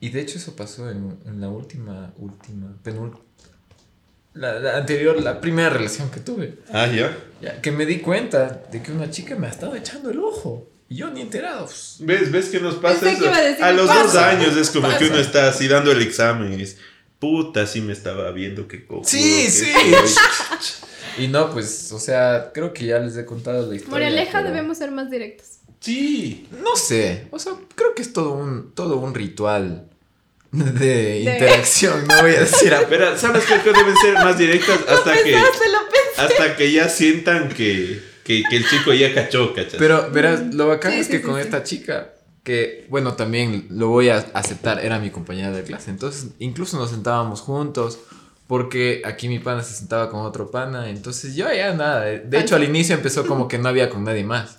[0.00, 3.22] y de hecho eso pasó en, en la última última penúltima
[4.34, 6.58] la, la anterior, la primera relación que tuve.
[6.72, 7.16] Ah, ya.
[7.40, 10.68] Ya, que me di cuenta de que una chica me ha estado echando el ojo.
[10.88, 11.68] Y yo ni enterado.
[12.00, 13.20] ¿Ves, ¿Ves que nos pasa Pensé eso?
[13.20, 15.06] que iba a decir, los pasa, dos años es como que pasa.
[15.06, 16.76] uno está así dando el examen y dice,
[17.18, 19.04] puta, sí me estaba viendo que cojo.
[19.04, 19.70] Sí, sí.
[21.18, 23.90] Y no, pues, o sea, creo que ya les he contado la historia.
[24.08, 25.46] Moraleja, pero- debemos ser más directos.
[25.80, 26.46] Sí.
[26.62, 27.26] No sé.
[27.30, 29.89] O sea, creo que es todo un, todo un ritual
[30.78, 32.06] de interacción.
[32.08, 33.60] No voy a decir a Pero, ¿sabes qué?
[33.60, 36.20] Que deben ser más directas hasta que, Pensaste, lo pensé.
[36.34, 39.76] hasta que ya sientan que, que, que el chico ya cachó, ¿cachas?
[39.78, 41.40] Pero, verás, lo bacán Sí, es sí, que sí, con sí.
[41.42, 45.90] esta chica, que, bueno, también lo voy a aceptar, era mi compañera de clase.
[45.90, 47.98] Entonces, incluso nos sentábamos juntos.
[48.46, 50.90] Porque aquí mi pana se sentaba con otro pana.
[50.90, 52.00] Entonces yo ya nada.
[52.00, 54.58] De hecho, al inicio empezó como que no había con nadie más.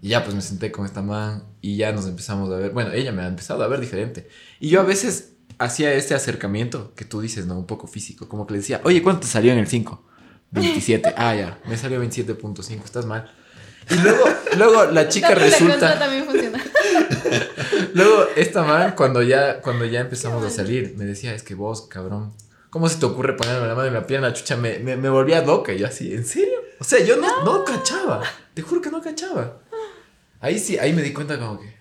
[0.00, 2.70] Y ya pues me senté con esta man y ya nos empezamos a ver.
[2.72, 4.28] Bueno, ella me ha empezado a ver diferente.
[4.60, 7.58] Y yo a veces hacía este acercamiento que tú dices, ¿no?
[7.58, 8.28] Un poco físico.
[8.28, 10.02] Como que le decía, oye, ¿cuánto te salió en el 5?
[10.50, 11.14] 27.
[11.16, 13.30] Ah, ya, me salió 27.5, estás mal.
[13.90, 14.24] Y luego,
[14.56, 15.98] luego la chica la resulta...
[15.98, 16.62] también funciona.
[17.94, 21.82] Luego esta man, cuando ya, cuando ya empezamos a salir, me decía, es que vos,
[21.82, 22.32] cabrón,
[22.70, 24.32] ¿cómo se te ocurre ponerme la mano en la pierna?
[24.32, 25.72] Chucha, me, me, me volvía loca.
[25.72, 26.58] Y yo así, ¿en serio?
[26.80, 28.22] O sea, yo no, no cachaba.
[28.52, 29.58] Te juro que no cachaba.
[30.40, 31.74] Ahí sí, ahí me di cuenta como que,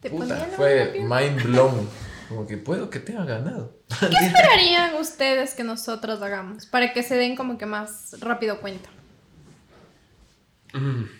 [0.00, 1.88] Te puta, fue mind blown.
[2.28, 3.78] Como que puedo que tenga ganado.
[4.00, 4.16] ¿Qué
[4.52, 6.66] harían ustedes que nosotros hagamos?
[6.66, 8.90] Para que se den como que más rápido cuenta.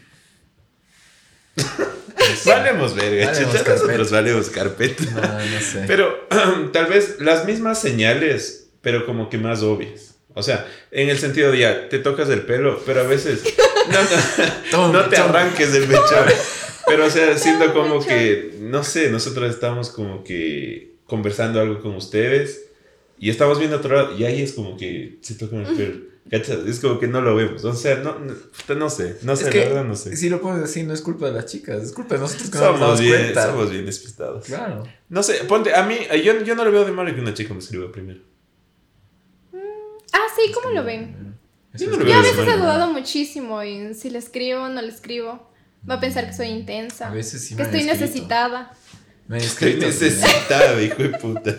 [2.45, 5.05] Valemos verga, Valemos nosotros valemos carpeta.
[5.05, 5.85] No, no sé.
[5.87, 6.29] Pero
[6.73, 10.08] tal vez las mismas señales, pero como que más obvias.
[10.35, 13.43] O sea, en el sentido de ya, te tocas el pelo, pero a veces
[14.73, 16.27] no, no, no te arranques del mechón.
[16.87, 21.95] Pero o sea, siento como que, no sé, nosotros estamos como que conversando algo con
[21.97, 22.67] ustedes
[23.19, 26.09] y estamos viendo otro lado y ahí es como que se tocan el pelo.
[26.31, 26.59] ¿Cachas?
[26.67, 27.65] Es como que no lo vemos.
[27.65, 28.35] O sea, no, no,
[28.75, 30.15] no sé, no sé, es que, la verdad no sé.
[30.15, 32.59] si lo pones así, no es culpa de las chicas, es culpa de nosotros que
[32.59, 33.47] no nos Somos damos bien, cuenta.
[33.47, 34.45] somos bien despistados.
[34.45, 34.85] Claro.
[35.09, 37.55] No sé, ponte, a mí, yo, yo no le veo de malo que una chica
[37.55, 38.21] me escriba primero.
[40.13, 41.37] Ah, sí, ¿cómo lo ven?
[41.75, 44.69] Yo es no lo Yo a veces he dudado muchísimo en si le escribo o
[44.69, 45.51] no le escribo.
[45.89, 47.09] Va a pensar que soy intensa.
[47.09, 48.01] A veces sí que me estoy escrito.
[48.05, 48.73] necesitada.
[49.29, 51.51] Me Estoy necesitada, hijo de puta.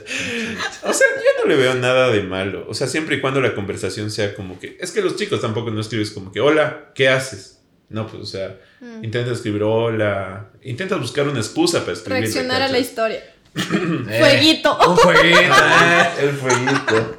[0.83, 2.65] O sea, yo no le veo nada de malo.
[2.67, 4.77] O sea, siempre y cuando la conversación sea como que.
[4.81, 7.61] Es que los chicos tampoco no escribes como que, hola, ¿qué haces?
[7.89, 9.03] No, pues, o sea, Mm.
[9.03, 10.49] intentas escribir hola.
[10.63, 12.21] Intentas buscar una excusa para escribir.
[12.23, 13.21] Reaccionar a la historia.
[13.55, 14.77] Eh, Fueguito.
[14.89, 15.39] Un fueguito.
[15.39, 16.07] eh.
[16.21, 17.15] El fueguito.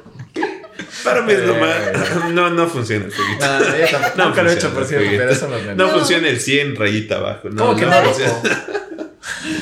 [1.03, 1.59] Para mí es lo Eh.
[1.59, 2.25] más.
[2.31, 3.45] No, no funciona el fueguito.
[3.45, 5.47] No, no, yo tampoco- No nunca lo he hecho, funciona por el cierto, pero eso
[5.49, 5.77] los memes.
[5.77, 5.93] No, No.
[5.93, 7.49] funciona el 100 rayita abajo.
[7.49, 8.09] No, ¿Cómo que no no?
[8.13, 8.65] funciona.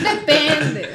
[0.04, 0.90] Depende.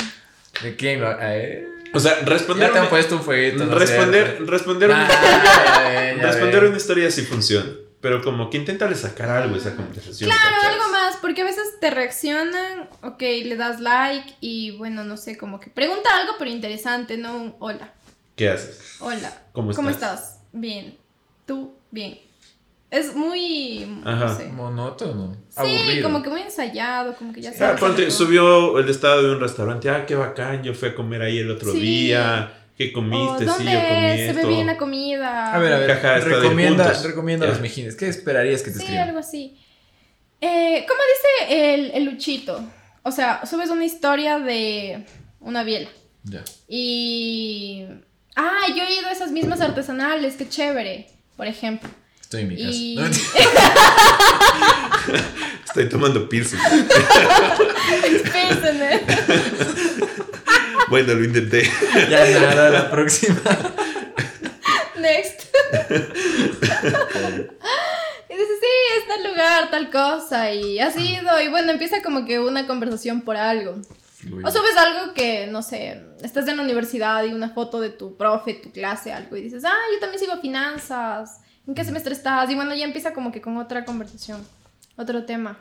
[0.62, 1.68] ¿De quién eh?
[1.92, 2.68] O sea, responder.
[2.68, 3.64] Ya te han puesto un fueguito.
[3.64, 4.50] ¿no es responder, cierto?
[4.50, 7.66] responder, una, Ah, responder una historia sí funciona.
[8.00, 10.28] Pero como que inténtale sacar algo a esa conversación.
[10.30, 15.16] Claro, algo más, porque a veces te reaccionan, ok, le das like y bueno, no
[15.16, 17.92] sé, como que pregunta algo pero interesante, no un hola,
[18.36, 18.96] ¿Qué haces?
[19.00, 19.90] hola, ¿Cómo estás?
[19.90, 20.40] estás?
[20.52, 20.96] Bien,
[21.46, 22.18] tú, bien.
[22.90, 24.26] Es muy, Ajá.
[24.26, 24.46] no sé.
[24.46, 25.36] Monótono.
[25.48, 26.02] Sí, aburrido.
[26.08, 27.80] como que muy ensayado, como que ya Ah, sabes.
[27.80, 28.14] ponte, algo.
[28.14, 29.90] subió el estado de un restaurante.
[29.90, 30.62] Ah, qué bacán.
[30.62, 31.80] Yo fui a comer ahí el otro Sí.
[31.80, 32.52] día.
[32.78, 33.44] ¿Qué O, comiste?
[33.44, 34.46] ¿Dónde sí, yo comí se esto.
[34.48, 35.54] ve bien la comida?
[35.54, 35.88] A ver, a ver.
[36.02, 37.96] De recomienda recomienda los mejines.
[37.96, 39.08] ¿Qué esperarías que te Sí, escriban?
[39.08, 39.58] algo así.
[40.40, 41.00] Eh, ¿Cómo
[41.48, 42.64] dice el, el Luchito?
[43.02, 45.04] O sea, subes una historia de
[45.40, 45.88] una biela.
[46.24, 46.44] Ya.
[46.68, 47.86] Y.
[48.36, 51.88] Ah, yo he ido a esas mismas artesanales, qué chévere, por ejemplo.
[52.20, 52.70] Estoy en mi casa.
[52.72, 52.98] Y-
[55.66, 56.58] Estoy tomando pilsen.
[58.04, 59.00] Espérense.
[60.88, 61.68] bueno, lo intenté.
[62.10, 63.40] ya nada, la próxima.
[64.98, 65.42] Next.
[68.28, 70.52] y dice, sí, es tal lugar, tal cosa.
[70.52, 71.40] Y has ido.
[71.40, 73.76] Y bueno, empieza como que una conversación por algo.
[74.42, 78.16] O subes algo que, no sé, estás en la universidad y una foto de tu
[78.16, 82.50] profe, tu clase, algo, y dices, ah, yo también sigo finanzas, ¿en qué semestre estás?
[82.50, 84.40] Y bueno, ya empieza como que con otra conversación,
[84.96, 85.58] otro tema.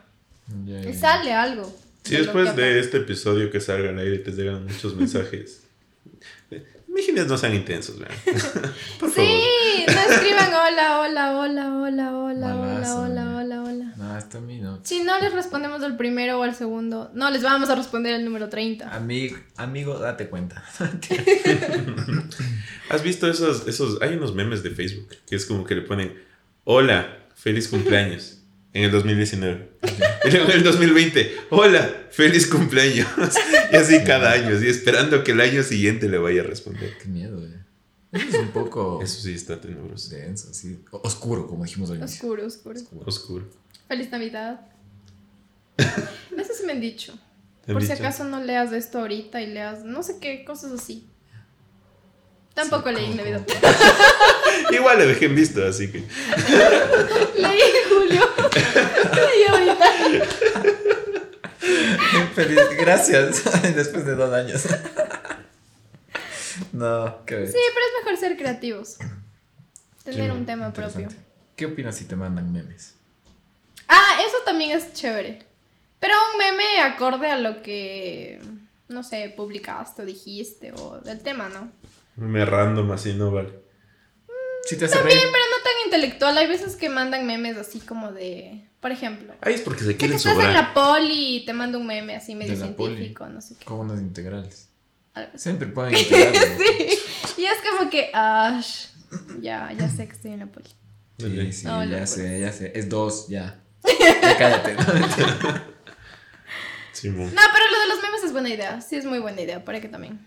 [0.65, 1.63] Ya, Y sale algo.
[1.63, 5.62] Lo después de este episodio que salga al aire te llegan muchos mensajes.
[6.93, 8.11] Mígenes no sean intensos, vean.
[8.99, 9.15] Por favor.
[9.15, 13.93] Sí, no escriban hola, hola, hola, hola, hola, hola, Malazo, hola, hola, hola.
[13.97, 14.79] No, hasta a mí no.
[14.83, 18.25] Si no les respondemos al primero o al segundo, no les vamos a responder el
[18.25, 18.95] número 30.
[18.95, 20.63] Amigo, amigo, date cuenta.
[22.89, 24.01] ¿Has visto esos, esos?
[24.01, 26.13] Hay unos memes de Facebook que es como que le ponen
[26.65, 28.42] Hola, feliz cumpleaños.
[28.73, 29.69] En el 2019.
[30.25, 33.07] Y luego en el 2020, hola, feliz cumpleaños.
[33.71, 36.97] Y así cada año, así esperando que el año siguiente le vaya a responder.
[37.01, 37.59] Qué miedo, eh.
[38.13, 40.09] Eso es un poco Eso sí está tenebroso.
[40.15, 40.79] denso, así.
[40.91, 42.15] o- Oscuro, como dijimos al inicio.
[42.27, 42.79] Oscuro, oscuro.
[42.79, 43.03] Oscuro.
[43.07, 43.45] Oscuro.
[43.87, 44.61] Feliz Navidad.
[45.77, 47.13] Eso sí me han dicho.
[47.65, 50.71] ¿Te han Por si acaso no leas esto ahorita y leas no sé qué, cosas
[50.73, 51.07] así.
[52.53, 53.45] Tampoco Sí, leí ¿cómo, Navidad.
[54.71, 55.99] Igual le dejé en visto, así que.
[55.99, 57.59] leí
[59.15, 59.85] leí ahorita.
[62.33, 63.43] Feliz, gracias.
[63.75, 64.63] Después de dos años.
[66.71, 67.51] no, qué ves.
[67.51, 68.97] Sí, pero es mejor ser creativos.
[70.03, 71.07] Tener un tema propio.
[71.55, 72.95] ¿Qué opinas si te mandan memes?
[73.87, 75.45] Ah, eso también es chévere.
[75.99, 78.41] Pero un meme acorde a lo que,
[78.89, 81.71] no sé, publicaste o dijiste o del tema, ¿no?
[82.17, 83.62] Me random así, no vale.
[84.65, 85.29] Si te hace También, reír.
[85.31, 86.37] pero no tan intelectual.
[86.37, 89.93] Hay veces que mandan memes así como de, por ejemplo, Ay, es porque se de
[89.93, 90.53] que quieren estás en sobrar.
[90.53, 92.93] la poli y te manda un meme así medio De la poli.
[92.95, 93.65] científico, no sé qué.
[93.65, 94.69] Como unas integrales.
[95.13, 95.43] Algo así.
[95.43, 96.57] Siempre ponen integrales.
[96.57, 97.41] Sí.
[97.41, 98.61] Y es como que, ah,
[99.41, 100.69] ya, ya sé que estoy en la poli.
[101.19, 102.71] Sí, sí, No, ya no, sé, ya sé.
[102.75, 103.59] Es dos, ya.
[103.99, 104.75] Ya cállate.
[106.93, 107.33] Simón.
[107.33, 108.81] No, pero lo de los memes es buena idea.
[108.81, 109.63] Sí, es muy buena idea.
[109.65, 110.25] Para que también.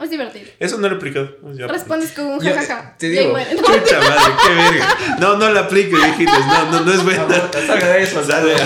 [0.00, 0.46] Es divertido.
[0.60, 1.36] Eso no lo he aplicado.
[1.54, 1.66] Ya.
[1.66, 2.96] Respondes con un Yo, jajaja.
[2.98, 3.54] te y ahí digo, muere.
[3.54, 4.96] No, Chucha madre, qué verga.
[5.18, 6.46] No, no la apliques, viejitos.
[6.46, 7.26] No, no, no es buena.
[7.52, 8.54] Salga de eso, Sale.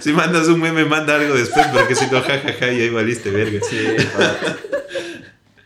[0.00, 3.58] Si mandas un meme, manda algo después, porque si no, jajaja, y ahí valiste verga.
[3.68, 3.76] Sí.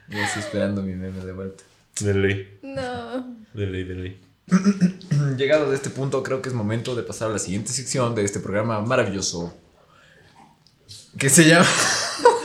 [0.09, 1.63] Yo estoy esperando mi meme de vuelta.
[2.01, 3.37] De ley, no.
[3.53, 4.21] de ley, de ley.
[5.37, 8.25] Llegado a este punto, creo que es momento de pasar a la siguiente sección de
[8.25, 9.55] este programa maravilloso.
[11.19, 11.67] Que se llama.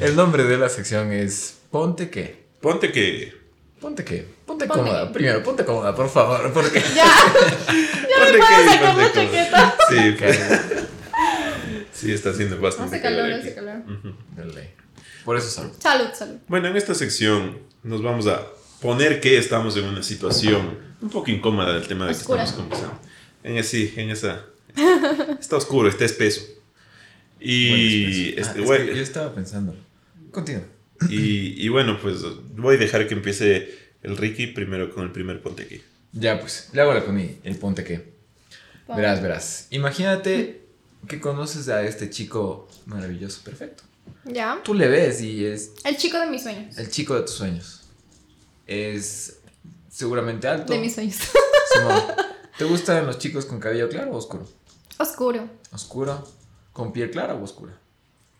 [0.00, 2.46] El nombre de la sección es Ponte qué.
[2.60, 3.34] Ponte que.
[3.80, 4.26] Ponte qué.
[4.46, 5.06] Ponte, Ponte cómoda.
[5.08, 5.12] qué.
[5.14, 6.52] Primero, ponte cómoda, por favor.
[6.52, 6.82] Porque.
[6.94, 7.04] Ya.
[7.34, 8.68] Ponte puedo que.
[8.68, 9.76] sacar la chaqueta.
[9.88, 10.40] Sí, pues.
[11.92, 13.82] Sí, está haciendo bastante Hace calor, calor hace calor.
[14.36, 14.70] De ley.
[15.24, 15.74] Por eso salgo.
[15.78, 16.36] Salud, salud.
[16.46, 18.46] Bueno, en esta sección nos vamos a
[18.80, 23.00] poner que estamos en una situación un poco incómoda del tema de que estamos conversando.
[23.42, 24.44] En sí, en esa.
[25.40, 26.42] Está oscuro, está espeso.
[27.40, 28.36] Y, Bueno.
[28.36, 29.74] Ah, este, es bueno, que yo estaba pensando.
[30.36, 30.64] Continúa.
[31.08, 32.18] y, y bueno, pues
[32.56, 35.82] voy a dejar que empiece el Ricky primero con el primer ponte aquí.
[36.12, 37.82] Ya, pues, le hago la con el ponte.
[38.86, 38.96] Pon.
[38.98, 39.66] Verás, verás.
[39.70, 40.60] Imagínate
[41.08, 43.82] que conoces a este chico maravilloso, perfecto.
[44.26, 44.60] Ya.
[44.62, 46.76] Tú le ves y es El chico de mis sueños.
[46.76, 47.84] el chico de tus sueños.
[48.66, 49.38] Es
[49.88, 50.70] seguramente alto.
[50.70, 51.16] De mis sueños.
[51.72, 52.02] Simón,
[52.58, 54.46] ¿Te gustan los chicos con cabello claro o oscuro?
[54.98, 55.48] Oscuro.
[55.72, 56.28] Oscuro.
[56.74, 57.72] ¿Con piel clara o oscura?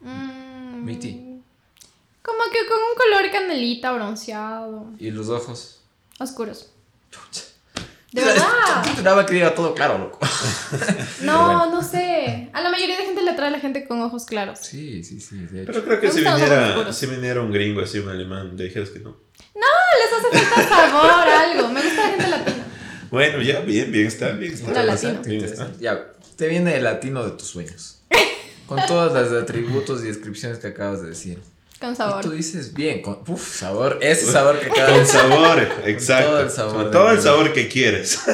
[0.01, 1.36] Mm, Miti.
[2.27, 4.87] Como que con un color canelita bronceado.
[4.99, 5.81] ¿Y los ojos?
[6.19, 6.71] Oscuros.
[8.11, 8.85] De verdad.
[8.97, 10.19] Te daba que diga todo claro, loco.
[11.23, 12.51] No, no sé.
[12.53, 14.59] A la mayoría de gente le atrae a la gente con ojos claros.
[14.59, 15.37] Sí, sí, sí.
[15.37, 15.73] De hecho.
[15.73, 18.99] Pero creo que si viniera, si viniera un gringo así, un alemán, le dijeras que
[18.99, 19.17] no.
[19.55, 21.69] les hace falta sabor, algo.
[21.69, 22.67] Me gusta la gente latina.
[23.09, 24.73] Bueno, ya, bien, bien está, bien está.
[24.73, 25.23] No, latino.
[25.25, 25.79] Interesante.
[25.81, 28.03] Ya, te viene el latino de tus sueños.
[28.67, 31.41] Con todos los atributos y descripciones que acabas de decir.
[31.81, 32.31] Con Y tú sabor.
[32.31, 36.31] dices, bien, con, uf, sabor, ese sabor que acabas Con sabor, exacto.
[36.31, 38.19] todo el sabor Con todo el sabor que quieres.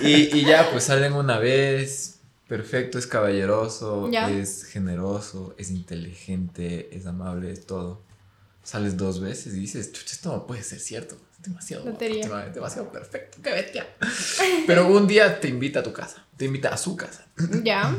[0.00, 4.28] Y, y ya, pues salen una vez, perfecto, es caballeroso, Ya.
[4.30, 8.02] es generoso, es inteligente, es amable, es todo.
[8.64, 11.16] Sales dos veces y dices, chucha, esto no puede ser cierto.
[11.36, 12.24] Es demasiado, guapo, Lotería.
[12.24, 13.86] demasiado, demasiado perfecto, qué bestia.
[14.66, 17.26] Pero un día te invita a tu casa, te invita a su casa.
[17.62, 17.94] Ya.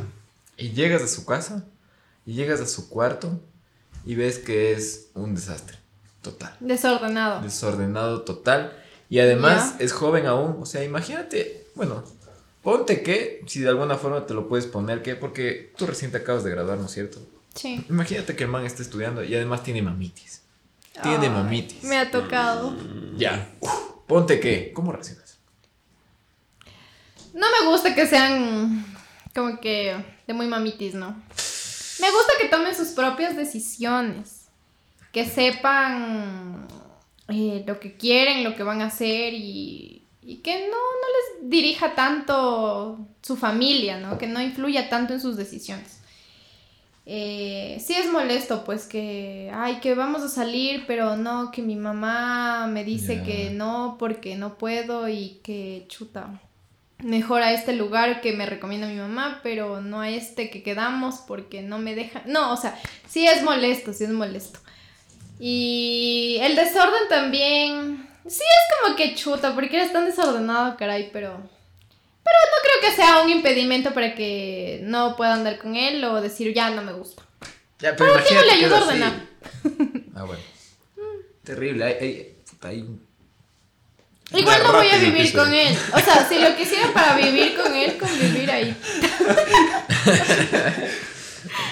[0.57, 1.65] Y llegas a su casa,
[2.25, 3.39] y llegas a su cuarto,
[4.09, 5.77] y ves que es un desastre,
[6.23, 6.57] total.
[6.59, 7.43] Desordenado.
[7.43, 8.73] Desordenado total.
[9.07, 10.57] Y además es joven aún.
[10.59, 12.03] O sea, imagínate, bueno,
[12.63, 16.17] ponte que, si de alguna forma te lo puedes poner, que, porque tú recién te
[16.17, 17.19] acabas de graduar, ¿no es cierto?
[17.53, 17.85] Sí.
[17.87, 20.41] Imagínate que el man está estudiando y además tiene mamitis.
[21.03, 21.83] Tiene mamitis.
[21.83, 22.75] Me ha tocado.
[23.15, 23.47] Ya.
[24.07, 25.37] Ponte que, ¿cómo reaccionas?
[27.35, 28.87] No me gusta que sean
[29.35, 31.15] como que de muy mamitis, ¿no?
[32.01, 34.47] Me gusta que tomen sus propias decisiones.
[35.11, 36.67] Que sepan
[37.29, 41.49] eh, lo que quieren, lo que van a hacer y, y que no, no les
[41.49, 44.17] dirija tanto su familia, ¿no?
[44.17, 45.99] Que no influya tanto en sus decisiones.
[47.11, 51.75] Eh, sí es molesto, pues que, ay, que vamos a salir, pero no, que mi
[51.75, 56.39] mamá me dice que no porque no puedo y que chuta
[57.03, 61.19] mejor a este lugar que me recomienda mi mamá, pero no a este que quedamos
[61.27, 62.21] porque no me deja.
[62.25, 62.77] No, o sea,
[63.07, 64.59] sí es molesto, sí es molesto.
[65.39, 68.07] Y el desorden también.
[68.27, 71.31] Sí es como que chuta, porque eres tan desordenado, caray, pero.
[71.31, 76.21] Pero no creo que sea un impedimento para que no pueda andar con él o
[76.21, 77.23] decir ya no me gusta.
[77.79, 79.13] Ya, pero ¿Para qué no le que ayudo a ordenar?
[80.15, 80.41] Ah, bueno.
[81.43, 81.85] Terrible.
[81.85, 82.99] Hay, hay, hay
[84.31, 85.75] Igual no voy a vivir con él.
[85.93, 88.75] O sea, si lo quisiera para vivir con él, convivir ahí.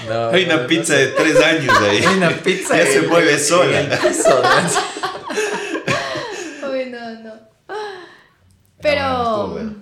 [0.07, 1.97] No, Hay una no pizza de tres años ahí.
[1.97, 2.77] Hay una pizza.
[2.77, 3.99] Ya se mueve sola.
[6.71, 7.33] Uy, no, no.
[8.81, 9.73] Pero,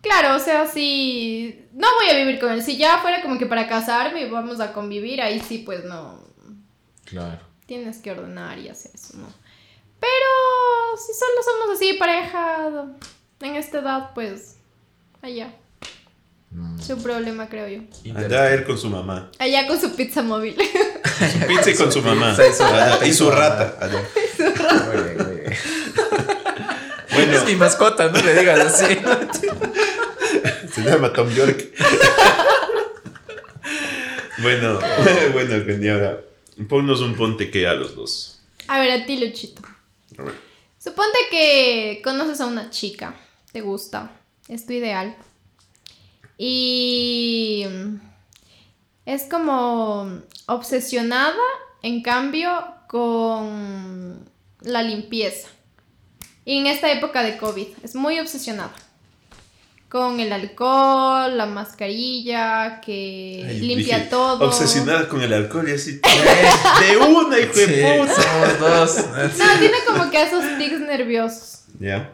[0.00, 2.62] claro, o sea, si no voy a vivir con él.
[2.62, 6.24] Si ya fuera como que para casarme y vamos a convivir, ahí sí, pues no.
[7.04, 7.40] Claro.
[7.66, 9.28] Tienes que ordenar y hacer eso, ¿no?
[10.00, 12.68] Pero si solo somos así, pareja,
[13.40, 14.56] en esta edad, pues
[15.22, 15.54] allá.
[16.50, 16.80] Mm.
[16.80, 17.80] Su problema, creo yo.
[18.16, 19.30] Allá él con su mamá.
[19.38, 20.56] Allá con su pizza móvil.
[20.56, 22.34] Su pizza y con su mamá.
[22.34, 23.76] Sí, su rata Ajá, y Y su rata.
[23.80, 24.02] allá.
[24.86, 25.52] Muy bien, muy bien.
[27.10, 28.96] Bueno, Es mi mascota, no le digas así.
[30.72, 31.64] se llama Tom York.
[34.38, 34.78] bueno,
[35.32, 36.20] bueno, Kenny, ahora
[36.68, 38.40] ponnos un ponte que a los dos.
[38.68, 39.62] A ver, a ti, Luchito.
[40.18, 40.32] A.
[40.78, 43.14] Suponte que conoces a una chica,
[43.52, 44.12] te gusta,
[44.48, 45.16] es tu ideal.
[46.36, 47.66] Y
[49.04, 51.34] es como obsesionada,
[51.82, 52.50] en cambio,
[52.88, 55.48] con la limpieza.
[56.44, 58.74] Y en esta época de COVID, es muy obsesionada.
[59.88, 64.44] Con el alcohol, la mascarilla, que Ay, limpia dije, todo.
[64.46, 65.98] Obsesionada con el alcohol y así.
[66.02, 68.12] De una, hijo Sí, de puta.
[68.22, 68.96] somos dos.
[69.38, 71.60] No, tiene como que esos tics nerviosos.
[71.80, 72.12] Ya.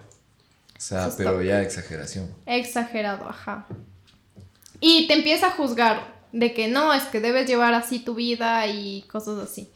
[0.77, 2.31] O sea, pero ya exageración.
[2.47, 3.67] Exagerado, ajá.
[4.81, 8.67] Y te empieza a juzgar de que no, es que debes llevar así tu vida
[8.67, 9.71] y cosas así.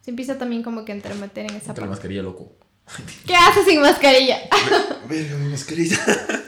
[0.00, 1.90] Se empieza también como que a entremeter en esa la parte.
[1.90, 2.50] mascarilla, loco.
[3.26, 4.42] ¿Qué haces sin mascarilla?
[5.08, 5.98] Verga, mi mascarilla.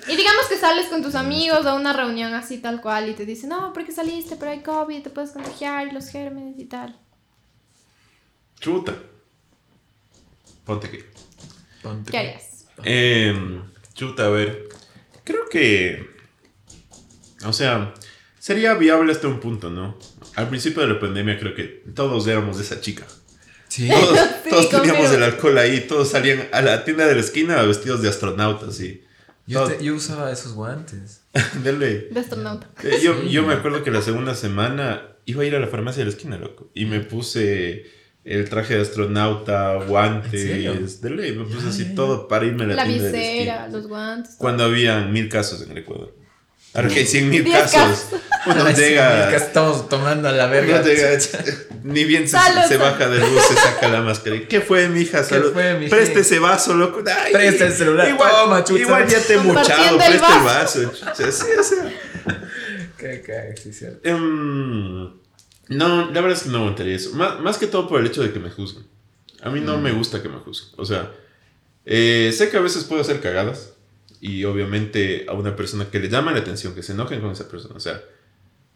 [0.08, 3.26] Y digamos que sales con tus amigos a una reunión así tal cual y te
[3.26, 6.98] dicen, no, porque saliste, pero hay COVID, te puedes contagiar y los gérmenes y tal.
[8.60, 8.94] Chuta.
[10.64, 11.04] Ponte que.
[11.82, 12.10] Ponte.
[12.10, 12.66] ¿Qué harías?
[12.84, 13.62] Em,
[13.94, 14.68] chuta, a ver.
[15.24, 16.08] Creo que.
[17.44, 17.94] O sea,
[18.38, 19.98] sería viable hasta un punto, ¿no?
[20.34, 21.64] Al principio de la pandemia creo que
[21.94, 23.06] todos éramos de esa chica.
[23.76, 23.88] Sí.
[23.88, 27.60] Todos, Sí, todos teníamos el alcohol ahí, todos salían a la tienda de la esquina
[27.62, 29.02] vestidos de astronautas y.
[29.46, 31.22] Yo, todo- te- yo usaba esos guantes.
[31.62, 32.08] Dele.
[32.10, 32.68] De astronauta.
[32.82, 33.30] Eh, Yo, Sí.
[33.30, 36.16] yo me acuerdo que la segunda semana iba a ir a la farmacia de la
[36.16, 36.70] esquina, loco.
[36.74, 37.86] Y me puse
[38.24, 41.36] el traje de astronauta, guantes, de ley.
[41.36, 43.68] Me puse Ya, así todo para irme a la, La tienda de la visera, esquina.
[43.68, 44.30] los guantes.
[44.32, 44.38] todo.
[44.38, 46.14] Cuando había mil casos en el Ecuador.
[46.76, 48.06] Ahora que hay cien mil Diez casos,
[48.46, 49.34] uno llega...
[49.34, 50.82] estamos tomando a la verga.
[50.82, 51.18] llega,
[51.82, 52.80] ni bien se, Salud, se salud.
[52.84, 54.36] baja del bus, se saca la máscara.
[54.48, 55.24] ¿Qué fue, mija?
[55.24, 55.52] Salud.
[55.52, 55.96] fue, mija?
[55.96, 57.02] Preste ese vaso, loco.
[57.06, 58.08] Ay, Presta el celular.
[58.08, 58.82] Igual, Toma, chucha.
[58.82, 59.82] igual ya te he muchado.
[59.90, 60.82] el Presta el vaso.
[60.82, 60.92] vaso.
[60.92, 61.14] chucha.
[61.32, 61.92] Sí, o sea...
[62.98, 64.00] Qué sí, cierto.
[64.08, 65.04] Em,
[65.68, 67.12] no, la verdad es que no aguantaría eso.
[67.14, 68.86] Más, más que todo por el hecho de que me juzguen.
[69.42, 70.72] A mí no me gusta que me juzguen.
[70.76, 71.10] O sea,
[71.84, 73.70] eh, sé que a veces puedo hacer cagadas.
[74.20, 77.48] Y obviamente a una persona que le llama la atención, que se enojen con esa
[77.48, 77.74] persona.
[77.76, 78.02] O sea,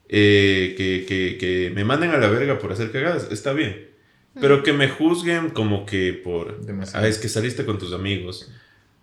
[0.09, 3.89] eh, que, que, que me manden a la verga por hacer cagadas, está bien.
[4.41, 6.65] Pero que me juzguen como que por...
[6.65, 7.05] Demasiado.
[7.05, 8.51] Ah, es que saliste con tus amigos.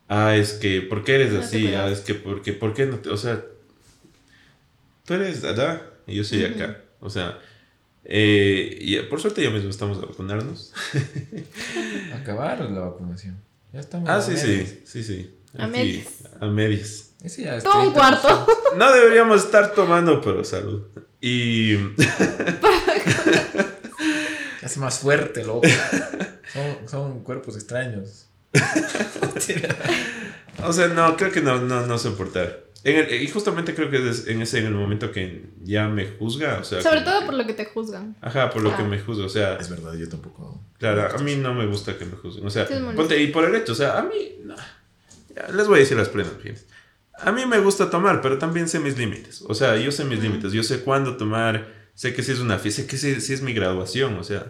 [0.08, 0.82] Ah, es que...
[0.82, 1.68] ¿Por qué eres No así?
[1.74, 2.14] Ah, es que...
[2.14, 3.10] ¿Por qué, por qué no te...?
[3.10, 3.44] O sea...
[5.06, 6.82] Tú eres allá y yo soy acá.
[7.02, 7.40] O sea...
[8.06, 10.74] eh, y por suerte ya mismo estamos a vacunarnos.
[12.14, 13.38] Acabaron la vacunación.
[13.74, 14.10] Ya estamos.
[14.10, 14.82] Ah, sí, sí.
[14.86, 15.37] Sí, sí.
[15.58, 16.08] A medias.
[16.40, 17.12] A medias.
[17.24, 17.94] Ese ya es Todo un 30%.
[17.94, 18.48] cuarto.
[18.78, 20.84] No deberíamos estar tomando, pero salud.
[21.20, 21.76] Y...
[24.64, 25.68] Hace más fuerte, loco.
[26.54, 28.28] son, son cuerpos extraños.
[30.64, 32.64] O sea, no, creo que no, no, no soportar.
[32.84, 36.08] En el- y justamente creo que es en ese en el momento que ya me
[36.08, 36.82] juzga, o sea...
[36.82, 38.16] Sobre todo que- por lo que te juzgan.
[38.22, 39.58] Ajá, por lo que me juzga, o sea...
[39.58, 40.60] Es verdad, yo tampoco.
[40.80, 42.48] Claro, a mí no me gusta que me juzguen.
[42.48, 44.56] O sea, Sí, ponte, y por el hecho, o sea, a mí, no.
[45.54, 46.34] Les voy a decir las plenas.
[47.20, 49.44] A mí me gusta tomar, pero también sé mis límites.
[49.48, 50.52] O sea, yo sé mis límites.
[50.52, 53.42] Yo sé cuándo tomar, sé que si es una fiesta, sé que si, si es
[53.42, 54.16] mi graduación.
[54.20, 54.48] O sea,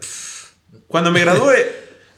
[0.87, 1.53] cuando me gradúe,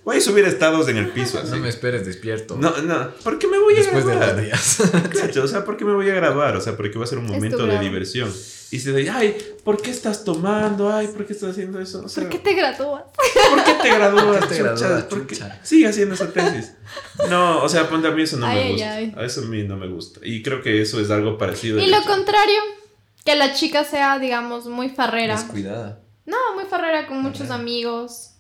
[0.10, 1.40] voy a subir estados en el piso.
[1.40, 1.52] Así.
[1.52, 2.56] No me esperes despierto.
[2.58, 4.36] No, no, porque me voy a Después de graduar.
[4.36, 4.82] los días.
[5.22, 7.28] Cacho, o sea, porque me voy a graduar, o sea, porque va a ser un
[7.28, 8.34] momento de diversión.
[8.72, 10.94] Y si de, ay, ¿por qué estás tomando?
[10.94, 12.04] Ay, ¿por qué estás haciendo eso?
[12.06, 13.04] O sea, ¿Por qué te gradúas?
[13.50, 14.74] ¿Por qué te gradúas, ¿Por qué te chucha?
[14.76, 15.36] gradúas, ¿Por qué?
[15.36, 15.60] chucha?
[15.64, 16.74] Sigue haciendo esa tesis.
[17.30, 18.94] No, o sea, ponte a mí eso no Ay, me ay, gusta.
[18.94, 19.14] ay.
[19.18, 20.20] A eso a mí no me gusta.
[20.24, 21.80] Y creo que eso es algo parecido.
[21.80, 22.08] Y lo hecho.
[22.08, 22.60] contrario,
[23.26, 25.36] que la chica sea, digamos, muy farrera.
[25.36, 26.02] Descuidada.
[26.28, 28.34] No, muy farrera con muchos amigos.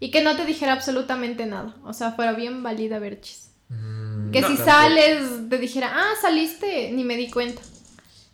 [0.00, 1.76] Y que no te dijera absolutamente nada.
[1.84, 3.50] O sea, fuera bien válida verchis.
[3.68, 4.70] Mm, Que no, si tampoco.
[4.78, 7.62] sales, te dijera, ah, saliste, ni me di cuenta.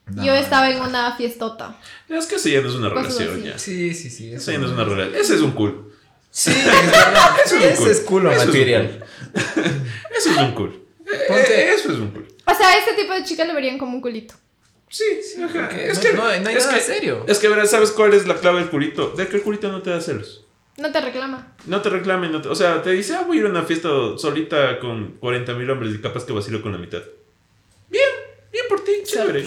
[0.07, 1.77] No, Yo estaba en una fiestota.
[2.09, 3.35] Es que eso ya no es una Cosas relación.
[3.39, 3.49] así.
[3.49, 3.59] Ya.
[3.59, 4.33] Sí, sí, sí.
[4.33, 5.15] Eso ya no es una relación.
[5.21, 5.95] Ese es un cool.
[6.33, 7.37] Sí, es verdad.
[7.45, 7.91] Eso es un Ese cool.
[7.91, 9.05] es culo Eso es un material.
[10.17, 10.87] Eso es un cool.
[11.29, 12.27] Ponte- eso es un cool.
[12.47, 14.35] O sea, a ese tipo de chica le verían como un culito.
[14.89, 15.69] Sí, sí, ajá.
[15.71, 17.25] Es no- que no hay- no hay es nada que- serio.
[17.29, 19.11] Es que, verás, ¿sabes cuál es la clave del culito?
[19.11, 20.40] De que el culito no te da celos.
[20.81, 21.55] No te reclama.
[21.67, 23.63] No te reclamen, no te- o sea, te dice, ah, voy a ir a una
[23.65, 27.03] fiesta solita con 40 mil hombres y capaz que vacilo con la mitad.
[27.89, 28.09] Bien,
[28.51, 29.45] bien por ti, chévere.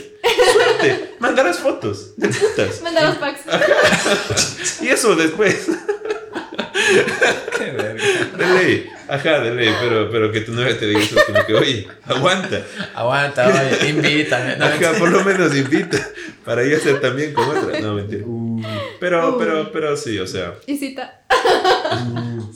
[0.54, 2.82] Suerte, mandarás fotos de putas.
[2.84, 3.42] Manda los packs.
[4.84, 5.70] Y eso después,
[7.58, 8.04] Qué verga.
[8.38, 8.90] de ley.
[9.08, 12.62] Ajá, de ley, pero, pero que tu novia te diga eso como que, oye, aguanta.
[12.96, 14.58] Aguanta, oye, invítame.
[14.58, 15.98] No, Ajá, por lo menos invita
[16.46, 17.80] para yo hacer también como otra.
[17.80, 18.24] No, mentira.
[19.04, 21.26] Pero, pero, pero sí, o sea, Y cita.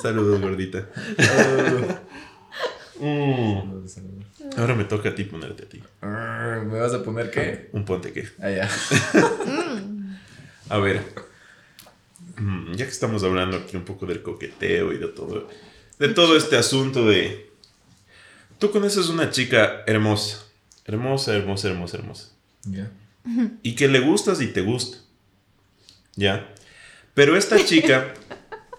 [0.02, 0.88] saludos, gordita.
[3.00, 3.86] Mm.
[4.58, 5.84] Ahora me toca a ti ponerte a ti.
[6.02, 7.70] ¿Me vas a poner qué?
[7.72, 8.28] Un ponte que.
[8.42, 8.68] Allá.
[10.70, 11.04] A ver,
[12.38, 15.48] mm, ya que estamos hablando aquí un poco del coqueteo y de todo,
[16.00, 17.52] de todo este asunto de...
[18.58, 20.44] Tú conoces una chica hermosa,
[20.86, 22.30] hermosa, hermosa, hermosa, hermosa,
[22.64, 22.90] Ya.
[23.62, 24.98] y que le gustas y te gusta,
[26.18, 26.54] ¿ya?
[27.14, 28.14] Pero esta chica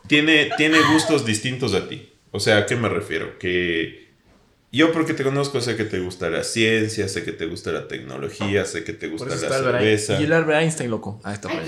[0.07, 2.12] tiene, tiene gustos distintos a ti.
[2.30, 3.39] O sea, ¿a qué me refiero?
[3.39, 4.09] Que
[4.70, 7.89] yo porque te conozco sé que te gusta la ciencia, sé que te gusta la
[7.89, 10.20] tecnología, sé que te gusta la Albert cerveza.
[10.20, 11.20] Y el Albert Einstein, loco.
[11.24, 11.62] Ah, está por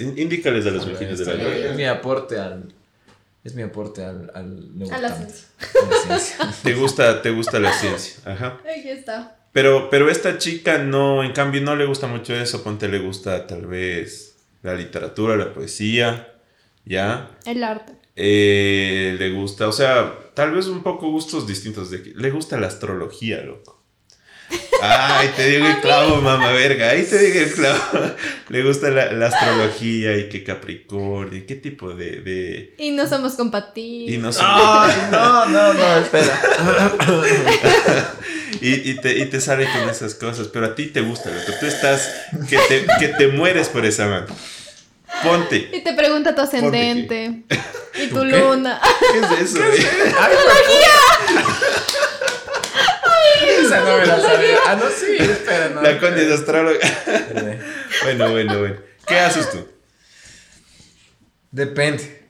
[0.00, 1.70] Indícales a los vecinos de la calle.
[1.70, 2.74] Es mi aporte al.
[3.44, 4.30] Es mi aporte al.
[4.34, 4.46] al
[4.90, 5.16] A la neurocambio.
[5.18, 5.46] ciencia.
[5.60, 6.54] A la ciencia.
[6.64, 8.14] Te gusta, te gusta la ciencia.
[8.24, 8.60] Ajá.
[8.68, 9.36] Aquí está.
[9.52, 12.62] Pero, pero esta chica no, en cambio, no le gusta mucho eso.
[12.64, 16.34] Ponte, le gusta tal vez la literatura, la poesía,
[16.84, 17.30] ¿ya?
[17.44, 17.92] El arte.
[18.16, 21.90] Eh, le gusta, o sea, tal vez un poco gustos distintos.
[21.90, 23.81] De, le gusta la astrología, loco.
[24.82, 26.90] Ay, te digo el clavo, mamá verga.
[26.90, 27.78] Ahí te digo el clavo.
[28.48, 31.38] Le gusta la, la astrología y que Capricornio.
[31.38, 34.14] y ¿Qué tipo de, de, Y no somos compatibles.
[34.14, 34.30] y no.
[34.40, 36.40] Ay, no, no, no, espera.
[38.60, 41.52] Y, y te, y te sale con esas cosas, pero a ti te gusta, loco.
[41.58, 42.08] Tú estás
[42.48, 44.26] que te, que te mueres por esa mano.
[45.24, 45.70] Ponte.
[45.72, 47.42] Y te pregunta tu ascendente.
[47.94, 48.24] Y tu qué?
[48.38, 48.80] luna.
[49.12, 49.64] ¿Qué es eso?
[49.64, 49.86] eh?
[53.42, 54.56] Esa no me la sabía.
[54.66, 55.82] Ah, no, sí, espera, no.
[55.82, 56.78] La conde de astróloga.
[58.04, 58.76] Bueno, bueno, bueno.
[59.06, 59.66] ¿Qué haces tú?
[61.50, 62.22] Depende.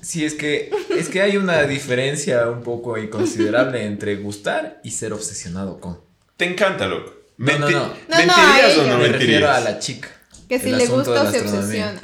[0.00, 5.12] Sí, es que, es que hay una diferencia un poco inconsiderable entre gustar y ser
[5.12, 6.00] obsesionado con.
[6.36, 7.14] Te encanta, loco.
[7.36, 7.78] No, no, Menti- no.
[7.80, 9.64] No, no, ¿Mentirías a o no Me refiero a mentirías?
[9.64, 10.08] la chica.
[10.48, 12.02] Que si le gusta la se obsesiona.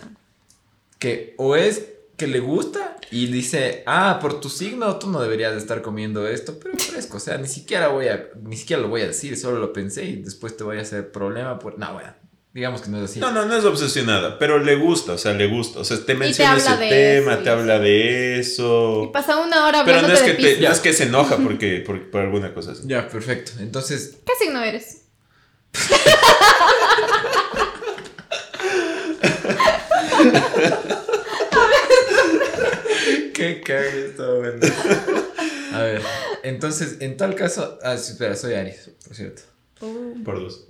[0.98, 1.82] Que o es
[2.16, 6.26] que le gusta y dice, ah, por tu signo tú no deberías de estar comiendo
[6.28, 9.36] esto, pero fresco, o sea, ni siquiera voy a, ni siquiera lo voy a decir,
[9.36, 12.14] solo lo pensé y después te voy a hacer problema por, no, bueno,
[12.52, 13.18] digamos que no es así.
[13.20, 15.80] No, no, no es obsesionada, pero le gusta, o sea, le gusta.
[15.80, 19.10] O sea, te menciona ese tema, eso, te y habla de Y eso.
[19.12, 21.82] pasa una hora Pero no es, que de te, no es que se enoja porque,
[21.84, 22.82] por, por alguna cosa así.
[22.86, 23.52] Ya, perfecto.
[23.58, 25.00] Entonces, ¿Qué signo eres?
[33.44, 34.60] qué cague esta bueno.
[35.72, 36.02] A ver,
[36.44, 39.42] entonces, en tal caso, ah, sí, espera, soy Aries, por cierto.
[39.80, 40.68] Uh, Por dos.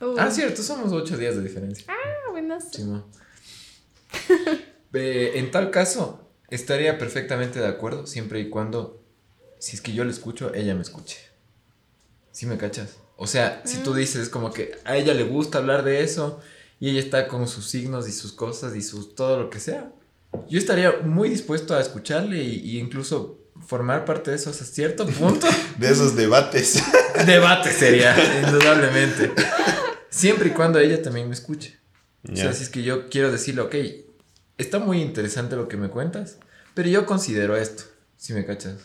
[0.00, 0.14] uh.
[0.18, 1.84] Ah, cierto, somos ocho días de diferencia.
[1.88, 2.68] Ah, buenas.
[2.72, 2.84] Sí.
[4.92, 9.02] Eh, en tal caso, estaría perfectamente de acuerdo siempre y cuando,
[9.58, 11.18] si es que yo le escucho, ella me escuche.
[12.30, 12.96] ¿Sí me cachas?
[13.16, 16.40] O sea, si tú dices como que a ella le gusta hablar de eso
[16.78, 19.90] y ella está con sus signos y sus cosas y sus todo lo que sea,
[20.48, 25.06] yo estaría muy dispuesto a escucharle y, y incluso formar parte de eso hasta cierto
[25.06, 25.46] punto.
[25.78, 26.82] De esos debates.
[27.26, 28.14] Debate sería,
[28.44, 29.32] indudablemente.
[30.10, 31.78] Siempre y cuando ella también me escuche.
[32.28, 32.44] O Ya.
[32.44, 33.74] sea, si es que yo quiero decirle, ok,
[34.58, 36.36] está muy interesante lo que me cuentas,
[36.74, 37.84] pero yo considero esto,
[38.16, 38.76] si me cachas.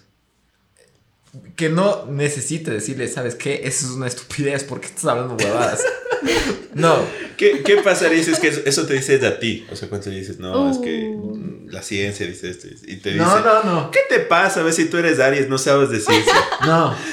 [1.55, 3.61] Que no necesite decirle, ¿sabes qué?
[3.63, 5.81] Eso es una estupidez porque estás hablando huevadas.
[6.73, 6.97] No,
[7.37, 9.65] ¿Qué, ¿Qué pasaría si es que eso, eso te dices a ti?
[9.71, 11.67] O sea, cuando le dices, no, es que Uh.
[11.69, 14.59] la ciencia dice esto y te dice, no, no, no, ¿qué te pasa?
[14.59, 16.33] A ver si tú eres Aries, no sabes de ciencia.
[16.65, 16.95] no.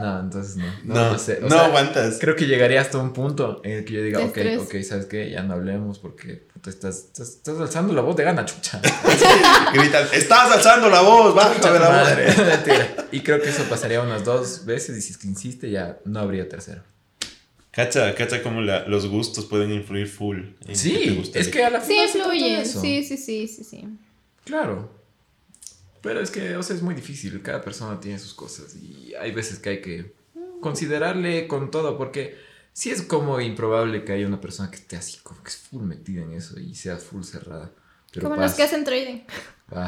[0.00, 0.64] No, entonces no.
[0.82, 1.38] No, No, no sé.
[1.40, 2.18] no sea, aguantas.
[2.20, 4.58] Creo que llegaría hasta un punto en el que yo diga, ok, estrés.
[4.60, 5.30] ok, ¿sabes qué?
[5.30, 8.80] Ya no hablemos porque puta, estás, estás, estás alzando la voz de gana, chucha.
[9.72, 12.26] Gritan, estás alzando la voz, bájame la madre.
[12.36, 12.88] Mentira.
[13.12, 16.18] Y creo que eso pasaría unas dos veces y si es que insiste ya no
[16.20, 16.82] habría tercero.
[17.74, 20.38] Cacha, cacha cómo la- los gustos pueden influir full.
[20.38, 21.42] en qué te Sí, gustaría.
[21.42, 22.66] es que a la Sí, final de influyen.
[22.66, 23.84] Sí, sí, sí, sí, sí.
[24.44, 24.90] Claro.
[26.02, 27.40] Pero es que, o sea, es muy difícil.
[27.42, 30.12] Cada persona tiene sus cosas y hay veces que hay que
[30.60, 32.36] considerarle con todo porque
[32.72, 35.82] sí es como improbable que haya una persona que esté así, como que es full
[35.84, 37.72] metida en eso y sea full cerrada.
[38.14, 39.20] Pero Como los que hacen trading.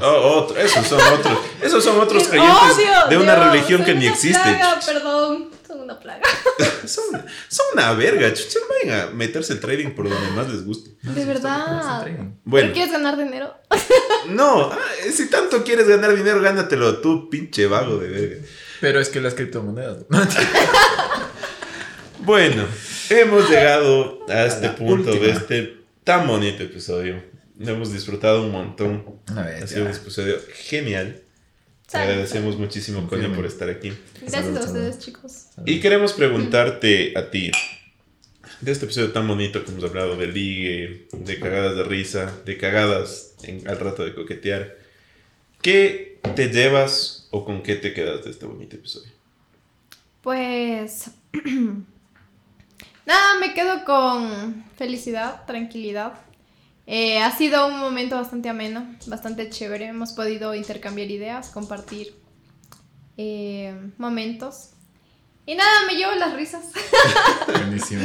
[0.02, 1.38] Oh, otro, esos son otros.
[1.62, 3.08] Esos son otros ¡Qué creyentes odio!
[3.10, 4.40] de una Dios, religión que son ni una existe.
[4.42, 6.22] plaga, perdón, son una plaga.
[6.86, 7.04] Son,
[7.48, 10.90] son una verga, chucha, no vayan a meterse el trading por donde más les guste.
[11.02, 12.06] De verdad.
[12.44, 13.54] Bueno, ¿Pero quieres ganar dinero?
[14.28, 14.78] no, ah,
[15.12, 18.46] si tanto quieres ganar dinero, gánatelo tú, pinche vago de verga.
[18.80, 19.98] Pero es que las criptomonedas.
[20.08, 20.18] ¿no?
[22.20, 22.64] Bueno,
[23.10, 27.22] hemos llegado a este punto de este tan bonito episodio.
[27.58, 29.04] Lo hemos disfrutado un montón.
[29.34, 31.22] Ver, Ha sido un episodio genial.
[31.86, 32.10] Te Salud.
[32.10, 33.36] agradecemos muchísimo, Coño, Confirme.
[33.36, 33.92] por estar aquí.
[34.20, 34.74] Gracias Salud, a salud.
[34.76, 35.46] ustedes, chicos.
[35.64, 37.50] Y queremos preguntarte a ti,
[38.60, 42.56] de este episodio tan bonito que hemos hablado de ligue, de cagadas de risa, de
[42.58, 44.76] cagadas en- al rato de coquetear,
[45.62, 49.12] ¿qué te llevas o con qué te quedas de este bonito episodio?
[50.22, 51.10] Pues.
[53.06, 56.14] Nada, me quedo con felicidad, tranquilidad.
[56.86, 59.86] Eh, ha sido un momento bastante ameno, bastante chévere.
[59.86, 62.14] Hemos podido intercambiar ideas, compartir
[63.16, 64.70] eh, momentos.
[65.46, 66.64] Y nada, me llevo las risas.
[67.46, 68.02] Buenísimo.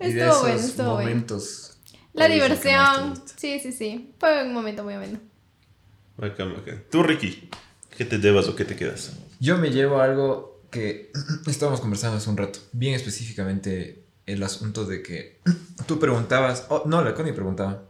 [0.00, 1.08] Y de Estuvo bueno, esos estuvo bueno.
[1.08, 1.78] momentos.
[2.12, 3.22] La ¿cuál es el que más te diversión.
[3.36, 4.14] Sí, sí, sí.
[4.18, 5.20] Fue un momento muy ameno.
[6.16, 6.82] Bacán, bacán.
[6.90, 7.48] Tú, Ricky,
[7.96, 9.12] ¿qué te llevas o qué te quedas?
[9.38, 11.12] Yo me llevo algo que
[11.46, 15.40] estábamos conversando hace un rato, bien específicamente el asunto de que
[15.86, 17.82] tú preguntabas, oh, no, la Connie preguntaba,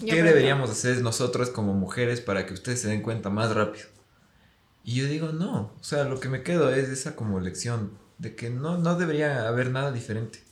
[0.00, 3.86] Yo ¿qué deberíamos hacer nosotros como mujeres para que ustedes se den cuenta más rápido?
[4.84, 8.34] Y yo digo, no, o sea, lo que me quedo es esa como lección de
[8.34, 10.42] que no, no debería haber nada diferente.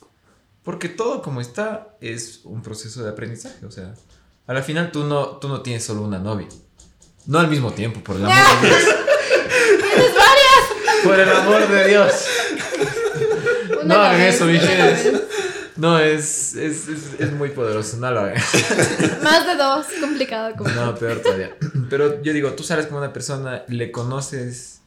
[0.63, 3.95] Porque todo como está es un proceso de aprendizaje, o sea,
[4.47, 6.49] a la final tú no, tú no tienes solo una novia.
[7.27, 8.81] No al mismo tiempo, por el amor de Dios.
[9.81, 11.05] ¡Tienes varias!
[11.05, 12.13] Por el amor de Dios.
[13.83, 15.26] Una No hagan eso, mujeres.
[15.77, 18.37] No, es, es, es, es muy poderoso, no lo hagan.
[19.23, 20.55] Más de dos, complicado.
[20.75, 21.57] No, peor todavía.
[21.91, 24.81] Pero yo digo, tú sales con una persona, le conoces,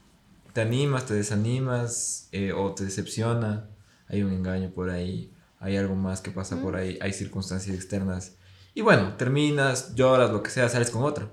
[0.53, 3.70] te animas, te desanimas eh, o te decepciona,
[4.07, 8.34] hay un engaño por ahí, hay algo más que pasa por ahí, hay circunstancias externas.
[8.74, 11.30] Y bueno, terminas, lloras, lo que sea, sales con otra.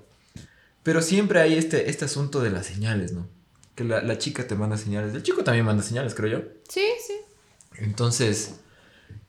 [0.83, 3.27] Pero siempre hay este, este asunto de las señales, ¿no?
[3.73, 6.45] Que la, la chica te manda señales, el chico también manda señales, creo yo.
[6.69, 7.13] Sí, sí.
[7.77, 8.55] Entonces,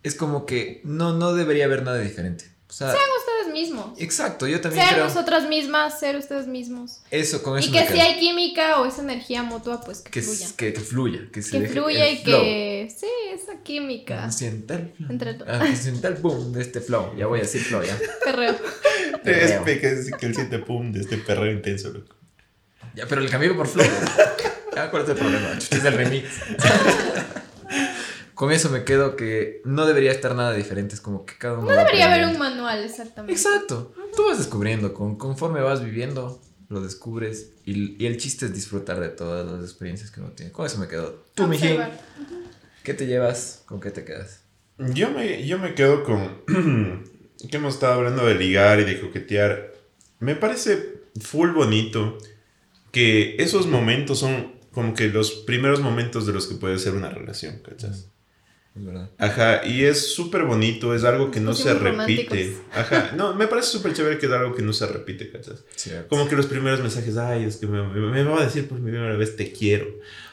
[0.03, 2.45] es como que no, no debería haber nada diferente.
[2.69, 3.99] O sea, Sean ustedes mismos.
[3.99, 7.01] exacto, yo también Sean creo nosotras mismas, ser ustedes mismos.
[7.11, 7.95] eso con eso Y me que quedo.
[7.97, 10.47] si hay química o esa energía mutua, pues que, que, fluya.
[10.55, 12.41] que, que fluya, que se Que deje fluya el y flow.
[12.43, 12.95] que.
[13.01, 14.31] Sí, esa química.
[14.31, 15.11] Sienta el flow.
[15.11, 15.39] Entre.
[15.47, 17.17] Ah, sienta el boom de este flow.
[17.17, 17.97] Ya voy a decir flow, ya.
[18.25, 18.51] Perreo.
[18.53, 19.65] Es Perreo.
[19.65, 22.15] pe- que es que el 7 pum de este perreo intenso, loco.
[22.95, 23.87] Ya, pero el cambio por flow.
[24.77, 25.59] Ya, ¿cuál es el problema?
[25.59, 26.29] Es el remix.
[28.39, 30.95] Con eso me quedo que no debería estar nada diferente.
[30.95, 31.67] Es como que cada uno.
[31.67, 33.33] No debería haber un manual, exactamente.
[33.33, 33.93] Exacto.
[34.15, 34.95] Tú vas descubriendo.
[34.95, 37.51] Con, conforme vas viviendo, lo descubres.
[37.65, 40.53] Y, y el chiste es disfrutar de todas las experiencias que uno tiene.
[40.53, 41.25] Con eso me quedo.
[41.35, 42.01] Tú, mijín, Observar.
[42.85, 43.65] ¿qué te llevas?
[43.67, 44.45] ¿Con qué te quedas?
[44.79, 46.45] Yo me, yo me quedo con
[47.51, 49.75] que hemos estado hablando de ligar y de coquetear.
[50.21, 52.19] Me parece full bonito
[52.93, 57.11] que esos momentos son como que los primeros momentos de los que puede ser una
[57.11, 58.13] relación, ¿cachas?
[58.81, 59.11] Verdad.
[59.19, 62.57] Ajá, y es súper bonito, es algo que no se pusimos repite.
[62.75, 65.65] Ajá, no, me parece súper chévere que es algo que no se repite, ¿cachas?
[65.77, 66.09] Cierto.
[66.09, 68.81] Como que los primeros mensajes, ay, es que me, me, me va a decir por
[68.81, 69.87] primera vez te quiero.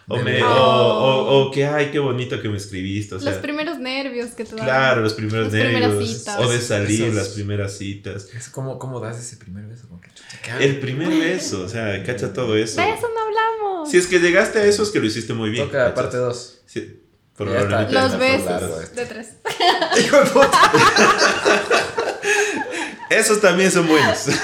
[0.07, 0.47] O, me, Oh.
[0.47, 3.15] o, o, o que, ay, qué bonito que me escribiste.
[3.15, 4.63] O sea, Los primeros nervios que te dan.
[4.65, 6.17] claro, los primeros Las primeras nervios.
[6.19, 6.39] citas.
[6.39, 8.29] O de salir, Esos- las primeras citas.
[8.37, 9.87] Es como, ¿Cómo das ese primer beso?
[9.87, 10.09] Como que.
[10.63, 12.79] El primer beso, o sea, cacha todo eso.
[12.79, 13.89] De eso no hablamos.
[13.89, 15.65] Si es que llegaste a eso, es que lo hiciste muy bien.
[15.65, 15.93] Toca ¿cachas?
[15.95, 16.61] parte 2.
[16.67, 17.04] Sí, Ya
[17.35, 17.93] probablemente.
[17.93, 18.95] Los besos.
[18.95, 19.27] De tres.
[19.99, 20.61] Hijo de puta.
[23.09, 24.25] Esos también son buenos.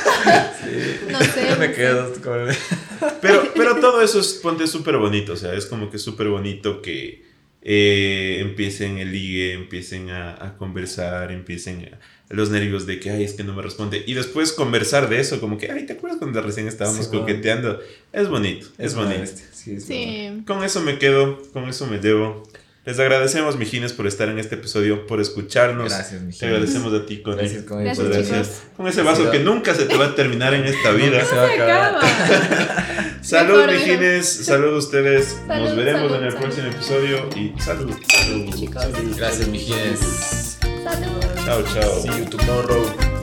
[1.10, 1.50] No sé.
[1.50, 2.48] Yo me quedo con
[3.22, 5.34] Pero, pero todo eso es, ponte, súper bonito.
[5.34, 7.26] O sea, es como que súper bonito que
[7.62, 13.24] eh, empiecen el ligue, empiecen a, a conversar, empiecen a, los nervios de que, ay,
[13.24, 14.04] es que no me responde.
[14.08, 17.26] Y después conversar de eso, como que, ay, ¿te acuerdas cuando recién estábamos Sí, bueno.
[17.26, 17.80] coqueteando?
[18.14, 19.20] Es bonito, es, bonito.
[19.20, 20.38] bestia, Sí, es verdad.
[20.38, 20.44] Sí.
[20.48, 22.44] Con eso me quedo, con eso me llevo.
[22.84, 25.90] Les agradecemos, mijines, por estar en este episodio, por escucharnos.
[25.94, 26.44] Gracias, Te mijines.
[26.44, 27.64] agradecemos a ti, con Gracias.
[28.76, 31.12] Con ese vaso que nunca se te va a terminar en esta vida.
[31.22, 31.96] Nunca se va a acabar.
[31.96, 33.20] acaba.
[33.22, 34.26] Salud, mijines.
[34.28, 35.38] Salud a ustedes.
[35.48, 36.44] Nos veremos salud, en el salud.
[36.44, 37.30] próximo episodio.
[37.36, 37.94] Y salud.
[38.12, 38.86] Salud, chicos.
[39.16, 40.58] Gracias, mijines.
[40.84, 41.46] Salud.
[41.46, 42.02] Chao, chao.
[42.02, 43.21] See you tomorrow.